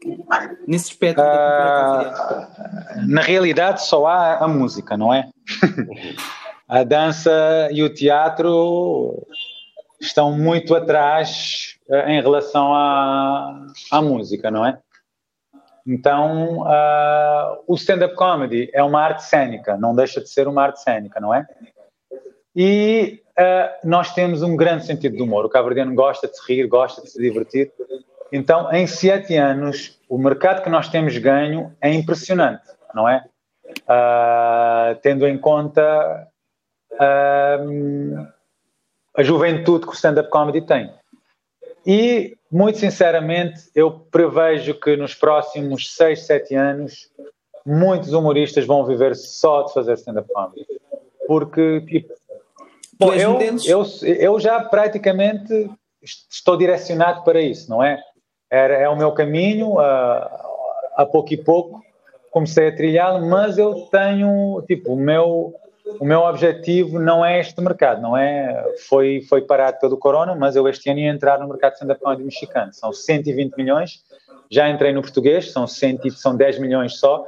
nesse 0.68 0.90
espectro 0.90 1.24
uh, 1.24 1.28
da 1.28 2.12
ah, 2.14 3.06
Na 3.08 3.22
realidade 3.22 3.86
só 3.86 4.08
há 4.08 4.44
a 4.44 4.48
música, 4.48 4.98
não 4.98 5.14
é? 5.14 5.30
a 6.68 6.84
dança 6.84 7.70
e 7.72 7.84
o 7.84 7.94
teatro 7.94 9.24
estão 10.02 10.36
muito 10.36 10.74
atrás 10.74 11.78
uh, 11.88 12.10
em 12.10 12.20
relação 12.20 12.74
à, 12.74 13.68
à 13.92 14.02
música, 14.02 14.50
não 14.50 14.66
é? 14.66 14.80
Então, 15.88 16.64
uh, 16.64 17.64
o 17.66 17.76
stand-up 17.76 18.14
comedy 18.16 18.70
é 18.74 18.84
uma 18.84 19.02
arte 19.02 19.24
cênica, 19.24 19.78
não 19.78 19.96
deixa 19.96 20.20
de 20.20 20.30
ser 20.30 20.46
uma 20.46 20.64
arte 20.64 20.82
cênica, 20.82 21.18
não 21.22 21.34
é? 21.34 21.48
E 22.54 23.24
uh, 23.40 23.88
nós 23.88 24.14
temos 24.14 24.42
um 24.42 24.58
grande 24.58 24.86
sentido 24.86 25.16
de 25.16 25.22
humor. 25.24 25.46
O 25.46 25.50
cabrediano 25.50 25.96
gosta 25.96 26.28
de 26.28 26.36
se 26.36 26.46
rir, 26.46 26.68
gosta 26.68 27.02
de 27.02 27.10
se 27.10 27.22
divertir. 27.22 27.72
Então, 28.34 28.70
em 28.74 28.86
sete 28.86 29.38
anos, 29.38 29.98
o 30.10 30.18
mercado 30.18 30.62
que 30.62 30.70
nós 30.70 30.90
temos 30.90 31.18
ganho 31.18 31.74
é 31.80 31.94
impressionante, 31.94 32.68
não 32.94 33.08
é? 33.08 33.24
Uh, 33.84 35.00
tendo 35.02 35.26
em 35.26 35.38
conta 35.38 36.28
a 39.16 39.24
juventude 39.24 39.86
que 39.86 39.92
o 39.92 39.96
stand-up 39.96 40.30
comedy 40.30 40.62
tem. 40.62 40.92
E, 41.86 42.37
muito 42.52 42.78
sinceramente, 42.78 43.70
eu 43.76 43.92
prevejo 43.92 44.74
que 44.76 44.96
nos 44.96 45.14
próximos 45.14 45.94
6, 45.96 46.26
7 46.26 46.56
anos 46.56 47.10
muitos 47.66 48.14
humoristas 48.14 48.66
vão 48.66 48.86
viver 48.86 49.16
só 49.16 49.64
de 49.64 49.74
fazer 49.74 49.94
stand-up 49.94 50.30
comedy. 50.34 50.66
Porque, 51.28 51.82
tipo, 51.82 52.14
bom, 52.98 53.14
eu, 53.14 53.38
eu, 53.66 53.86
eu 54.02 54.40
já 54.40 54.62
praticamente 54.62 55.70
estou 56.02 56.56
direcionado 56.56 57.24
para 57.24 57.42
isso, 57.42 57.70
não 57.70 57.84
é? 57.84 58.02
É, 58.50 58.84
é 58.84 58.90
o 58.90 58.96
meu 58.96 59.12
caminho, 59.12 59.78
a, 59.80 60.46
a 60.96 61.06
pouco 61.06 61.34
e 61.34 61.38
pouco 61.38 61.82
comecei 62.38 62.68
a 62.68 62.76
trilhá-lo, 62.76 63.26
mas 63.28 63.58
eu 63.58 63.88
tenho, 63.92 64.64
tipo, 64.68 64.94
o 64.94 64.96
meu, 64.96 65.56
o 66.00 66.06
meu 66.06 66.22
objetivo 66.22 67.00
não 67.00 67.26
é 67.26 67.40
este 67.40 67.60
mercado, 67.62 68.02
não 68.02 68.16
é? 68.16 68.74
Foi, 68.88 69.22
foi 69.22 69.42
parado 69.42 69.80
pelo 69.80 69.98
corona, 69.98 70.36
mas 70.36 70.56
eu 70.56 70.68
este 70.68 70.90
ano 70.90 71.00
ia 71.00 71.10
entrar 71.10 71.40
no 71.40 71.48
mercado 71.48 71.72
de 71.72 71.78
stand-up 71.78 72.02
comedy 72.02 72.24
mexicano. 72.24 72.74
São 72.74 72.92
120 72.92 73.56
milhões, 73.56 74.04
já 74.50 74.70
entrei 74.70 74.92
no 74.94 75.02
português, 75.02 75.52
são, 75.52 75.66
100, 75.66 76.10
são 76.12 76.36
10 76.36 76.60
milhões 76.60 77.00
só. 77.00 77.28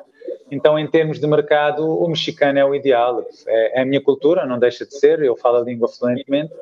Então, 0.51 0.77
em 0.79 0.87
termos 0.87 1.19
de 1.19 1.27
mercado, 1.27 1.87
o 1.87 2.07
mexicano 2.07 2.57
é 2.57 2.65
o 2.65 2.73
ideal. 2.73 3.23
É, 3.47 3.79
é 3.79 3.81
a 3.81 3.85
minha 3.85 4.01
cultura, 4.01 4.45
não 4.45 4.57
deixa 4.57 4.85
de 4.85 4.97
ser, 4.97 5.21
eu 5.21 5.35
falo 5.35 5.57
a 5.57 5.61
língua 5.61 5.87
fluentemente. 5.87 6.53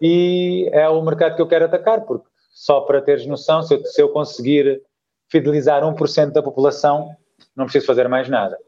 E 0.00 0.68
é 0.72 0.88
o 0.88 1.00
mercado 1.02 1.36
que 1.36 1.42
eu 1.42 1.46
quero 1.46 1.64
atacar, 1.64 2.02
porque 2.02 2.26
só 2.52 2.80
para 2.80 3.00
teres 3.00 3.26
noção, 3.26 3.62
se 3.62 3.74
eu, 3.74 3.84
se 3.84 4.02
eu 4.02 4.08
conseguir 4.08 4.82
fidelizar 5.28 5.82
1% 5.82 6.32
da 6.32 6.42
população, 6.42 7.10
não 7.56 7.64
preciso 7.64 7.86
fazer 7.86 8.08
mais 8.08 8.28
nada. 8.28 8.56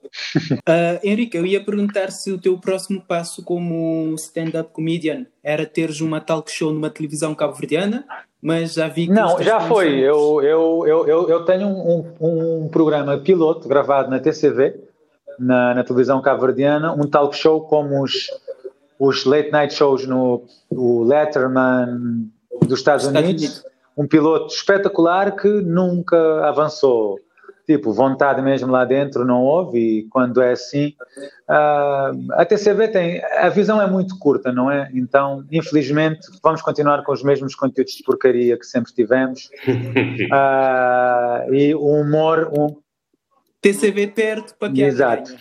Uh, 0.66 0.98
Henrique, 1.02 1.36
eu 1.36 1.44
ia 1.44 1.62
perguntar 1.62 2.10
se 2.10 2.30
o 2.30 2.38
teu 2.38 2.56
próximo 2.56 3.00
passo 3.00 3.42
como 3.42 4.14
stand-up 4.14 4.72
comedian 4.72 5.26
era 5.42 5.66
teres 5.66 6.00
uma 6.00 6.20
talk 6.20 6.50
show 6.50 6.72
numa 6.72 6.88
televisão 6.88 7.34
cabo-verdiana, 7.34 8.04
mas 8.40 8.74
já 8.74 8.88
vi 8.88 9.06
que. 9.06 9.12
Não, 9.12 9.42
já 9.42 9.60
foi. 9.60 9.98
Eu, 9.98 10.40
eu, 10.42 10.86
eu, 10.86 11.28
eu, 11.28 11.44
tenho 11.44 11.66
um, 11.66 12.04
um, 12.20 12.68
programa 12.68 13.18
piloto 13.18 13.68
gravado 13.68 14.10
na 14.10 14.20
TCV, 14.20 14.80
na, 15.38 15.74
na 15.74 15.84
televisão 15.84 16.22
cabo-verdiana, 16.22 16.92
um 16.92 17.06
talk 17.06 17.36
show 17.36 17.60
como 17.62 18.02
os, 18.02 18.28
os 18.98 19.24
late 19.24 19.50
night 19.50 19.74
shows 19.74 20.06
no 20.06 20.44
o 20.70 21.04
Letterman 21.04 22.30
dos 22.62 22.78
Estados, 22.78 23.04
Estados 23.04 23.28
Unidos. 23.28 23.44
Unidos. 23.44 23.64
Um 23.96 24.06
piloto 24.06 24.54
espetacular 24.54 25.36
que 25.36 25.48
nunca 25.48 26.46
avançou 26.46 27.18
tipo, 27.66 27.92
vontade 27.92 28.42
mesmo 28.42 28.70
lá 28.70 28.84
dentro 28.84 29.24
não 29.24 29.42
houve 29.42 29.78
e 29.78 30.02
quando 30.08 30.40
é 30.42 30.52
assim, 30.52 30.94
uh, 31.48 32.32
a 32.32 32.44
TCV 32.44 32.88
tem, 32.88 33.24
a 33.24 33.48
visão 33.48 33.80
é 33.80 33.90
muito 33.90 34.18
curta, 34.18 34.52
não 34.52 34.70
é? 34.70 34.90
Então, 34.94 35.44
infelizmente, 35.50 36.26
vamos 36.42 36.62
continuar 36.62 37.02
com 37.02 37.12
os 37.12 37.22
mesmos 37.22 37.54
conteúdos 37.54 37.94
de 37.94 38.02
porcaria 38.02 38.58
que 38.58 38.66
sempre 38.66 38.92
tivemos 38.92 39.50
uh, 40.30 41.52
e 41.52 41.74
o 41.74 41.86
humor... 41.86 42.50
Um... 42.56 42.76
TCV 43.60 44.08
perto 44.08 44.54
para 44.58 44.70
que 44.70 44.82
Exato. 44.82 45.34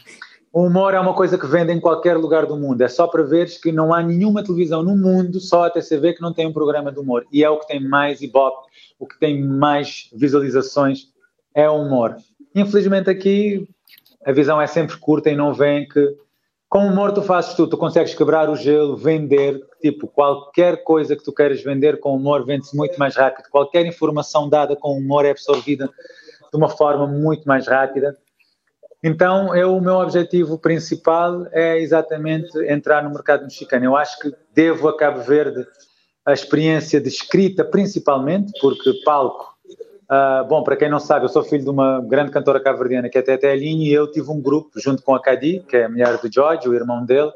O 0.54 0.68
humor 0.68 0.94
é 0.94 1.00
uma 1.00 1.16
coisa 1.16 1.36
que 1.36 1.48
vende 1.48 1.74
em 1.74 1.80
qualquer 1.80 2.16
lugar 2.16 2.46
do 2.46 2.56
mundo. 2.56 2.80
É 2.84 2.88
só 2.88 3.08
para 3.08 3.24
veres 3.24 3.58
que 3.58 3.72
não 3.72 3.92
há 3.92 4.04
nenhuma 4.04 4.44
televisão 4.44 4.84
no 4.84 4.96
mundo, 4.96 5.40
só 5.40 5.66
a 5.66 5.70
TCV, 5.72 6.14
que 6.14 6.22
não 6.22 6.32
tem 6.32 6.46
um 6.46 6.54
programa 6.54 6.92
de 6.92 7.00
humor. 7.00 7.26
E 7.34 7.44
é 7.44 7.50
o 7.50 7.58
que 7.60 7.68
tem 7.68 7.84
mais 7.84 8.22
ibope, 8.22 8.68
o 9.00 9.08
que 9.08 9.20
tem 9.20 9.44
mais 9.44 10.12
visualizações 10.14 11.12
é 11.56 11.70
o 11.70 11.82
humor. 11.82 12.18
Infelizmente 12.56 13.10
aqui 13.10 13.68
a 14.26 14.32
visão 14.32 14.62
é 14.62 14.68
sempre 14.68 14.98
curta 14.98 15.30
e 15.30 15.36
não 15.36 15.54
vem 15.54 15.88
que 15.88 16.16
com 16.70 16.88
humor 16.88 17.12
tu 17.12 17.22
fazes 17.22 17.54
tudo, 17.54 17.70
tu 17.70 17.78
consegues 17.78 18.16
quebrar 18.16 18.50
o 18.50 18.56
gelo, 18.56 18.98
vender, 18.98 19.62
tipo, 19.80 20.08
qualquer 20.08 20.84
coisa 20.84 21.16
que 21.16 21.24
tu 21.24 21.32
queiras 21.32 21.62
vender 21.62 22.00
com 22.00 22.16
humor 22.16 22.44
vende-se 22.46 22.76
muito 22.76 22.98
mais 22.98 23.16
rápido, 23.16 23.48
qualquer 23.52 23.86
informação 23.86 24.50
dada 24.50 24.76
com 24.76 24.98
humor 24.98 25.24
é 25.24 25.30
absorvida 25.30 25.88
de 25.88 26.58
uma 26.58 26.70
forma 26.70 27.06
muito 27.06 27.48
mais 27.48 27.68
rápida. 27.68 28.18
Então, 29.04 29.56
eu, 29.56 29.76
o 29.76 29.82
meu 29.82 29.96
objetivo 29.96 30.58
principal 30.58 31.46
é 31.52 31.78
exatamente 31.78 32.58
entrar 32.68 33.04
no 33.04 33.12
mercado 33.12 33.44
mexicano. 33.44 33.86
Eu 33.86 33.96
acho 33.96 34.18
que 34.18 34.34
devo 34.52 34.88
a 34.88 34.98
Cabo 34.98 35.22
Verde 35.22 35.68
a 36.26 36.34
experiência 36.34 37.00
de 37.00 37.10
escrita, 37.10 37.64
principalmente, 37.64 38.52
porque 38.60 38.94
palco 39.06 39.53
Uh, 40.14 40.46
bom, 40.48 40.62
para 40.62 40.76
quem 40.76 40.90
não 40.90 41.00
sabe, 41.00 41.26
eu 41.26 41.30
sou 41.30 41.44
filho 41.44 41.64
de 41.64 41.70
uma 41.72 42.00
grande 42.00 42.30
cantora 42.30 42.60
cabo-verdiana 42.60 43.10
que 43.10 43.18
é 43.18 43.22
Tete 43.24 43.48
Aline 43.48 43.90
e 43.90 43.94
eu 43.94 44.12
tive 44.12 44.30
um 44.30 44.40
grupo 44.40 44.80
junto 44.80 45.02
com 45.02 45.16
a 45.16 45.20
Cadi, 45.20 45.66
que 45.68 45.76
é 45.76 45.86
a 45.86 45.90
mulher 45.90 46.20
do 46.20 46.32
George, 46.32 46.70
o 46.70 46.76
irmão 46.76 47.04
dele. 47.04 47.32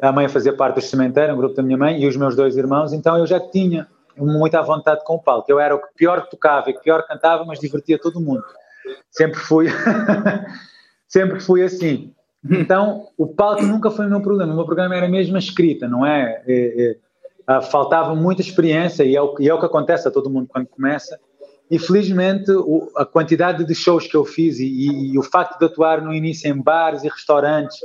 A 0.00 0.10
mãe 0.10 0.26
fazia 0.26 0.54
parte 0.54 0.76
do 0.76 0.80
cemitério, 0.80 1.34
um 1.34 1.36
grupo 1.36 1.54
da 1.54 1.62
minha 1.62 1.76
mãe, 1.76 2.00
e 2.00 2.06
os 2.06 2.16
meus 2.16 2.34
dois 2.34 2.56
irmãos. 2.56 2.94
Então 2.94 3.18
eu 3.18 3.26
já 3.26 3.38
tinha 3.38 3.86
muita 4.16 4.62
vontade 4.62 5.04
com 5.04 5.16
o 5.16 5.18
palco. 5.18 5.52
Eu 5.52 5.60
era 5.60 5.74
o 5.74 5.78
que 5.78 5.88
pior 5.96 6.26
tocava 6.28 6.70
e 6.70 6.72
que 6.72 6.80
pior 6.80 7.06
cantava, 7.06 7.44
mas 7.44 7.60
divertia 7.60 7.98
todo 7.98 8.22
mundo. 8.22 8.44
Sempre 9.10 9.38
fui, 9.40 9.66
sempre 11.06 11.40
fui 11.40 11.62
assim. 11.62 12.14
Então, 12.50 13.08
o 13.18 13.26
palco 13.26 13.62
nunca 13.64 13.90
foi 13.90 14.06
o 14.06 14.08
meu 14.08 14.22
problema. 14.22 14.54
O 14.54 14.56
meu 14.56 14.64
problema 14.64 14.96
era 14.96 15.08
mesmo 15.08 15.36
a 15.36 15.38
escrita, 15.38 15.86
não 15.86 16.06
é? 16.06 16.42
é, 16.46 16.96
é 17.46 17.60
faltava 17.62 18.14
muita 18.14 18.40
experiência 18.42 19.04
e 19.04 19.16
é, 19.16 19.22
o, 19.22 19.34
e 19.40 19.48
é 19.48 19.54
o 19.54 19.58
que 19.58 19.66
acontece 19.66 20.06
a 20.06 20.10
todo 20.10 20.30
mundo 20.30 20.46
quando 20.48 20.66
começa. 20.66 21.18
E 21.70 21.78
felizmente 21.78 22.50
o, 22.50 22.90
a 22.96 23.04
quantidade 23.04 23.64
de 23.64 23.74
shows 23.74 24.06
que 24.06 24.16
eu 24.16 24.24
fiz 24.24 24.58
e, 24.58 24.66
e, 24.66 25.12
e, 25.12 25.18
o 25.18 25.22
facto 25.22 25.58
de 25.58 25.66
atuar 25.66 26.00
no 26.02 26.12
início 26.12 26.50
em 26.50 26.60
bares 26.60 27.04
e 27.04 27.08
restaurantes, 27.08 27.78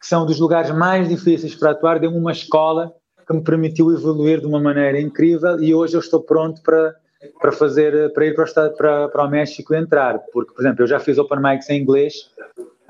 que 0.00 0.06
são 0.06 0.26
dos 0.26 0.40
lugares 0.40 0.70
mais 0.70 1.08
difíceis 1.08 1.54
para 1.54 1.70
atuar, 1.70 2.00
deu-me 2.00 2.18
uma 2.18 2.32
escola 2.32 2.92
que 3.26 3.32
me 3.32 3.42
permitiu 3.44 3.92
evoluir 3.92 4.40
de 4.40 4.46
uma 4.46 4.60
maneira 4.60 5.00
incrível 5.00 5.62
e 5.62 5.72
hoje 5.72 5.94
eu 5.94 6.00
estou 6.00 6.20
pronto 6.20 6.60
para, 6.62 6.96
para 7.40 7.52
fazer, 7.52 8.12
para 8.12 8.26
ir 8.26 8.34
para 8.34 8.44
o, 8.44 8.76
para, 8.76 9.08
para 9.08 9.24
o 9.24 9.30
México 9.30 9.74
entrar, 9.74 10.18
porque, 10.32 10.52
por 10.52 10.62
exemplo, 10.62 10.82
eu 10.82 10.88
já 10.88 10.98
fiz 10.98 11.16
open 11.16 11.40
mics 11.40 11.70
em 11.70 11.80
inglês 11.80 12.30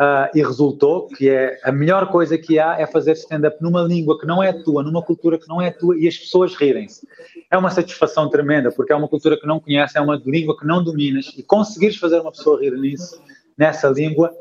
uh, 0.01 0.31
e 0.35 0.43
resultou 0.43 1.07
que 1.09 1.29
é 1.29 1.61
a 1.63 1.71
melhor 1.71 2.11
coisa 2.11 2.39
que 2.39 2.59
há 2.59 2.81
é 2.81 2.87
fazer 2.87 3.13
stand-up 3.13 3.59
numa 3.61 3.83
língua 3.83 4.19
que 4.19 4.27
não 4.27 4.43
é 4.43 4.53
tua, 4.53 4.83
numa 4.83 5.03
cultura 5.03 5.39
que 5.39 5.47
não 5.47 5.61
é 5.61 5.71
tua 5.71 5.97
e 5.99 6.09
as 6.09 6.17
pessoas 6.17 6.55
rirem-se. 6.55 7.07
É 7.51 7.59
uma 7.59 7.71
satisfação 7.71 8.31
tremenda, 8.31 8.73
porque 8.73 8.93
é 8.93 8.97
uma 8.97 9.09
cultura 9.09 9.39
que 9.39 9.47
não 9.47 9.61
conheces, 9.61 9.95
é 9.95 10.01
uma 10.01 10.21
língua 10.25 10.57
que 10.57 10.67
não 10.67 10.83
dominas 10.83 11.33
e 11.37 11.43
conseguires 11.43 11.97
fazer 11.97 12.21
uma 12.21 12.33
pessoa 12.33 12.59
rir 12.59 12.73
nisso, 12.73 13.21
nessa 13.59 13.89
língua 13.89 14.33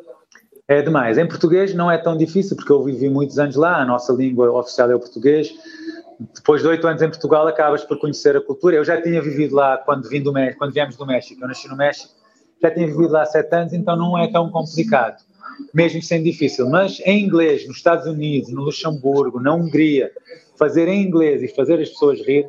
é 0.68 0.82
demais. 0.82 1.18
Em 1.18 1.28
português 1.28 1.74
não 1.74 1.91
é 1.91 1.97
tão 1.97 2.16
difícil, 2.16 2.55
porque 2.55 2.72
eu 2.72 2.82
vivi 2.84 3.10
muitos 3.10 3.38
anos 3.38 3.55
lá, 3.55 3.82
a 3.82 3.86
nossa 3.86 4.14
língua 4.14 4.51
oficial 4.51 4.89
é 4.91 4.95
o 4.95 4.99
português, 4.99 5.51
depois 6.36 6.62
de 6.62 6.68
oito 6.68 6.88
anos 6.88 7.01
em 7.01 7.10
Portugal 7.10 7.47
acabas 7.47 7.84
por 7.84 7.97
conhecer 7.97 8.38
a 8.38 8.41
cultura. 8.41 8.76
Eu 8.76 8.86
já 8.86 9.01
tinha 9.01 9.22
vivido 9.22 9.55
lá 9.55 9.78
quando, 9.78 10.07
vim 10.07 10.22
do 10.22 10.32
quando 10.57 10.72
viemos 10.72 10.95
do 10.95 11.05
México, 11.05 11.41
eu 11.43 11.47
nasci 11.47 11.68
no 11.68 11.76
México, 11.76 12.14
já 12.62 12.70
tinha 12.72 12.86
vivido 12.86 13.12
lá 13.12 13.26
sete 13.26 13.53
anos, 13.55 13.74
então 13.74 13.95
não 13.95 14.18
é 14.18 14.32
tão 14.32 14.49
complicado, 14.51 15.24
mesmo 15.74 16.01
sendo 16.01 16.24
difícil. 16.24 16.70
Mas 16.70 16.99
em 17.01 17.24
inglês, 17.24 17.68
nos 17.68 17.78
Estados 17.78 18.05
Unidos, 18.05 18.51
no 18.51 18.64
Luxemburgo, 18.64 19.39
na 19.39 19.53
Hungria, 19.53 20.12
fazer 20.57 20.88
em 20.88 21.01
inglês 21.01 21.41
e 21.41 21.47
fazer 21.47 21.80
as 21.80 21.89
pessoas 21.89 22.20
rir 22.26 22.47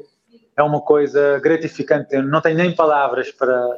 é 0.57 0.63
uma 0.63 0.81
coisa 0.81 1.39
gratificante. 1.39 2.15
Eu 2.15 2.23
não 2.23 2.41
tenho 2.41 2.57
nem 2.57 2.75
palavras 2.75 3.31
para, 3.31 3.69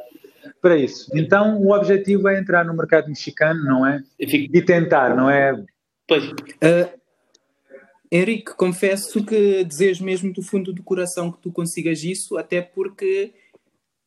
para 0.61 0.77
isso. 0.77 1.09
Então 1.13 1.61
o 1.61 1.71
objetivo 1.73 2.27
é 2.27 2.39
entrar 2.39 2.65
no 2.65 2.73
mercado 2.73 3.07
mexicano, 3.07 3.63
não 3.63 3.85
é? 3.85 4.03
E 4.19 4.61
tentar, 4.61 5.15
não 5.15 5.29
é? 5.29 5.55
Pois. 6.07 6.23
Uh, 6.25 7.03
Henrique, 8.11 8.53
confesso 8.55 9.23
que 9.25 9.63
desejo 9.63 10.03
mesmo 10.03 10.31
do 10.31 10.41
fundo 10.41 10.71
do 10.71 10.83
coração 10.83 11.31
que 11.31 11.41
tu 11.41 11.51
consigas 11.51 12.03
isso, 12.03 12.37
até 12.37 12.61
porque 12.61 13.33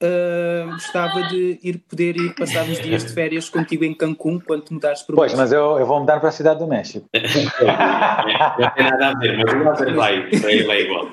uh, 0.03 0.71
gostava 0.71 1.23
de 1.25 1.59
ir, 1.63 1.79
poder 1.89 2.17
ir 2.17 2.35
passar 2.35 2.65
uns 2.65 2.81
dias 2.81 3.05
de 3.05 3.13
férias 3.13 3.49
contigo 3.49 3.85
em 3.85 3.95
Cancún 3.95 4.41
quando 4.41 4.65
te 4.65 4.73
mudares 4.73 5.03
para 5.03 5.15
o 5.15 5.17
Pois, 5.17 5.35
mas 5.35 5.53
eu, 5.53 5.79
eu 5.79 5.87
vou 5.87 6.01
mudar 6.01 6.21
para 6.21 6.29
a 6.29 6.33
cidade 6.33 6.59
do 6.59 6.67
México. 6.67 7.09
não 7.15 8.71
tem 8.71 8.85
nada 8.85 9.09
a 9.09 9.19
ver, 9.19 9.37
mas 9.39 9.53
o 9.53 9.65
Lázaro 9.65 9.95
vai, 9.95 10.31
vai, 10.31 10.63
vai 10.63 10.83
igual. 10.83 11.09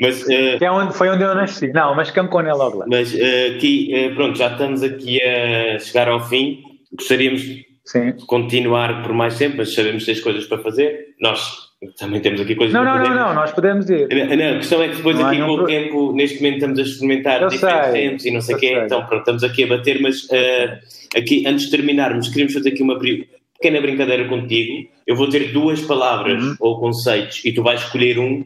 Mas, 0.00 0.22
uh, 0.22 0.58
que 0.58 0.64
é 0.64 0.70
onde, 0.70 0.94
foi 0.94 1.08
onde 1.08 1.22
eu 1.22 1.34
nasci. 1.34 1.68
Não, 1.72 1.94
mas 1.94 2.10
Cancún 2.10 2.46
é 2.46 2.52
logo 2.52 2.78
lá. 2.78 2.86
Mas 2.88 3.12
uh, 3.12 3.56
aqui, 3.56 4.12
pronto, 4.14 4.38
já 4.38 4.52
estamos 4.52 4.82
aqui 4.82 5.20
a 5.22 5.78
chegar 5.78 6.08
ao 6.08 6.20
fim. 6.20 6.62
Gostaríamos 6.92 7.42
Sim. 7.84 8.12
de 8.12 8.26
continuar 8.26 9.02
por 9.02 9.12
mais 9.12 9.36
tempo, 9.36 9.56
mas 9.58 9.74
sabemos 9.74 10.04
que 10.04 10.12
tens 10.12 10.20
coisas 10.20 10.46
para 10.46 10.58
fazer. 10.58 11.14
Nós 11.20 11.69
também 11.98 12.20
temos 12.20 12.40
aqui 12.40 12.54
coisas 12.54 12.74
não, 12.74 12.84
não, 12.84 12.98
não, 12.98 13.14
não, 13.14 13.34
nós 13.34 13.52
podemos 13.52 13.88
ir. 13.88 14.06
Não, 14.08 14.54
a 14.54 14.56
questão 14.56 14.82
é 14.82 14.88
que 14.88 14.96
depois 14.96 15.18
não 15.18 15.26
aqui 15.26 15.38
com 15.38 15.50
o 15.50 15.64
tempo, 15.64 16.12
neste 16.12 16.36
momento 16.36 16.54
estamos 16.56 16.78
a 16.78 16.82
experimentar 16.82 17.48
diferentes 17.48 17.92
tempos 17.92 18.24
e 18.26 18.30
não 18.30 18.40
sei 18.42 18.54
o 18.54 18.58
quê, 18.58 18.66
sei. 18.66 18.84
então 18.84 19.06
pronto, 19.06 19.20
estamos 19.20 19.44
aqui 19.44 19.64
a 19.64 19.66
bater, 19.66 20.00
mas 20.02 20.24
uh, 20.24 20.78
aqui, 21.16 21.46
antes 21.46 21.64
de 21.64 21.70
terminarmos, 21.70 22.28
queríamos 22.28 22.52
fazer 22.52 22.70
aqui 22.70 22.82
uma 22.82 22.98
pequena 22.98 23.80
brincadeira 23.80 24.28
contigo. 24.28 24.88
Eu 25.06 25.16
vou 25.16 25.28
ter 25.30 25.52
duas 25.52 25.80
palavras 25.80 26.42
uhum. 26.42 26.56
ou 26.60 26.78
conceitos 26.78 27.42
e 27.46 27.52
tu 27.52 27.62
vais 27.62 27.80
escolher 27.80 28.18
um 28.18 28.44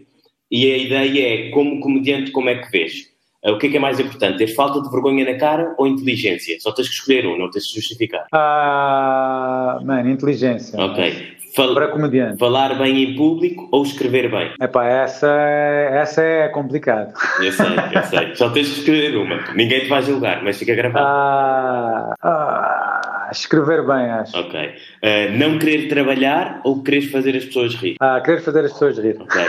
e 0.48 0.72
a 0.72 0.76
ideia 0.76 1.48
é, 1.48 1.50
como 1.50 1.80
comediante, 1.80 2.30
como 2.30 2.48
é 2.48 2.54
que 2.54 2.70
vês? 2.70 3.12
Uh, 3.44 3.50
o 3.50 3.58
que 3.58 3.66
é 3.66 3.70
que 3.70 3.76
é 3.76 3.80
mais 3.80 3.98
importante? 3.98 4.38
Ter 4.38 4.54
falta 4.54 4.80
de 4.80 4.88
vergonha 4.88 5.24
na 5.24 5.34
cara 5.36 5.74
ou 5.76 5.88
inteligência? 5.88 6.56
Só 6.60 6.70
tens 6.70 6.88
que 6.88 6.94
escolher 6.94 7.26
um, 7.26 7.36
não 7.36 7.50
tens 7.50 7.64
de 7.64 7.74
justificar. 7.74 8.26
Ah, 8.32 9.80
mano, 9.84 10.08
inteligência. 10.08 10.78
Ok. 10.80 11.34
Fal 11.54 11.72
para 11.72 11.86
comediante. 11.86 12.36
Falar 12.36 12.76
bem 12.76 13.00
em 13.00 13.14
público 13.14 13.68
ou 13.70 13.84
escrever 13.84 14.28
bem? 14.28 14.52
Epá, 14.60 14.86
essa, 14.86 15.30
essa 15.30 16.20
é 16.20 16.48
complicado. 16.48 17.14
Eu 17.40 17.52
sei, 17.52 17.66
eu 17.94 18.02
sei. 18.02 18.34
Só 18.34 18.50
tens 18.50 18.66
de 18.66 18.80
escrever 18.80 19.16
uma. 19.16 19.40
Ninguém 19.54 19.80
te 19.80 19.88
vai 19.88 20.02
julgar, 20.02 20.42
mas 20.42 20.58
fica 20.58 20.74
gravado. 20.74 21.06
Ah, 21.06 22.14
ah, 22.20 23.28
escrever 23.30 23.86
bem, 23.86 24.10
acho. 24.10 24.36
Ok. 24.36 24.60
Uh, 24.60 25.38
não 25.38 25.56
querer 25.60 25.86
trabalhar 25.88 26.60
ou 26.64 26.82
querer 26.82 27.02
fazer 27.02 27.36
as 27.36 27.44
pessoas 27.44 27.74
rir? 27.76 27.94
Ah, 28.00 28.20
querer 28.20 28.40
fazer 28.40 28.64
as 28.64 28.72
pessoas 28.72 28.98
rir. 28.98 29.16
Ok. 29.20 29.42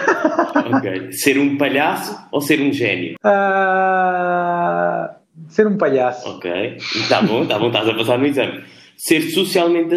okay. 0.78 1.12
Ser 1.12 1.40
um 1.40 1.58
palhaço 1.58 2.16
ou 2.32 2.40
ser 2.40 2.62
um 2.62 2.72
gênio? 2.72 3.16
Ah, 3.24 5.16
ser 5.48 5.66
um 5.66 5.76
palhaço. 5.76 6.30
Ok. 6.30 6.78
Está 6.78 7.24
bom, 7.24 7.42
está 7.42 7.58
bom, 7.58 7.68
estás 7.68 7.90
a 7.90 7.94
passar 7.96 8.20
no 8.20 8.28
exame 8.28 8.64
ser 8.98 9.22
socialmente 9.22 9.96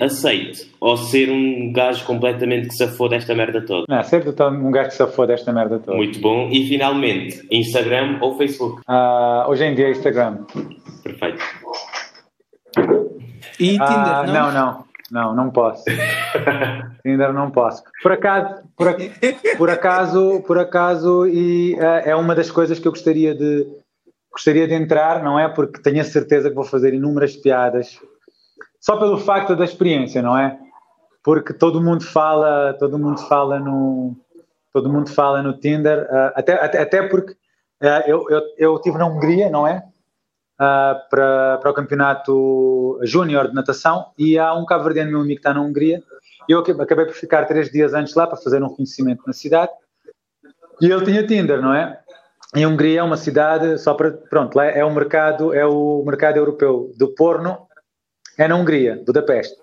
aceito 0.00 0.66
ou 0.80 0.96
ser 0.96 1.30
um 1.30 1.72
gajo 1.72 2.04
completamente 2.04 2.68
que 2.68 2.74
se 2.74 2.86
safou 2.86 3.08
desta 3.08 3.34
merda 3.34 3.64
toda? 3.64 3.84
Não, 3.88 4.02
ser 4.02 4.24
um 4.26 4.70
gajo 4.70 4.86
que 4.86 4.92
se 4.92 4.98
safou 4.98 5.26
desta 5.26 5.52
merda 5.52 5.78
toda. 5.78 5.96
Muito 5.96 6.20
bom. 6.20 6.48
E 6.50 6.66
finalmente, 6.66 7.46
Instagram 7.50 8.18
ou 8.20 8.36
Facebook? 8.36 8.82
Uh, 8.88 9.48
hoje 9.48 9.64
em 9.64 9.74
dia, 9.74 9.90
Instagram. 9.90 10.44
Perfeito. 11.02 11.42
E 13.58 13.70
Tinder? 13.72 13.88
Uh, 13.88 14.26
não? 14.26 14.32
não, 14.32 14.52
não. 14.52 14.88
Não, 15.10 15.34
não 15.34 15.50
posso. 15.50 15.84
Tinder 17.02 17.32
não 17.32 17.50
posso. 17.50 17.82
Por 18.02 18.12
acaso, 18.12 18.62
por, 18.76 18.94
por 19.56 19.70
acaso, 19.70 20.44
por 20.46 20.58
acaso, 20.58 21.26
e 21.26 21.74
uh, 21.74 22.02
é 22.04 22.14
uma 22.14 22.34
das 22.34 22.50
coisas 22.50 22.78
que 22.78 22.86
eu 22.86 22.92
gostaria 22.92 23.34
de 23.34 23.66
gostaria 24.30 24.68
de 24.68 24.74
entrar, 24.74 25.22
não 25.22 25.38
é? 25.38 25.48
Porque 25.48 25.80
tenho 25.80 26.00
a 26.00 26.04
certeza 26.04 26.50
que 26.50 26.54
vou 26.54 26.64
fazer 26.64 26.92
inúmeras 26.92 27.34
piadas 27.34 27.98
só 28.80 28.96
pelo 28.96 29.18
facto 29.18 29.56
da 29.56 29.64
experiência, 29.64 30.22
não 30.22 30.36
é? 30.36 30.58
Porque 31.22 31.52
todo 31.52 31.82
mundo 31.82 32.04
fala, 32.04 32.74
todo 32.78 32.98
mundo 32.98 33.20
fala 33.20 33.58
no, 33.58 34.16
todo 34.72 34.90
mundo 34.90 35.10
fala 35.10 35.42
no 35.42 35.58
Tinder, 35.58 36.04
uh, 36.04 36.32
até, 36.34 36.54
até, 36.54 36.82
até 36.82 37.08
porque 37.08 37.32
uh, 37.32 38.02
eu, 38.06 38.26
eu, 38.30 38.42
eu 38.56 38.76
estive 38.76 38.98
na 38.98 39.06
Hungria, 39.06 39.50
não 39.50 39.66
é? 39.66 39.84
Uh, 40.60 40.98
para, 41.08 41.58
para 41.58 41.70
o 41.70 41.74
campeonato 41.74 42.98
júnior 43.02 43.48
de 43.48 43.54
natação 43.54 44.06
e 44.18 44.38
há 44.38 44.52
um 44.54 44.66
cabo-verdiano 44.66 45.10
meu 45.10 45.20
amigo 45.20 45.36
que 45.36 45.40
está 45.40 45.54
na 45.54 45.60
Hungria 45.60 46.02
eu 46.48 46.60
acabei 46.60 47.04
por 47.04 47.14
ficar 47.14 47.44
três 47.44 47.70
dias 47.70 47.92
antes 47.92 48.14
lá 48.14 48.26
para 48.26 48.38
fazer 48.38 48.62
um 48.62 48.68
reconhecimento 48.68 49.22
na 49.26 49.32
cidade 49.32 49.70
e 50.80 50.90
ele 50.90 51.04
tinha 51.04 51.26
Tinder, 51.26 51.60
não 51.60 51.74
é? 51.74 52.00
E 52.56 52.64
Hungria 52.64 53.00
é 53.00 53.02
uma 53.02 53.16
cidade, 53.16 53.78
só 53.78 53.92
para, 53.92 54.12
pronto, 54.12 54.56
lá 54.56 54.64
é 54.64 54.82
o 54.82 54.94
mercado, 54.94 55.52
é 55.52 55.66
o 55.66 56.02
mercado 56.06 56.36
europeu 56.38 56.92
do 56.96 57.08
porno 57.08 57.67
é 58.38 58.48
na 58.48 58.56
Hungria, 58.56 59.02
Budapeste. 59.04 59.56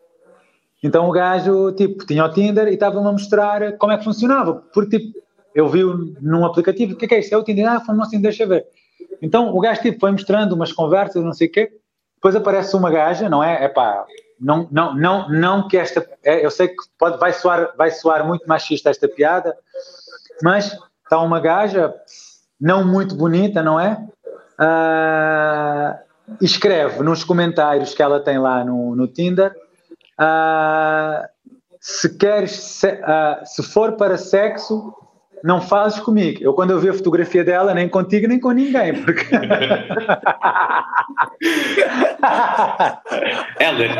Então 0.84 1.08
o 1.10 1.12
gajo, 1.12 1.72
tipo, 1.72 2.06
tinha 2.06 2.24
o 2.24 2.30
Tinder 2.30 2.68
e 2.68 2.74
estava-me 2.74 3.08
a 3.08 3.12
mostrar 3.12 3.78
como 3.78 3.94
é 3.94 3.98
que 3.98 4.04
funcionava. 4.04 4.64
Porque, 4.74 5.00
tipo, 5.00 5.20
eu 5.56 5.68
vi 5.68 5.84
num 6.22 6.46
aplicativo, 6.46 6.94
o 6.94 6.98
que 6.98 7.06
é, 7.06 7.08
que 7.08 7.16
é 7.16 7.20
isto? 7.20 7.34
É 7.34 7.38
o 7.38 7.44
Tinder? 7.44 7.68
Ah, 7.68 7.80
foi 7.80 7.96
assim, 8.02 8.22
deixa 8.22 8.46
ver. 8.46 8.68
Então 9.22 9.56
o 9.56 9.60
gajo, 9.60 9.82
tipo, 9.82 10.00
foi 10.00 10.12
mostrando 10.12 10.54
umas 10.54 10.72
conversas, 10.72 11.24
não 11.24 11.34
sei 11.34 11.48
o 11.48 11.52
quê. 11.52 11.72
Depois 12.16 12.36
aparece 12.36 12.76
uma 12.76 12.92
gaja, 12.92 13.30
não 13.30 13.44
é? 13.44 13.64
É 13.64 13.68
pá, 13.68 14.06
não, 14.40 14.68
não, 14.72 14.94
não, 14.94 15.30
não 15.30 15.68
que 15.68 15.78
esta... 15.78 16.06
É, 16.24 16.46
eu 16.46 16.52
sei 16.52 16.68
que 16.68 16.84
pode, 17.00 17.18
vai, 17.18 17.32
soar, 17.32 17.74
vai 17.78 17.90
soar 17.90 18.28
muito 18.28 18.48
machista 18.48 18.90
esta 18.90 19.08
piada, 19.08 19.58
mas 20.44 20.78
está 21.04 21.22
uma 21.22 21.40
gaja 21.40 21.94
não 22.60 22.86
muito 22.86 23.16
bonita, 23.16 23.64
não 23.64 23.80
é? 23.80 23.94
Uh, 24.60 25.98
escreve 26.42 27.04
nos 27.04 27.24
comentários 27.24 27.94
que 27.94 28.02
ela 28.02 28.20
tem 28.20 28.38
lá 28.38 28.64
no, 28.64 28.96
no 28.96 29.08
Tinder 29.08 29.56
uh, 30.20 31.26
se 31.80 32.18
queres 32.18 32.52
se, 32.52 32.88
uh, 32.88 33.46
se 33.46 33.64
for 33.64 33.94
para 33.94 34.18
sexo 34.18 34.94
não 35.44 35.62
fazes 35.62 36.00
comigo. 36.00 36.40
Eu 36.42 36.54
quando 36.56 36.72
eu 36.72 36.80
vi 36.80 36.90
a 36.90 36.94
fotografia 36.94 37.44
dela, 37.44 37.72
nem 37.72 37.88
contigo 37.88 38.28
nem 38.28 38.40
com 38.40 38.50
ninguém. 38.50 39.00
Porque... 39.04 39.28
Heller, 43.60 43.92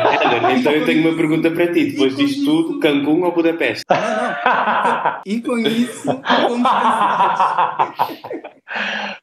então 0.58 0.72
eu 0.72 0.84
tenho 0.84 1.06
uma 1.06 1.16
pergunta 1.16 1.48
para 1.52 1.72
ti. 1.72 1.92
Depois 1.92 2.16
disto 2.16 2.44
tudo, 2.44 2.80
Cancún 2.80 3.22
ou 3.22 3.30
Budapeste? 3.32 3.84
E 5.24 5.40
com 5.40 5.56
isso, 5.56 6.20
cancelados. 6.20 7.96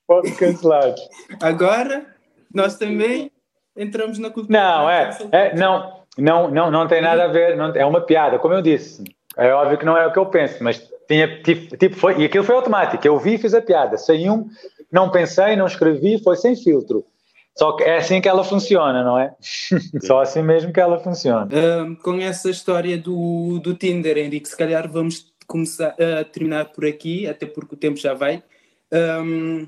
Fomos 0.07 0.31
cancelados. 0.39 1.01
Agora, 1.41 2.12
nós 2.53 2.77
também 2.77 3.31
entramos 3.75 4.19
na 4.19 4.29
cultura. 4.29 4.59
Não, 4.59 4.89
é, 4.89 5.17
é, 5.31 5.55
não, 5.55 6.03
não, 6.17 6.51
não, 6.51 6.71
não 6.71 6.87
tem 6.87 7.01
nada 7.01 7.25
a 7.25 7.27
ver, 7.27 7.57
não, 7.57 7.73
é 7.75 7.85
uma 7.85 8.01
piada, 8.01 8.37
como 8.37 8.53
eu 8.53 8.61
disse. 8.61 9.03
É 9.35 9.51
óbvio 9.51 9.77
que 9.77 9.85
não 9.85 9.97
é 9.97 10.05
o 10.05 10.11
que 10.11 10.19
eu 10.19 10.27
penso, 10.27 10.63
mas 10.63 10.79
tinha, 11.07 11.41
tipo, 11.41 11.75
tipo 11.75 11.95
foi, 11.95 12.21
e 12.21 12.25
aquilo 12.25 12.43
foi 12.43 12.55
automático. 12.55 13.05
Eu 13.05 13.17
vi 13.17 13.35
e 13.35 13.37
fiz 13.37 13.53
a 13.53 13.61
piada. 13.61 13.97
Sem 13.97 14.29
um, 14.29 14.47
não 14.91 15.09
pensei, 15.09 15.55
não 15.55 15.65
escrevi, 15.65 16.21
foi 16.21 16.35
sem 16.35 16.55
filtro. 16.55 17.03
Só 17.55 17.73
que 17.73 17.83
é 17.83 17.97
assim 17.97 18.19
que 18.19 18.27
ela 18.27 18.43
funciona, 18.43 19.03
não 19.03 19.17
é? 19.17 19.33
Só 20.01 20.21
assim 20.21 20.41
mesmo 20.41 20.73
que 20.73 20.79
ela 20.79 20.99
funciona. 20.99 21.47
Um, 21.51 21.95
com 21.95 22.19
essa 22.19 22.49
história 22.49 22.97
do, 22.97 23.59
do 23.59 23.75
Tinder, 23.75 24.17
Henrique, 24.17 24.49
se 24.49 24.57
calhar 24.57 24.89
vamos 24.89 25.33
começar 25.47 25.95
a 25.99 26.23
terminar 26.23 26.65
por 26.65 26.85
aqui, 26.85 27.27
até 27.27 27.45
porque 27.45 27.75
o 27.75 27.77
tempo 27.77 27.97
já 27.97 28.13
vai. 28.13 28.43
Um, 28.91 29.67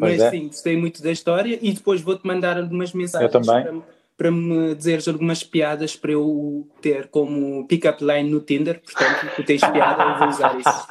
mas 0.00 0.20
é. 0.20 0.30
sim, 0.30 0.46
gostei 0.46 0.76
muito 0.76 1.02
da 1.02 1.12
história 1.12 1.58
e 1.60 1.72
depois 1.72 2.00
vou-te 2.00 2.26
mandar 2.26 2.56
algumas 2.56 2.92
mensagens 2.92 3.30
para, 3.46 3.74
para, 4.16 4.30
me 4.30 4.74
dizeres 4.74 5.06
algumas 5.06 5.44
piadas 5.44 5.94
para 5.94 6.12
eu 6.12 6.66
ter 6.80 7.08
como 7.08 7.66
pick-up 7.66 8.02
line 8.04 8.30
no 8.30 8.40
Tinder. 8.40 8.80
Portanto, 8.80 9.34
tu 9.36 9.44
tens 9.44 9.60
piada, 9.60 10.02
eu 10.02 10.18
vou 10.18 10.28
usar 10.28 10.58
isso. 10.58 10.86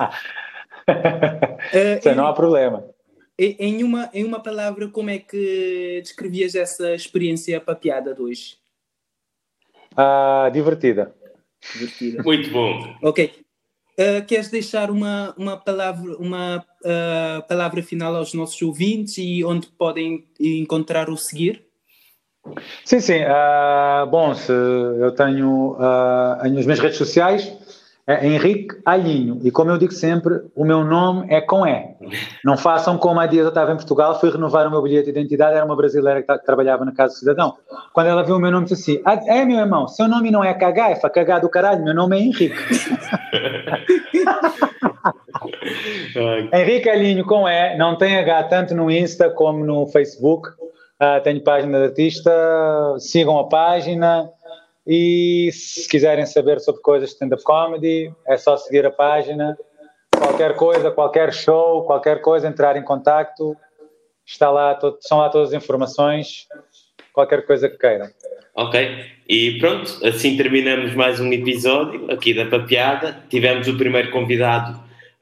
uh, 2.12 2.16
não 2.16 2.28
há 2.28 2.34
problema. 2.34 2.86
Em 3.38 3.84
uma, 3.84 4.10
em 4.14 4.26
uma 4.26 4.42
palavra, 4.42 4.90
como 4.90 5.10
é 5.10 5.18
que 5.18 6.02
descrevias 6.04 6.56
essa 6.56 6.94
experiência 6.94 7.60
papiada 7.62 8.14
de 8.14 8.22
hoje? 8.22 8.58
Ah, 9.96 10.50
divertida. 10.52 11.16
Divertida. 11.74 12.22
Muito 12.24 12.52
bom. 12.52 12.96
Ok. 13.02 13.32
Uh, 14.00 14.26
queres 14.26 14.50
deixar 14.50 14.90
uma, 14.90 15.34
uma, 15.38 15.58
palavra, 15.58 16.16
uma 16.18 16.66
uh, 16.86 17.48
palavra 17.50 17.84
final 17.84 18.16
aos 18.16 18.34
nossos 18.34 18.62
ouvintes 18.62 19.18
e 19.18 19.44
onde 19.44 19.68
podem 19.68 20.26
encontrar 20.40 21.10
o 21.10 21.18
seguir? 21.18 21.66
Sim, 22.86 23.02
sim. 23.02 23.20
Uh, 23.24 24.08
bom, 24.10 24.34
eu 25.02 25.12
tenho 25.12 25.76
as 25.78 26.66
minhas 26.66 26.80
redes 26.80 26.98
sociais, 26.98 27.52
é 28.10 28.26
Henrique 28.26 28.76
Alhinho. 28.84 29.40
E 29.44 29.52
como 29.52 29.70
eu 29.70 29.78
digo 29.78 29.94
sempre, 29.94 30.42
o 30.56 30.66
meu 30.66 30.84
nome 30.84 31.28
é 31.30 31.40
com 31.40 31.68
E. 31.68 31.96
Não 32.44 32.58
façam 32.58 32.98
como 32.98 33.20
há 33.20 33.28
dias 33.28 33.44
eu 33.44 33.50
estava 33.50 33.72
em 33.72 33.76
Portugal, 33.76 34.20
fui 34.20 34.32
renovar 34.32 34.66
o 34.66 34.72
meu 34.72 34.82
bilhete 34.82 35.06
de 35.06 35.12
identidade, 35.12 35.56
era 35.56 35.64
uma 35.64 35.76
brasileira 35.76 36.24
que 36.24 36.38
trabalhava 36.40 36.84
na 36.84 36.92
Casa 36.92 37.14
do 37.14 37.20
Cidadão. 37.20 37.56
Quando 37.94 38.08
ela 38.08 38.24
viu 38.24 38.38
o 38.38 38.40
meu 38.40 38.50
nome, 38.50 38.66
disse 38.66 38.94
assim: 38.94 39.02
ah, 39.06 39.20
É, 39.28 39.46
meu 39.46 39.60
irmão, 39.60 39.88
seu 39.88 40.08
nome 40.08 40.32
não 40.32 40.44
é 40.44 40.56
Cagaifa, 40.56 41.08
cagar 41.08 41.40
do 41.40 41.50
caralho, 41.50 41.84
meu 41.84 41.94
nome 41.94 42.18
é 42.18 42.22
Henrique. 42.22 42.52
Henrique 46.52 46.90
Alhinho 46.90 47.24
com 47.26 47.48
E, 47.48 47.78
não 47.78 47.96
tem 47.96 48.18
H 48.18 48.44
tanto 48.46 48.74
no 48.74 48.90
Insta 48.90 49.30
como 49.30 49.64
no 49.64 49.86
Facebook. 49.86 50.50
Uh, 51.00 51.22
tenho 51.24 51.44
página 51.44 51.78
de 51.78 51.86
artista, 51.86 52.32
sigam 52.98 53.38
a 53.38 53.48
página. 53.48 54.28
E 54.92 55.52
se 55.52 55.88
quiserem 55.88 56.26
saber 56.26 56.60
sobre 56.60 56.82
coisas 56.82 57.10
de 57.10 57.14
stand-up 57.14 57.44
comedy, 57.44 58.12
é 58.28 58.36
só 58.38 58.58
seguir 58.58 58.88
a 58.88 58.90
página. 58.90 59.56
Qualquer 60.18 60.56
coisa, 60.56 60.90
qualquer 60.90 61.32
show, 61.32 61.86
qualquer 61.86 62.22
coisa, 62.22 62.48
entrar 62.48 62.76
em 62.76 62.82
contacto. 62.82 63.56
Está 64.26 64.50
lá, 64.50 64.80
são 65.02 65.20
lá 65.20 65.30
todas 65.30 65.50
as 65.50 65.54
informações. 65.54 66.48
Qualquer 67.14 67.46
coisa 67.46 67.70
que 67.70 67.78
queiram. 67.78 68.08
Ok. 68.56 69.06
E 69.28 69.60
pronto, 69.60 69.96
assim 70.04 70.36
terminamos 70.36 70.96
mais 70.96 71.20
um 71.20 71.32
episódio 71.32 72.12
aqui 72.12 72.34
da 72.34 72.48
Papeada. 72.48 73.16
Tivemos 73.30 73.68
o 73.68 73.78
primeiro 73.78 74.10
convidado. 74.10 74.72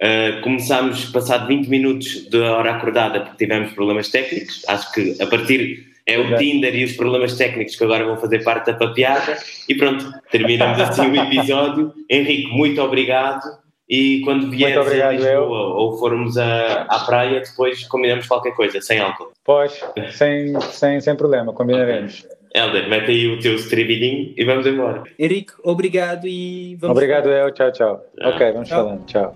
Uh, 0.01 0.41
começámos 0.43 1.05
passado 1.11 1.45
20 1.45 1.67
minutos 1.67 2.29
da 2.29 2.55
hora 2.55 2.75
acordada 2.75 3.19
porque 3.19 3.45
tivemos 3.45 3.73
problemas 3.73 4.07
técnicos. 4.07 4.63
Acho 4.65 4.93
que 4.93 5.21
a 5.21 5.27
partir 5.27 5.86
é 6.07 6.17
o 6.17 6.37
Tinder 6.37 6.73
e 6.73 6.85
os 6.85 6.93
problemas 6.93 7.35
técnicos 7.35 7.75
que 7.75 7.83
agora 7.83 8.05
vão 8.05 8.17
fazer 8.17 8.41
parte 8.43 8.67
da 8.67 8.73
papiada. 8.73 9.37
E 9.67 9.75
pronto, 9.75 10.09
terminamos 10.31 10.79
assim 10.79 11.11
o 11.11 11.15
episódio. 11.15 11.93
Henrique, 12.09 12.47
muito 12.47 12.81
obrigado. 12.81 13.43
E 13.89 14.21
quando 14.21 14.49
vieres 14.49 14.77
obrigado, 14.77 15.09
a 15.09 15.13
Lisboa 15.13 15.31
eu. 15.31 15.43
ou 15.43 15.97
formos 15.97 16.37
a, 16.37 16.83
à 16.83 16.99
praia, 17.05 17.41
depois 17.41 17.85
combinamos 17.87 18.25
qualquer 18.27 18.51
coisa, 18.51 18.81
sem 18.81 18.99
álcool. 18.99 19.31
Pois, 19.43 19.81
sem, 20.11 20.59
sem, 20.61 20.99
sem 20.99 21.15
problema, 21.15 21.53
combinaremos. 21.53 22.25
Okay. 22.25 22.37
Helder, 22.53 22.89
mete 22.89 23.11
aí 23.11 23.27
o 23.27 23.39
teu 23.39 23.55
estribilhinho 23.55 24.33
e 24.35 24.43
vamos 24.43 24.65
embora. 24.65 25.03
Henrique, 25.19 25.53
obrigado 25.63 26.27
e 26.27 26.75
vamos 26.79 26.97
Obrigado 26.97 27.25
falar. 27.25 27.39
eu, 27.39 27.53
tchau, 27.53 27.71
tchau. 27.71 28.05
Ok, 28.21 28.51
vamos 28.51 28.67
tchau. 28.67 28.83
falando, 28.83 29.05
tchau. 29.05 29.35